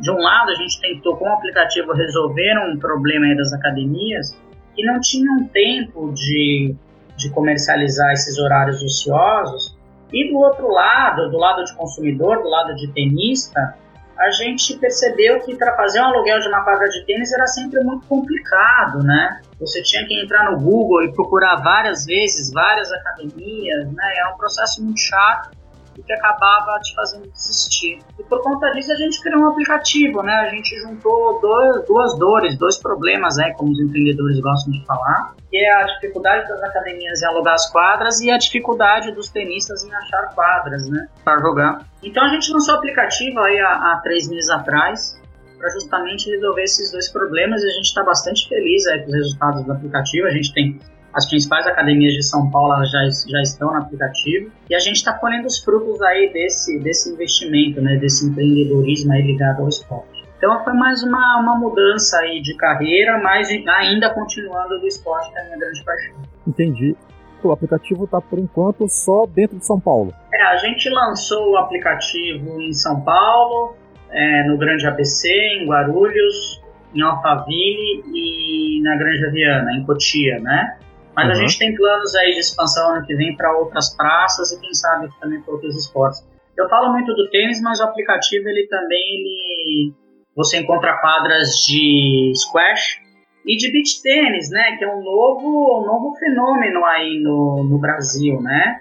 de 0.00 0.10
um 0.10 0.18
lado, 0.18 0.50
a 0.50 0.54
gente 0.54 0.80
tentou 0.80 1.16
com 1.16 1.26
o 1.26 1.32
aplicativo 1.32 1.92
resolver 1.92 2.58
um 2.66 2.78
problema 2.78 3.34
das 3.36 3.52
academias 3.52 4.34
que 4.74 4.82
não 4.84 5.00
tinham 5.00 5.44
tempo 5.48 6.12
de, 6.12 6.74
de 7.16 7.30
comercializar 7.30 8.12
esses 8.12 8.38
horários 8.38 8.82
ociosos. 8.82 9.76
E 10.12 10.30
do 10.30 10.38
outro 10.38 10.70
lado, 10.70 11.30
do 11.30 11.38
lado 11.38 11.64
de 11.64 11.74
consumidor, 11.74 12.42
do 12.42 12.48
lado 12.48 12.74
de 12.74 12.88
tenista, 12.92 13.76
a 14.18 14.30
gente 14.30 14.76
percebeu 14.78 15.40
que 15.40 15.56
para 15.56 15.76
fazer 15.76 16.00
um 16.00 16.04
aluguel 16.04 16.40
de 16.40 16.48
uma 16.48 16.62
quadra 16.62 16.88
de 16.88 17.04
tênis 17.04 17.32
era 17.32 17.46
sempre 17.46 17.80
muito 17.80 18.06
complicado, 18.06 19.02
né? 19.02 19.40
Você 19.58 19.82
tinha 19.82 20.06
que 20.06 20.20
entrar 20.20 20.50
no 20.50 20.60
Google 20.60 21.04
e 21.04 21.12
procurar 21.12 21.56
várias 21.56 22.04
vezes, 22.04 22.52
várias 22.52 22.92
academias, 22.92 23.92
né? 23.92 24.14
Era 24.16 24.34
um 24.34 24.36
processo 24.36 24.82
muito 24.82 25.00
chato 25.00 25.61
e 25.98 26.02
que 26.02 26.12
acabava 26.12 26.78
te 26.80 26.94
fazendo 26.94 27.30
desistir. 27.30 27.98
E 28.18 28.22
por 28.24 28.42
conta 28.42 28.70
disso 28.72 28.92
a 28.92 28.96
gente 28.96 29.20
criou 29.20 29.42
um 29.42 29.48
aplicativo, 29.48 30.22
né? 30.22 30.32
A 30.32 30.48
gente 30.48 30.76
juntou 30.80 31.40
dois, 31.40 31.86
duas 31.86 32.18
dores, 32.18 32.58
dois 32.58 32.78
problemas, 32.78 33.36
né? 33.36 33.52
Como 33.56 33.72
os 33.72 33.80
empreendedores 33.80 34.40
gostam 34.40 34.72
de 34.72 34.84
falar, 34.86 35.34
que 35.50 35.56
é 35.56 35.74
a 35.74 35.82
dificuldade 35.84 36.48
das 36.48 36.62
academias 36.62 37.22
em 37.22 37.26
alugar 37.26 37.54
as 37.54 37.70
quadras 37.70 38.20
e 38.20 38.30
a 38.30 38.38
dificuldade 38.38 39.12
dos 39.12 39.28
tenistas 39.28 39.84
em 39.84 39.92
achar 39.94 40.34
quadras, 40.34 40.88
né? 40.88 41.08
Para 41.24 41.40
jogar. 41.40 41.86
Então 42.02 42.24
a 42.24 42.28
gente 42.28 42.52
lançou 42.52 42.74
o 42.74 42.78
aplicativo 42.78 43.40
aí 43.40 43.58
há, 43.58 43.92
há 43.92 44.00
três 44.02 44.28
meses 44.28 44.50
atrás 44.50 45.20
para 45.58 45.70
justamente 45.70 46.28
resolver 46.28 46.62
esses 46.64 46.90
dois 46.90 47.08
problemas 47.08 47.62
e 47.62 47.66
a 47.66 47.70
gente 47.70 47.84
está 47.84 48.02
bastante 48.02 48.48
feliz 48.48 48.84
aí 48.88 49.00
com 49.02 49.10
os 49.10 49.14
resultados 49.14 49.64
do 49.64 49.72
aplicativo. 49.72 50.26
A 50.26 50.30
gente 50.30 50.52
tem 50.52 50.80
as 51.14 51.28
principais 51.28 51.66
academias 51.66 52.14
de 52.14 52.22
São 52.22 52.50
Paulo 52.50 52.74
já, 52.86 53.08
já 53.28 53.42
estão 53.42 53.72
no 53.72 53.78
aplicativo 53.78 54.50
e 54.68 54.74
a 54.74 54.78
gente 54.78 54.96
está 54.96 55.12
colhendo 55.12 55.46
os 55.46 55.62
frutos 55.62 56.00
aí 56.02 56.32
desse, 56.32 56.78
desse 56.78 57.12
investimento, 57.12 57.80
né, 57.80 57.96
desse 57.96 58.26
empreendedorismo 58.26 59.12
aí 59.12 59.22
ligado 59.22 59.60
ao 59.62 59.68
esporte. 59.68 60.22
Então 60.38 60.64
foi 60.64 60.72
mais 60.72 61.02
uma, 61.02 61.38
uma 61.40 61.56
mudança 61.56 62.18
aí 62.18 62.40
de 62.40 62.56
carreira, 62.56 63.20
mas 63.22 63.48
ainda 63.48 64.10
continuando 64.10 64.80
do 64.80 64.86
esporte, 64.86 65.30
que 65.30 65.38
é 65.38 65.42
a 65.42 65.44
minha 65.44 65.58
grande 65.58 65.84
paixão. 65.84 66.16
Entendi. 66.46 66.96
O 67.44 67.52
aplicativo 67.52 68.04
está 68.04 68.20
por 68.20 68.38
enquanto 68.38 68.88
só 68.88 69.26
dentro 69.26 69.58
de 69.58 69.66
São 69.66 69.78
Paulo. 69.78 70.12
É, 70.32 70.42
a 70.44 70.56
gente 70.56 70.88
lançou 70.88 71.52
o 71.52 71.56
aplicativo 71.56 72.60
em 72.60 72.72
São 72.72 73.00
Paulo, 73.02 73.76
é, 74.10 74.48
no 74.48 74.56
Grande 74.58 74.86
ABC, 74.86 75.28
em 75.28 75.66
Guarulhos, 75.66 76.62
em 76.94 77.00
Alphaville 77.02 78.04
e 78.12 78.80
na 78.82 78.96
Granja 78.96 79.30
Viana, 79.30 79.72
em 79.72 79.84
Cotia, 79.84 80.38
né? 80.40 80.76
Mas 81.14 81.26
uhum. 81.26 81.32
a 81.32 81.34
gente 81.34 81.58
tem 81.58 81.74
planos 81.74 82.14
aí 82.14 82.32
de 82.32 82.40
expansão 82.40 82.94
ano 82.94 83.06
que 83.06 83.14
vem 83.14 83.36
para 83.36 83.56
outras 83.58 83.94
praças 83.94 84.52
e 84.52 84.60
quem 84.60 84.72
sabe 84.74 85.08
também 85.20 85.40
para 85.42 85.54
outros 85.54 85.76
esportes. 85.76 86.26
Eu 86.56 86.68
falo 86.68 86.92
muito 86.92 87.14
do 87.14 87.28
tênis, 87.30 87.60
mas 87.62 87.80
o 87.80 87.84
aplicativo 87.84 88.48
ele 88.48 88.66
também 88.68 89.00
ele 89.00 89.94
você 90.34 90.58
encontra 90.58 90.98
quadras 90.98 91.48
de 91.66 92.32
squash 92.34 93.00
e 93.44 93.56
de 93.56 93.70
beach 93.70 94.02
tênis, 94.02 94.50
né, 94.50 94.76
que 94.78 94.84
é 94.84 94.88
um 94.88 95.02
novo 95.02 95.82
um 95.82 95.86
novo 95.86 96.14
fenômeno 96.16 96.84
aí 96.84 97.20
no, 97.22 97.64
no 97.64 97.78
Brasil, 97.78 98.40
né? 98.40 98.80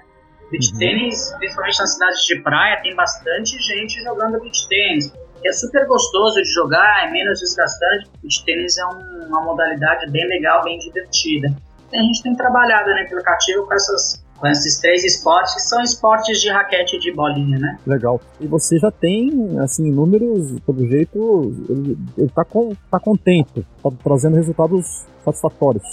Beach 0.50 0.72
uhum. 0.74 0.80
tênis, 0.80 1.34
principalmente 1.38 1.80
nas 1.80 1.94
cidades 1.94 2.26
de 2.26 2.42
praia, 2.42 2.82
tem 2.82 2.96
bastante 2.96 3.58
gente 3.60 4.02
jogando 4.04 4.40
beach 4.40 4.68
tênis. 4.68 5.14
É 5.44 5.52
super 5.54 5.88
gostoso 5.88 6.42
de 6.42 6.54
jogar, 6.54 7.08
é 7.08 7.12
menos 7.12 7.40
desgastante. 7.40 8.10
Beach 8.22 8.46
tênis 8.46 8.78
é 8.78 8.86
um, 8.86 9.28
uma 9.28 9.42
modalidade 9.44 10.12
bem 10.12 10.28
legal, 10.28 10.64
bem 10.64 10.78
divertida 10.78 11.48
a 11.94 12.04
gente 12.04 12.24
tem 12.24 12.36
trabalhado 12.36 12.89
no 12.89 13.00
aplicativo 13.00 13.66
com 13.66 13.74
essas 13.74 14.22
com 14.42 14.48
esses 14.48 14.82
três 14.82 15.04
esportes, 15.04 15.54
que 15.54 15.62
são 15.62 15.80
esportes 15.84 16.42
de 16.42 16.50
raquete 16.50 16.98
de 17.00 17.14
bolinha, 17.14 17.60
né? 17.60 17.78
Legal. 17.86 18.20
E 18.39 18.48
você 18.48 18.80
já 18.80 18.89
tem, 18.89 19.60
assim, 19.60 19.92
números, 19.92 20.60
pelo 20.62 20.88
jeito, 20.88 21.56
ele, 21.70 21.96
ele 22.18 22.30
tá, 22.30 22.44
com, 22.44 22.76
tá 22.89 23.00
contente, 23.00 23.64
tá 23.84 23.89
trazendo 24.04 24.36
resultados 24.36 25.06
satisfatórios. 25.24 25.84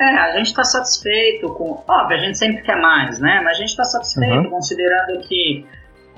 É, 0.00 0.04
a 0.04 0.36
gente 0.38 0.46
está 0.46 0.64
satisfeito 0.64 1.50
com. 1.50 1.84
Óbvio, 1.86 2.16
a 2.16 2.20
gente 2.20 2.38
sempre 2.38 2.62
quer 2.62 2.80
mais, 2.80 3.20
né? 3.20 3.42
Mas 3.44 3.58
a 3.58 3.60
gente 3.60 3.68
está 3.68 3.84
satisfeito, 3.84 4.44
uhum. 4.44 4.50
considerando 4.50 5.20
que 5.20 5.66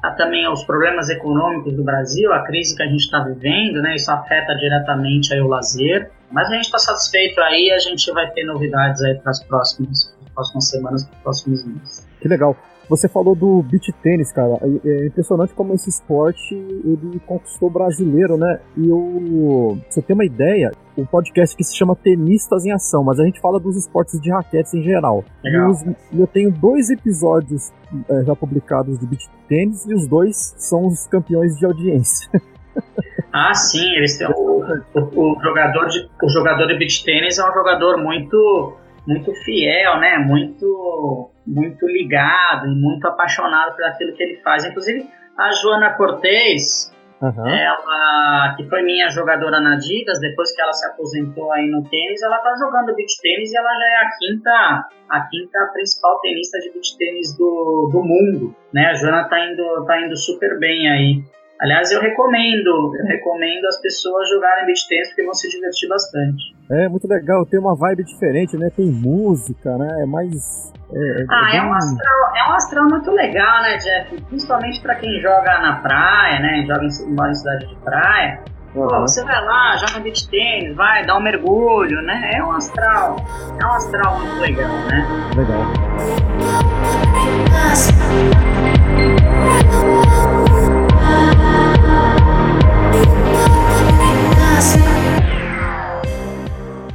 há 0.00 0.12
também 0.12 0.48
os 0.48 0.62
problemas 0.62 1.08
econômicos 1.08 1.74
do 1.74 1.82
Brasil, 1.82 2.32
a 2.32 2.44
crise 2.44 2.76
que 2.76 2.82
a 2.84 2.86
gente 2.86 3.00
está 3.00 3.24
vivendo, 3.24 3.82
né? 3.82 3.96
Isso 3.96 4.08
afeta 4.08 4.54
diretamente 4.54 5.34
aí 5.34 5.40
o 5.40 5.48
lazer. 5.48 6.12
Mas 6.32 6.48
a 6.48 6.54
gente 6.54 6.64
está 6.64 6.78
satisfeito 6.78 7.40
aí, 7.40 7.70
a 7.70 7.78
gente 7.78 8.10
vai 8.12 8.30
ter 8.30 8.44
novidades 8.44 9.02
aí 9.02 9.14
para 9.16 9.30
as 9.30 9.42
próximas, 9.44 10.14
próximas 10.34 10.68
semanas, 10.68 11.04
para 11.04 11.14
os 11.14 11.22
próximos 11.22 11.64
meses. 11.64 12.06
Que 12.20 12.28
legal. 12.28 12.56
Você 12.88 13.08
falou 13.08 13.34
do 13.34 13.62
beach 13.62 13.92
tênis, 14.02 14.32
cara. 14.32 14.58
É 14.84 15.06
impressionante 15.06 15.54
como 15.54 15.72
esse 15.72 15.88
esporte 15.88 16.54
ele 16.54 17.20
conquistou 17.24 17.68
o 17.68 17.72
brasileiro, 17.72 18.36
né? 18.36 18.60
E 18.76 18.90
o 18.90 19.78
você 19.88 20.02
tem 20.02 20.14
uma 20.14 20.24
ideia, 20.24 20.72
o 20.96 21.02
um 21.02 21.06
podcast 21.06 21.56
que 21.56 21.64
se 21.64 21.76
chama 21.76 21.96
Tenistas 21.96 22.66
em 22.66 22.72
Ação, 22.72 23.02
mas 23.04 23.18
a 23.18 23.24
gente 23.24 23.40
fala 23.40 23.58
dos 23.58 23.76
esportes 23.76 24.20
de 24.20 24.30
raquetes 24.30 24.74
em 24.74 24.82
geral. 24.82 25.24
Legal. 25.42 25.72
E, 26.12 26.20
eu 26.20 26.26
tenho 26.26 26.50
dois 26.50 26.90
episódios 26.90 27.72
é, 28.08 28.24
já 28.24 28.34
publicados 28.34 28.98
de 28.98 29.06
beach 29.06 29.30
tênis 29.48 29.86
e 29.86 29.94
os 29.94 30.06
dois 30.06 30.54
são 30.58 30.86
os 30.86 31.06
campeões 31.06 31.56
de 31.56 31.64
audiência. 31.64 32.28
Ah, 33.32 33.54
sim, 33.54 33.96
eles 33.96 34.18
têm 34.18 34.28
o, 34.28 34.32
o, 34.32 35.00
o, 35.00 35.40
jogador 35.40 35.86
de 35.86 36.08
o 36.22 36.28
jogador 36.28 36.66
de 36.66 36.76
beach 36.76 37.02
tênis 37.02 37.38
é 37.38 37.48
um 37.48 37.52
jogador 37.52 37.96
muito 37.96 38.76
muito 39.06 39.32
fiel, 39.42 39.98
né? 39.98 40.18
Muito 40.18 41.30
muito 41.46 41.86
ligado 41.86 42.66
e 42.66 42.74
muito 42.74 43.06
apaixonado 43.08 43.74
por 43.74 43.84
aquilo 43.84 44.14
que 44.14 44.22
ele 44.22 44.36
faz. 44.42 44.64
Inclusive 44.64 45.08
a 45.38 45.50
Joana 45.50 45.94
Cortez, 45.94 46.94
uhum. 47.22 47.48
ela 47.48 48.54
que 48.54 48.68
foi 48.68 48.82
minha 48.82 49.08
jogadora 49.08 49.60
na 49.60 49.74
Adidas, 49.74 50.20
depois 50.20 50.54
que 50.54 50.60
ela 50.60 50.72
se 50.74 50.86
aposentou 50.86 51.50
aí 51.52 51.68
no 51.70 51.82
tênis, 51.88 52.22
ela 52.22 52.36
tá 52.38 52.54
jogando 52.58 52.94
beach 52.94 53.18
tênis 53.22 53.50
e 53.50 53.56
ela 53.56 53.72
já 53.72 53.86
é 53.86 53.96
a 53.96 54.10
quinta 54.18 54.88
a 55.08 55.20
quinta 55.22 55.70
principal 55.72 56.20
tenista 56.20 56.58
de 56.58 56.70
beach 56.70 56.98
tênis 56.98 57.34
do, 57.38 57.88
do 57.90 58.02
mundo, 58.02 58.54
né? 58.74 58.88
A 58.88 58.94
Joana 58.94 59.24
tá 59.24 59.40
indo 59.42 59.86
tá 59.86 60.00
indo 60.02 60.16
super 60.18 60.58
bem 60.58 60.90
aí. 60.90 61.22
Aliás, 61.62 61.92
eu 61.92 62.00
recomendo, 62.00 62.92
eu 62.98 63.06
recomendo 63.06 63.66
as 63.66 63.80
pessoas 63.80 64.28
jogarem 64.30 64.66
beach 64.66 64.88
tennis 64.88 65.08
porque 65.10 65.22
vão 65.22 65.32
se 65.32 65.48
divertir 65.48 65.88
bastante. 65.88 66.56
É 66.68 66.88
muito 66.88 67.06
legal, 67.06 67.46
tem 67.46 67.60
uma 67.60 67.76
vibe 67.76 68.02
diferente, 68.02 68.56
né? 68.56 68.68
Tem 68.74 68.86
música, 68.86 69.78
né? 69.78 70.02
É 70.02 70.06
mais. 70.06 70.72
É, 70.92 71.22
é 71.22 71.26
ah, 71.30 71.50
é, 71.50 71.60
bem... 71.60 71.68
um 71.68 71.74
astral, 71.74 72.34
é 72.34 72.50
um 72.50 72.52
astral 72.54 72.84
muito 72.88 73.10
legal, 73.12 73.62
né, 73.62 73.76
Jeff? 73.76 74.22
Principalmente 74.24 74.80
para 74.80 74.96
quem 74.96 75.20
joga 75.20 75.60
na 75.60 75.76
praia, 75.76 76.40
né? 76.40 76.64
Joga 76.66 76.84
em, 76.84 77.14
mora 77.14 77.30
em 77.30 77.34
cidade 77.34 77.68
de 77.68 77.76
praia. 77.76 78.40
Uhum. 78.74 78.88
Pô, 78.88 79.00
você 79.02 79.22
vai 79.22 79.44
lá, 79.44 79.76
joga 79.76 80.00
beach 80.00 80.28
tênis, 80.28 80.74
vai, 80.74 81.06
dá 81.06 81.16
um 81.16 81.22
mergulho, 81.22 82.02
né? 82.02 82.32
É 82.34 82.42
um 82.42 82.50
astral, 82.50 83.16
é 83.60 83.64
um 83.64 83.72
astral 83.74 84.18
muito 84.18 84.40
legal, 84.40 84.68
né? 84.88 85.06
Legal. 85.36 85.62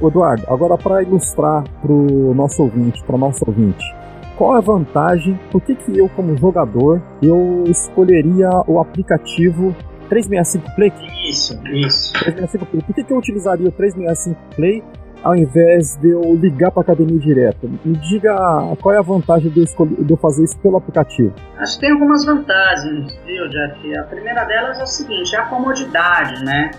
Eduardo, 0.02 0.44
agora 0.48 0.78
para 0.78 1.02
ilustrar 1.02 1.64
para 1.82 1.92
o 1.92 2.34
nosso 2.34 2.64
ouvinte, 2.64 3.04
para 3.04 3.18
nosso 3.18 3.44
ouvinte, 3.48 3.84
qual 4.38 4.56
é 4.56 4.58
a 4.60 4.62
vantagem, 4.62 5.40
por 5.52 5.62
que, 5.62 5.74
que 5.76 5.98
eu, 5.98 6.08
como 6.10 6.38
jogador, 6.38 7.02
eu 7.24 7.64
escolheria 7.68 8.50
o 8.68 8.80
aplicativo 8.80 9.76
365 10.10 10.76
Play? 10.76 10.94
Isso, 11.30 11.60
isso. 11.66 12.14
365 12.14 12.66
Play. 12.68 12.84
Por 12.84 12.96
que, 12.96 13.04
que 13.04 13.14
eu 13.14 13.18
utilizaria 13.18 13.68
o 13.68 13.72
365 13.72 14.56
Play 14.56 14.84
ao 15.24 15.36
invés 15.36 15.98
de 15.98 16.10
eu 16.10 16.22
ligar 16.36 16.72
para 16.72 16.82
a 16.82 16.84
academia 16.84 17.20
direto? 17.20 17.68
Me 17.84 17.98
diga 17.98 18.36
qual 18.80 18.94
é 18.94 19.00
a 19.00 19.02
vantagem 19.02 19.50
de 19.50 19.60
eu, 19.60 19.64
escolher, 19.64 20.04
de 20.04 20.14
eu 20.14 20.18
fazer 20.18 20.44
isso 20.44 20.58
pelo 20.60 20.78
aplicativo. 20.78 21.34
Acho 21.58 21.74
que 21.76 21.82
tem 21.82 21.92
algumas 21.92 22.24
vantagens, 22.24 23.20
viu, 23.26 23.50
Jeff? 23.50 23.98
A 23.98 24.04
primeira 24.04 24.46
delas 24.46 24.80
é 24.80 24.84
o 24.84 24.88
seguinte, 24.88 25.36
é 25.36 25.40
a 25.40 25.46
comodidade, 25.46 26.46
né? 26.46 26.72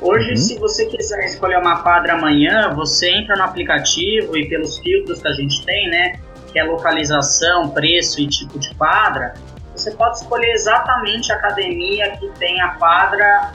Hoje, 0.00 0.30
uhum. 0.30 0.36
se 0.36 0.58
você 0.58 0.86
quiser 0.86 1.24
escolher 1.24 1.58
uma 1.58 1.82
quadra 1.82 2.14
amanhã, 2.14 2.72
você 2.74 3.10
entra 3.10 3.36
no 3.36 3.44
aplicativo 3.44 4.36
e 4.36 4.48
pelos 4.48 4.78
filtros 4.78 5.22
que 5.22 5.28
a 5.28 5.32
gente 5.32 5.64
tem, 5.64 5.88
né? 5.88 6.20
Que 6.52 6.58
é 6.58 6.64
localização, 6.64 7.70
preço 7.70 8.20
e 8.20 8.26
tipo 8.26 8.58
de 8.58 8.74
quadra, 8.74 9.34
você 9.74 9.90
pode 9.90 10.18
escolher 10.18 10.52
exatamente 10.52 11.32
a 11.32 11.36
academia 11.36 12.16
que 12.16 12.28
tem 12.38 12.60
a 12.60 12.70
quadra 12.74 13.52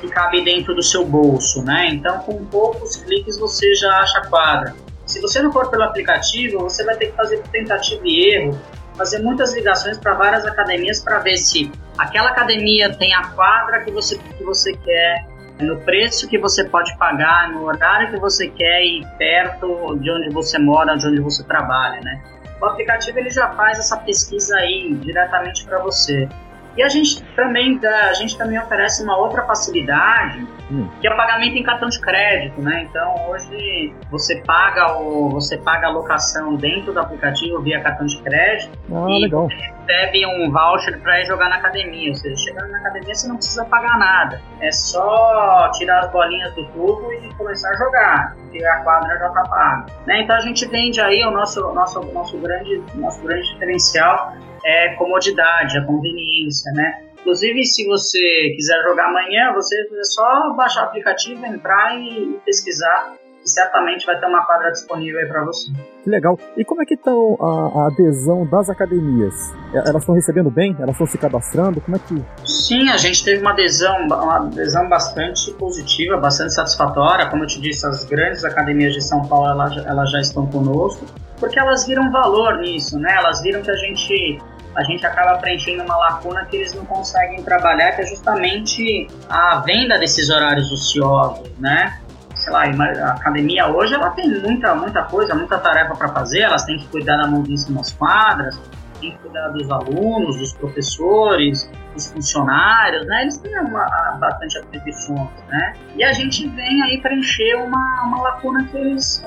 que 0.00 0.08
cabe 0.08 0.42
dentro 0.42 0.74
do 0.74 0.82
seu 0.82 1.04
bolso, 1.04 1.62
né? 1.62 1.86
Então, 1.86 2.18
com 2.20 2.44
poucos 2.46 2.96
cliques 2.96 3.38
você 3.38 3.74
já 3.74 4.00
acha 4.00 4.18
a 4.18 4.26
quadra. 4.26 4.74
Se 5.06 5.20
você 5.20 5.40
não 5.40 5.52
for 5.52 5.70
pelo 5.70 5.84
aplicativo, 5.84 6.58
você 6.60 6.84
vai 6.84 6.96
ter 6.96 7.06
que 7.06 7.16
fazer 7.16 7.42
tentativa 7.52 8.02
e 8.04 8.34
erro, 8.34 8.60
fazer 8.96 9.20
muitas 9.20 9.54
ligações 9.54 9.98
para 9.98 10.14
várias 10.14 10.44
academias 10.44 11.00
para 11.00 11.20
ver 11.20 11.36
se 11.36 11.70
aquela 11.96 12.30
academia 12.30 12.92
tem 12.94 13.14
a 13.14 13.28
quadra 13.28 13.80
que 13.84 13.90
você, 13.90 14.18
que 14.18 14.44
você 14.44 14.74
quer, 14.76 15.26
no 15.60 15.80
preço 15.80 16.28
que 16.28 16.38
você 16.38 16.64
pode 16.64 16.96
pagar, 16.96 17.50
no 17.52 17.64
horário 17.64 18.10
que 18.10 18.18
você 18.18 18.48
quer 18.48 18.82
e 18.82 19.06
perto 19.18 19.96
de 19.98 20.10
onde 20.10 20.30
você 20.30 20.58
mora, 20.58 20.96
de 20.96 21.06
onde 21.06 21.20
você 21.20 21.44
trabalha, 21.44 22.00
né? 22.00 22.22
O 22.60 22.66
aplicativo 22.66 23.18
ele 23.18 23.30
já 23.30 23.50
faz 23.50 23.78
essa 23.78 23.96
pesquisa 23.98 24.56
aí 24.56 24.94
diretamente 24.94 25.64
para 25.64 25.78
você. 25.80 26.28
E 26.76 26.82
a 26.82 26.88
gente 26.88 27.22
também 27.36 27.78
dá, 27.78 28.08
a 28.08 28.12
gente 28.14 28.36
também 28.36 28.58
oferece 28.58 29.02
uma 29.02 29.16
outra 29.16 29.42
facilidade, 29.42 30.46
hum. 30.70 30.88
que 31.00 31.06
é 31.06 31.12
o 31.12 31.16
pagamento 31.16 31.56
em 31.56 31.62
cartão 31.62 31.88
de 31.88 32.00
crédito, 32.00 32.60
né? 32.62 32.86
Então 32.88 33.14
hoje 33.28 33.92
você 34.10 34.36
paga 34.46 34.98
o 34.98 35.28
você 35.30 35.58
paga 35.58 35.88
a 35.88 35.90
locação 35.90 36.54
dentro 36.54 36.92
do 36.92 37.00
aplicativo 37.00 37.60
via 37.60 37.80
cartão 37.80 38.06
de 38.06 38.18
crédito 38.22 38.78
ah, 38.90 39.06
e 39.08 39.22
legal. 39.22 39.46
recebe 39.46 40.26
um 40.26 40.50
voucher 40.50 40.98
para 41.00 41.20
ir 41.20 41.26
jogar 41.26 41.50
na 41.50 41.56
academia. 41.56 42.08
Ou 42.08 42.14
seja, 42.14 42.36
chegando 42.36 42.70
na 42.70 42.78
academia 42.78 43.14
você 43.14 43.28
não 43.28 43.36
precisa 43.36 43.64
pagar 43.66 43.98
nada. 43.98 44.40
É 44.60 44.72
só 44.72 45.70
tirar 45.74 46.00
as 46.00 46.10
bolinhas 46.10 46.54
do 46.54 46.64
tubo 46.66 47.12
e 47.12 47.34
começar 47.34 47.70
a 47.70 47.76
jogar, 47.76 48.36
porque 48.36 48.64
a 48.64 48.76
quadra 48.78 49.18
já 49.18 49.28
tá 49.28 49.42
paga. 49.42 49.86
Né? 50.06 50.22
Então 50.22 50.36
a 50.36 50.40
gente 50.40 50.66
vende 50.68 51.00
aí 51.00 51.22
o 51.24 51.30
nosso 51.30 51.60
nosso 51.74 52.00
nosso 52.12 52.38
grande 52.38 52.82
nosso 52.94 53.22
grande 53.22 53.52
diferencial 53.52 54.32
é 54.64 54.94
comodidade, 54.94 55.78
a 55.78 55.84
conveniência, 55.84 56.72
né? 56.72 57.04
Inclusive, 57.20 57.64
se 57.64 57.86
você 57.86 58.52
quiser 58.56 58.82
jogar 58.82 59.08
amanhã, 59.08 59.52
você 59.54 59.76
é 59.76 60.04
só 60.04 60.52
baixar 60.54 60.82
o 60.82 60.84
aplicativo, 60.86 61.46
entrar 61.46 61.96
e 61.96 62.40
pesquisar 62.44 63.14
e 63.44 63.48
certamente 63.48 64.06
vai 64.06 64.18
ter 64.18 64.26
uma 64.26 64.44
quadra 64.44 64.70
disponível 64.70 65.20
aí 65.20 65.26
para 65.26 65.44
você. 65.44 65.70
Que 66.02 66.10
legal. 66.10 66.38
E 66.56 66.64
como 66.64 66.82
é 66.82 66.86
que 66.86 66.94
está 66.94 67.10
a, 67.10 67.14
a, 67.14 67.86
adesão 67.88 68.46
das 68.46 68.70
academias? 68.70 69.34
É, 69.74 69.88
elas 69.88 70.02
estão 70.02 70.14
recebendo 70.14 70.50
bem? 70.50 70.76
Elas 70.78 70.92
estão 70.92 71.06
se 71.06 71.18
cadastrando? 71.18 71.80
Como 71.80 71.96
é 71.96 72.00
que... 72.00 72.24
Sim, 72.44 72.88
a 72.88 72.96
gente 72.96 73.24
teve 73.24 73.40
uma 73.40 73.52
adesão, 73.52 73.96
uma 74.06 74.36
adesão 74.36 74.88
bastante 74.88 75.52
positiva, 75.54 76.16
bastante 76.16 76.54
satisfatória. 76.54 77.28
Como 77.30 77.42
eu 77.42 77.46
te 77.46 77.60
disse, 77.60 77.86
as 77.86 78.04
grandes 78.04 78.44
academias 78.44 78.94
de 78.94 79.02
São 79.02 79.22
Paulo, 79.26 79.50
elas, 79.50 79.76
elas 79.86 80.10
já 80.10 80.20
estão 80.20 80.46
conosco, 80.46 81.04
porque 81.38 81.58
elas 81.58 81.86
viram 81.86 82.10
valor 82.10 82.58
nisso, 82.58 82.98
né? 82.98 83.14
Elas 83.16 83.42
viram 83.42 83.62
que 83.62 83.70
a 83.70 83.76
gente 83.76 84.40
a 84.74 84.82
gente 84.84 85.04
acaba 85.06 85.38
preenchendo 85.38 85.82
uma 85.84 85.96
lacuna 85.96 86.44
que 86.46 86.56
eles 86.56 86.74
não 86.74 86.84
conseguem 86.84 87.42
trabalhar, 87.42 87.92
que 87.92 88.02
é 88.02 88.06
justamente 88.06 89.06
a 89.28 89.60
venda 89.60 89.98
desses 89.98 90.30
horários 90.30 90.70
ociosos, 90.72 91.50
né? 91.58 91.98
sei 92.42 92.52
lá, 92.52 92.64
a 92.64 93.12
academia 93.12 93.68
hoje 93.68 93.94
ela 93.94 94.10
tem 94.10 94.28
muita, 94.28 94.74
muita 94.74 95.02
coisa, 95.04 95.34
muita 95.34 95.58
tarefa 95.58 95.94
para 95.94 96.08
fazer, 96.08 96.40
elas 96.40 96.64
têm 96.64 96.76
que 96.76 96.88
cuidar 96.88 97.16
da 97.16 97.28
manutenção 97.28 97.74
das 97.74 97.92
quadras, 97.92 98.60
tem 99.00 99.12
que 99.12 99.18
cuidar 99.18 99.48
dos 99.48 99.70
alunos, 99.70 100.38
dos 100.38 100.52
professores, 100.52 101.70
dos 101.94 102.10
funcionários, 102.10 103.06
né? 103.06 103.22
Eles 103.22 103.38
têm 103.38 103.56
uma, 103.60 103.84
bastante 104.18 104.58
atribuições, 104.58 105.30
né? 105.48 105.74
E 105.96 106.02
a 106.02 106.12
gente 106.12 106.48
vem 106.48 106.82
aí 106.82 107.00
preencher 107.00 107.54
uma, 107.56 108.02
uma 108.04 108.22
lacuna 108.22 108.64
que 108.64 108.76
eles 108.76 109.24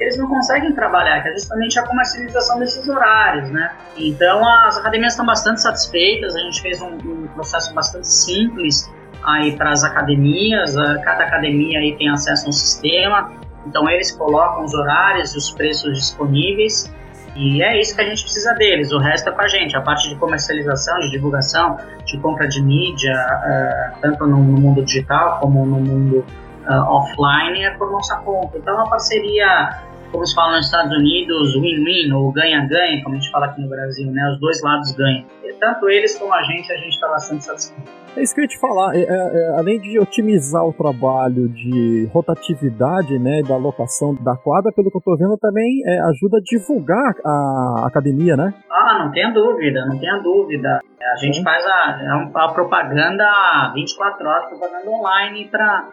eles 0.00 0.16
não 0.16 0.28
conseguem 0.28 0.72
trabalhar, 0.74 1.22
que 1.22 1.28
é 1.28 1.32
justamente 1.32 1.78
a 1.78 1.82
comercialização 1.82 2.58
desses 2.58 2.88
horários, 2.88 3.50
né? 3.50 3.72
Então 3.96 4.46
as 4.46 4.76
academias 4.78 5.12
estão 5.12 5.26
bastante 5.26 5.60
satisfeitas, 5.60 6.34
a 6.36 6.40
gente 6.40 6.60
fez 6.60 6.80
um, 6.80 6.96
um 6.96 7.28
processo 7.28 7.72
bastante 7.74 8.08
simples 8.08 8.90
aí 9.24 9.56
para 9.56 9.70
as 9.70 9.84
academias, 9.84 10.74
cada 11.02 11.24
academia 11.24 11.80
aí 11.80 11.96
tem 11.96 12.08
acesso 12.08 12.46
a 12.46 12.48
um 12.48 12.52
sistema, 12.52 13.32
então 13.66 13.88
eles 13.90 14.12
colocam 14.12 14.64
os 14.64 14.74
horários 14.74 15.34
e 15.34 15.38
os 15.38 15.50
preços 15.50 15.98
disponíveis 15.98 16.90
e 17.38 17.62
é 17.62 17.80
isso 17.80 17.94
que 17.94 18.00
a 18.00 18.04
gente 18.04 18.22
precisa 18.22 18.52
deles, 18.54 18.90
o 18.90 18.98
resto 18.98 19.28
é 19.28 19.32
com 19.32 19.40
a 19.40 19.46
gente, 19.46 19.76
a 19.76 19.80
parte 19.80 20.08
de 20.08 20.16
comercialização, 20.16 20.98
de 20.98 21.10
divulgação, 21.12 21.78
de 22.04 22.18
compra 22.18 22.48
de 22.48 22.60
mídia, 22.60 23.14
uh, 23.14 24.00
tanto 24.00 24.26
no, 24.26 24.38
no, 24.38 24.60
mundo 24.60 24.84
digital 24.84 25.38
como 25.38 25.64
no 25.64 25.78
mundo 25.78 26.24
uh, 26.68 26.72
offline, 26.72 27.62
é 27.64 27.70
por 27.70 27.92
nossa 27.92 28.16
conta. 28.16 28.58
Então 28.58 28.74
é 28.74 28.76
uma 28.78 28.90
parceria, 28.90 29.70
como 30.10 30.26
se 30.26 30.34
fala 30.34 30.56
nos 30.56 30.66
Estados 30.66 30.92
Unidos, 30.92 31.54
win-win 31.54 32.12
ou 32.12 32.32
ganha-ganha, 32.32 33.02
como 33.02 33.16
a 33.16 33.18
gente 33.18 33.30
fala 33.30 33.46
aqui 33.46 33.60
no 33.60 33.68
Brasil, 33.68 34.10
né? 34.10 34.30
Os 34.32 34.40
dois 34.40 34.62
lados 34.62 34.92
ganham. 34.92 35.24
E 35.44 35.52
tanto 35.54 35.88
eles 35.88 36.16
como 36.18 36.32
a 36.32 36.42
gente, 36.42 36.72
a 36.72 36.76
gente 36.76 36.94
está 36.94 37.08
bastante 37.08 37.44
satisfeito. 37.44 37.98
É 38.16 38.22
isso 38.22 38.34
que 38.34 38.40
eu 38.40 38.44
ia 38.44 38.48
te 38.48 38.58
falar. 38.58 38.96
É, 38.96 39.00
é, 39.00 39.04
é, 39.04 39.58
além 39.58 39.80
de 39.80 39.98
otimizar 39.98 40.64
o 40.64 40.72
trabalho 40.72 41.48
de 41.48 42.08
rotatividade, 42.12 43.18
né, 43.18 43.42
da 43.42 43.56
locação 43.56 44.14
da 44.14 44.36
quadra, 44.36 44.72
pelo 44.72 44.90
que 44.90 44.96
eu 44.96 45.02
tô 45.02 45.16
vendo, 45.16 45.36
também 45.36 45.82
é, 45.86 46.00
ajuda 46.00 46.38
a 46.38 46.40
divulgar 46.40 47.14
a 47.24 47.86
academia, 47.86 48.36
né? 48.36 48.52
Ah, 48.70 49.04
não 49.04 49.12
tenha 49.12 49.30
dúvida, 49.30 49.86
não 49.86 49.98
tenha 49.98 50.18
dúvida. 50.18 50.80
A 51.00 51.16
gente 51.16 51.42
faz 51.42 51.64
a, 51.64 52.00
é 52.02 52.08
a 52.34 52.48
propaganda 52.48 53.72
24 53.74 54.28
horas, 54.28 54.48
propaganda 54.48 54.90
online 54.90 55.48
para 55.48 55.88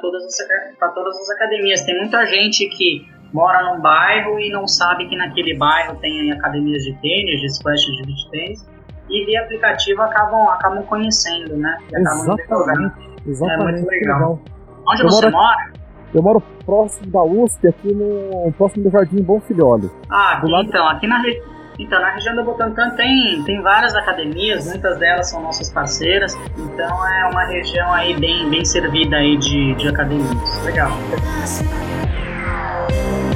todas, 0.00 0.24
as, 0.24 0.94
todas 0.94 1.16
as 1.18 1.30
academias. 1.30 1.82
Tem 1.82 1.98
muita 1.98 2.24
gente 2.26 2.68
que 2.68 3.04
mora 3.34 3.64
num 3.64 3.80
bairro 3.80 4.38
e 4.38 4.50
não 4.50 4.66
sabe 4.68 5.08
que 5.08 5.16
naquele 5.16 5.58
bairro 5.58 5.96
tem 5.96 6.30
academias 6.30 6.84
de 6.84 6.94
tênis, 7.02 7.40
de 7.40 7.52
squash 7.52 7.84
de 7.84 8.02
beach 8.06 8.30
tênis 8.30 8.74
e 9.10 9.26
via 9.26 9.42
aplicativo 9.42 10.00
acabam, 10.02 10.48
acabam 10.48 10.84
conhecendo, 10.84 11.56
né? 11.56 11.76
exatamente, 11.92 12.94
exatamente. 13.26 13.60
É 13.60 13.72
muito 13.72 13.90
legal. 13.90 14.18
legal. 14.18 14.40
Onde 14.88 15.02
eu 15.02 15.08
você 15.08 15.30
moro, 15.30 15.36
mora? 15.36 15.72
Eu 16.14 16.22
moro 16.22 16.42
próximo 16.64 17.10
da 17.10 17.22
USP, 17.22 17.68
aqui 17.68 17.92
no 17.92 18.52
próximo 18.52 18.84
do 18.84 18.90
Jardim 18.90 19.20
Bom 19.20 19.40
Filhole. 19.40 19.90
Ah, 20.08 20.38
aqui, 20.38 20.50
lado... 20.50 20.68
então, 20.68 20.88
aqui 20.88 21.06
na, 21.08 21.20
então, 21.78 22.00
na 22.00 22.10
região 22.10 22.36
do 22.36 22.44
Butantã 22.44 22.90
tem, 22.90 23.42
tem 23.44 23.60
várias 23.60 23.96
academias, 23.96 24.68
muitas 24.68 24.96
delas 24.98 25.28
são 25.28 25.42
nossas 25.42 25.72
parceiras, 25.72 26.34
então 26.56 27.08
é 27.08 27.28
uma 27.30 27.44
região 27.46 27.92
aí 27.92 28.18
bem, 28.18 28.48
bem 28.48 28.64
servida 28.64 29.16
aí 29.16 29.36
de, 29.36 29.74
de 29.74 29.88
academias. 29.88 30.64
Legal. 30.64 30.90
Música 32.44 33.33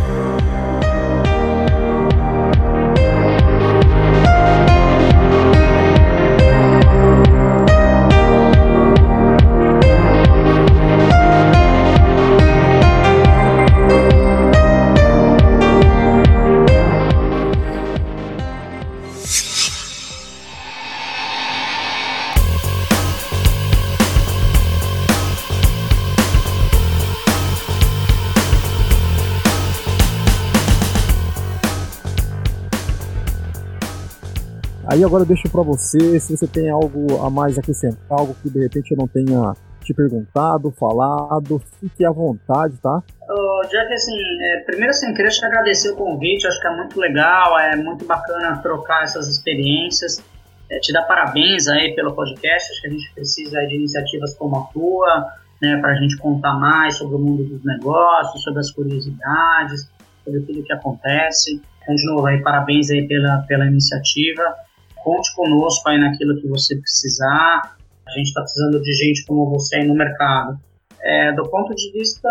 Aí 34.99 35.05
agora 35.05 35.22
eu 35.22 35.28
deixo 35.28 35.49
para 35.49 35.62
você, 35.62 36.18
se 36.18 36.36
você 36.36 36.49
tem 36.49 36.68
algo 36.68 37.24
a 37.24 37.30
mais 37.30 37.57
acrescentar, 37.57 38.18
algo 38.18 38.34
que 38.42 38.51
de 38.51 38.59
repente 38.59 38.90
eu 38.90 38.96
não 38.96 39.07
tenha 39.07 39.55
te 39.80 39.94
perguntado, 39.94 40.72
falado, 40.72 41.62
fique 41.78 42.05
à 42.05 42.11
vontade, 42.11 42.76
tá? 42.82 43.01
Oh, 43.30 43.62
Jack, 43.68 43.92
assim, 43.92 44.16
é, 44.42 44.64
primeiro 44.66 44.90
assim, 44.90 45.14
queria 45.14 45.30
te 45.30 45.44
agradecer 45.46 45.90
o 45.90 45.94
convite, 45.94 46.49
acho 46.49 46.61
que 46.61 46.66
é 46.66 46.76
muito 46.76 46.99
legal, 46.99 47.57
é 47.61 47.76
muito 47.76 48.05
bacana 48.07 48.59
trocar 48.61 49.05
essas 49.05 49.28
experiências, 49.28 50.20
é, 50.68 50.80
te 50.80 50.92
dar 50.92 51.05
parabéns 51.05 51.68
aí 51.68 51.94
pelo 51.94 52.12
podcast, 52.12 52.72
acho 52.72 52.80
que 52.80 52.88
a 52.88 52.90
gente 52.90 53.14
precisa 53.14 53.66
de 53.68 53.76
iniciativas 53.76 54.34
como 54.34 54.57
a 54.57 54.62
tua, 54.72 55.28
né, 55.62 55.78
para 55.80 55.92
a 55.92 55.94
gente 55.94 56.16
contar 56.16 56.55
mais 56.55 56.96
sobre 56.96 57.14
o 57.14 57.20
mundo 57.20 57.44
dos 57.44 57.64
negócios, 57.64 58.42
sobre 58.42 58.59
as 58.59 58.72
curiosidades, 58.72 59.88
sobre 60.24 60.40
tudo 60.40 60.64
que 60.64 60.72
acontece. 60.72 61.62
então, 61.82 61.94
de 61.94 62.05
novo, 62.05 62.26
aí, 62.26 62.42
parabéns 62.42 62.90
aí 62.90 63.07
pela, 63.07 63.44
pela 63.46 63.64
iniciativa. 63.64 64.66
Conte 65.03 65.34
conosco 65.34 65.88
aí 65.88 65.99
naquilo 65.99 66.40
que 66.40 66.49
você 66.49 66.76
precisar. 66.76 67.76
A 68.07 68.11
gente 68.12 68.28
está 68.28 68.40
precisando 68.42 68.80
de 68.80 68.92
gente 68.92 69.24
como 69.26 69.51
você 69.51 69.76
aí 69.76 69.86
no 69.86 69.94
mercado. 69.94 70.59
É, 71.01 71.32
do 71.32 71.49
ponto 71.49 71.74
de 71.74 71.92
vista, 71.92 72.28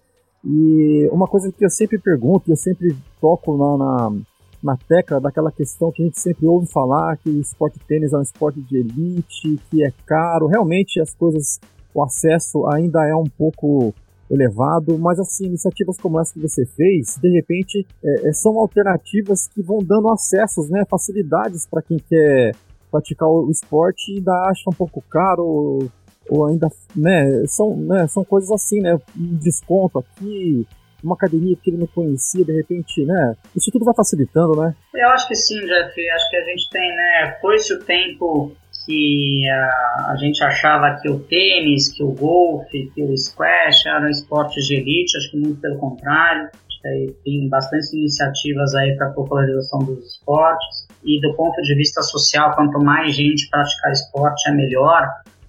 E 0.44 1.10
uma 1.12 1.28
coisa 1.28 1.52
que 1.52 1.66
eu 1.66 1.70
sempre 1.70 1.98
pergunto, 1.98 2.52
eu 2.52 2.56
sempre 2.56 2.96
toco 3.20 3.58
na, 3.58 3.78
na 3.78 4.22
na 4.64 4.76
tecla 4.76 5.20
daquela 5.20 5.52
questão 5.52 5.92
que 5.92 6.02
a 6.02 6.06
gente 6.06 6.20
sempre 6.20 6.46
ouve 6.48 6.68
falar, 6.68 7.18
que 7.18 7.30
o 7.30 7.40
esporte 7.40 7.80
tênis 7.88 8.14
é 8.14 8.18
um 8.18 8.22
esporte 8.22 8.60
de 8.62 8.78
elite, 8.78 9.60
que 9.70 9.84
é 9.84 9.94
caro. 10.06 10.48
Realmente 10.48 11.00
as 11.00 11.14
coisas, 11.14 11.60
o 11.94 12.04
acesso 12.04 12.66
ainda 12.68 13.06
é 13.08 13.16
um 13.16 13.30
pouco 13.38 13.94
elevado, 14.30 14.98
mas 14.98 15.20
assim, 15.20 15.46
iniciativas 15.46 15.98
como 15.98 16.20
essa 16.20 16.34
que 16.34 16.42
você 16.42 16.66
fez, 16.66 17.18
de 17.22 17.30
repente, 17.30 17.86
é, 18.04 18.28
é 18.28 18.34
são 18.34 18.60
alternativas 18.60 19.48
que 19.48 19.62
vão 19.62 19.80
dando 19.80 20.10
acessos, 20.10 20.70
né, 20.70 20.84
facilidades 20.90 21.66
para 21.66 21.82
quem 21.82 21.98
quer 21.98 22.54
praticar 22.98 23.30
o 23.30 23.50
esporte 23.50 24.12
e 24.12 24.18
ainda 24.18 24.34
acha 24.50 24.70
um 24.70 24.74
pouco 24.74 25.02
caro 25.10 25.90
ou, 26.30 26.46
ainda, 26.46 26.68
né, 26.96 27.46
são, 27.48 27.76
né, 27.76 28.08
são 28.08 28.24
coisas 28.24 28.52
assim, 28.52 28.82
né, 28.82 28.96
um 29.18 29.38
desconto 29.38 30.00
aqui, 30.00 30.68
uma 31.04 31.16
academia 31.16 31.56
que 31.56 31.70
ele 31.70 31.78
não 31.78 31.88
conhecia, 31.88 32.44
de 32.44 32.52
repente, 32.52 33.06
né? 33.06 33.36
Isso 33.56 33.72
tudo 33.72 33.86
vai 33.86 33.94
facilitando, 33.94 34.60
né? 34.60 34.76
Eu 34.96 35.10
acho 35.10 35.28
que 35.28 35.36
sim, 35.36 35.60
Jeff. 35.60 36.10
Acho 36.10 36.30
que 36.30 36.36
a 36.36 36.44
gente 36.44 36.70
tem, 36.72 36.96
né? 36.96 37.38
Foi-se 37.40 37.72
o 37.72 37.80
tempo 37.84 38.52
que 38.84 39.48
a, 39.48 40.12
a, 40.12 40.16
gente 40.18 40.44
achava 40.44 40.98
que 41.00 41.08
o 41.08 41.20
tênis, 41.20 41.92
que 41.94 42.04
o 42.04 42.12
golfe, 42.12 42.92
que 42.96 43.04
o 43.04 43.16
squash 43.16 43.86
eram 43.86 44.10
esportes 44.10 44.66
de 44.66 44.76
elite, 44.76 45.18
acho 45.18 45.30
que 45.30 45.38
muito 45.38 45.62
pelo 45.62 45.78
contrário. 45.78 46.50
Tem 47.24 47.48
bastante 47.50 47.96
iniciativas 47.96 48.74
aí 48.76 48.96
para 48.96 49.12
popularização 49.12 49.80
dos 49.80 50.06
esportes. 50.06 50.88
E 51.04 51.22
do 51.22 51.36
ponto 51.36 51.62
de 51.62 51.76
vista 51.76 52.02
social, 52.02 52.56
quanto 52.56 52.80
mais 52.80 53.16
gente 53.16 53.50
praticar 53.50 53.92
esporte 53.92 54.50
é 54.50 54.54
melhor 54.54 55.08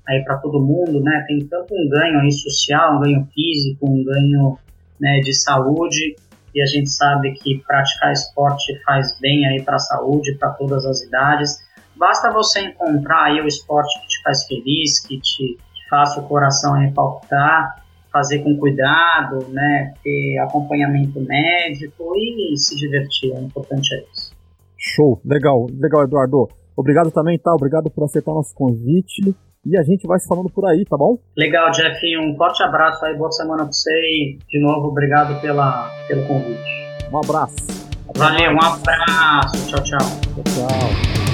aí 0.09 0.23
para 0.25 0.39
todo 0.39 0.61
mundo, 0.61 1.01
né? 1.01 1.25
Tem 1.27 1.39
tanto 1.47 1.75
um 1.75 1.89
ganho 1.89 2.21
aí 2.21 2.33
social, 2.33 2.97
um 2.97 3.01
ganho 3.01 3.29
físico, 3.35 3.91
um 3.91 4.05
ganho 4.05 4.59
né, 5.01 5.21
de 5.21 5.35
saúde 5.35 6.17
e 6.55 6.63
a 6.63 6.67
gente 6.67 6.91
sabe 6.91 7.33
que 7.35 7.63
praticar 7.67 8.13
esporte 8.13 8.81
faz 8.85 9.19
bem 9.21 9.47
aí 9.47 9.63
para 9.63 9.77
a 9.77 9.81
saúde, 9.81 10.35
para 10.35 10.51
todas 10.51 10.85
as 10.87 11.03
idades. 11.03 11.59
Basta 11.97 12.31
você 12.31 12.61
encontrar 12.61 13.25
aí 13.25 13.41
o 13.41 13.47
esporte 13.47 14.01
que 14.01 14.07
te 14.09 14.23
faz 14.23 14.47
feliz, 14.47 15.01
que 15.07 15.21
te 15.21 15.59
faça 15.91 16.21
o 16.21 16.27
coração 16.27 16.75
aí 16.75 16.91
palpitar, 16.93 17.83
fazer 18.13 18.41
com 18.41 18.57
cuidado, 18.57 19.47
né, 19.51 19.95
ter 20.03 20.39
acompanhamento 20.39 21.21
médico 21.21 22.15
e 22.17 22.57
se 22.57 22.77
divertir, 22.77 23.33
o 23.33 23.41
importante 23.41 23.95
é 23.95 24.05
isso. 24.13 24.33
Show, 24.77 25.21
legal, 25.25 25.67
legal 25.79 26.05
Eduardo. 26.05 26.49
Obrigado 26.77 27.11
também, 27.11 27.39
tá? 27.39 27.53
Obrigado 27.53 27.91
por 27.91 28.05
aceitar 28.05 28.33
nosso 28.33 28.55
convite 28.55 29.35
e 29.67 29.77
a 29.77 29.83
gente 29.83 30.07
vai 30.07 30.19
se 30.19 30.29
falando 30.29 30.49
por 30.49 30.65
aí, 30.65 30.85
tá 30.85 30.97
bom? 30.97 31.19
Legal, 31.37 31.71
Jeff. 31.73 32.01
Um 32.19 32.37
forte 32.37 32.63
abraço 32.63 33.05
aí, 33.05 33.17
boa 33.17 33.31
semana 33.33 33.65
pra 33.65 33.73
você 33.73 33.91
e 33.91 34.39
de 34.49 34.61
novo 34.61 34.89
obrigado 34.89 35.41
pela, 35.41 35.91
pelo 36.07 36.25
convite. 36.27 36.79
Um 37.13 37.19
abraço. 37.19 37.57
Valeu, 38.17 38.53
um 38.53 38.63
abraço. 38.63 39.69
Tchau, 39.69 39.83
tchau. 39.83 39.99
Tchau, 39.99 40.45
tchau. 40.45 41.28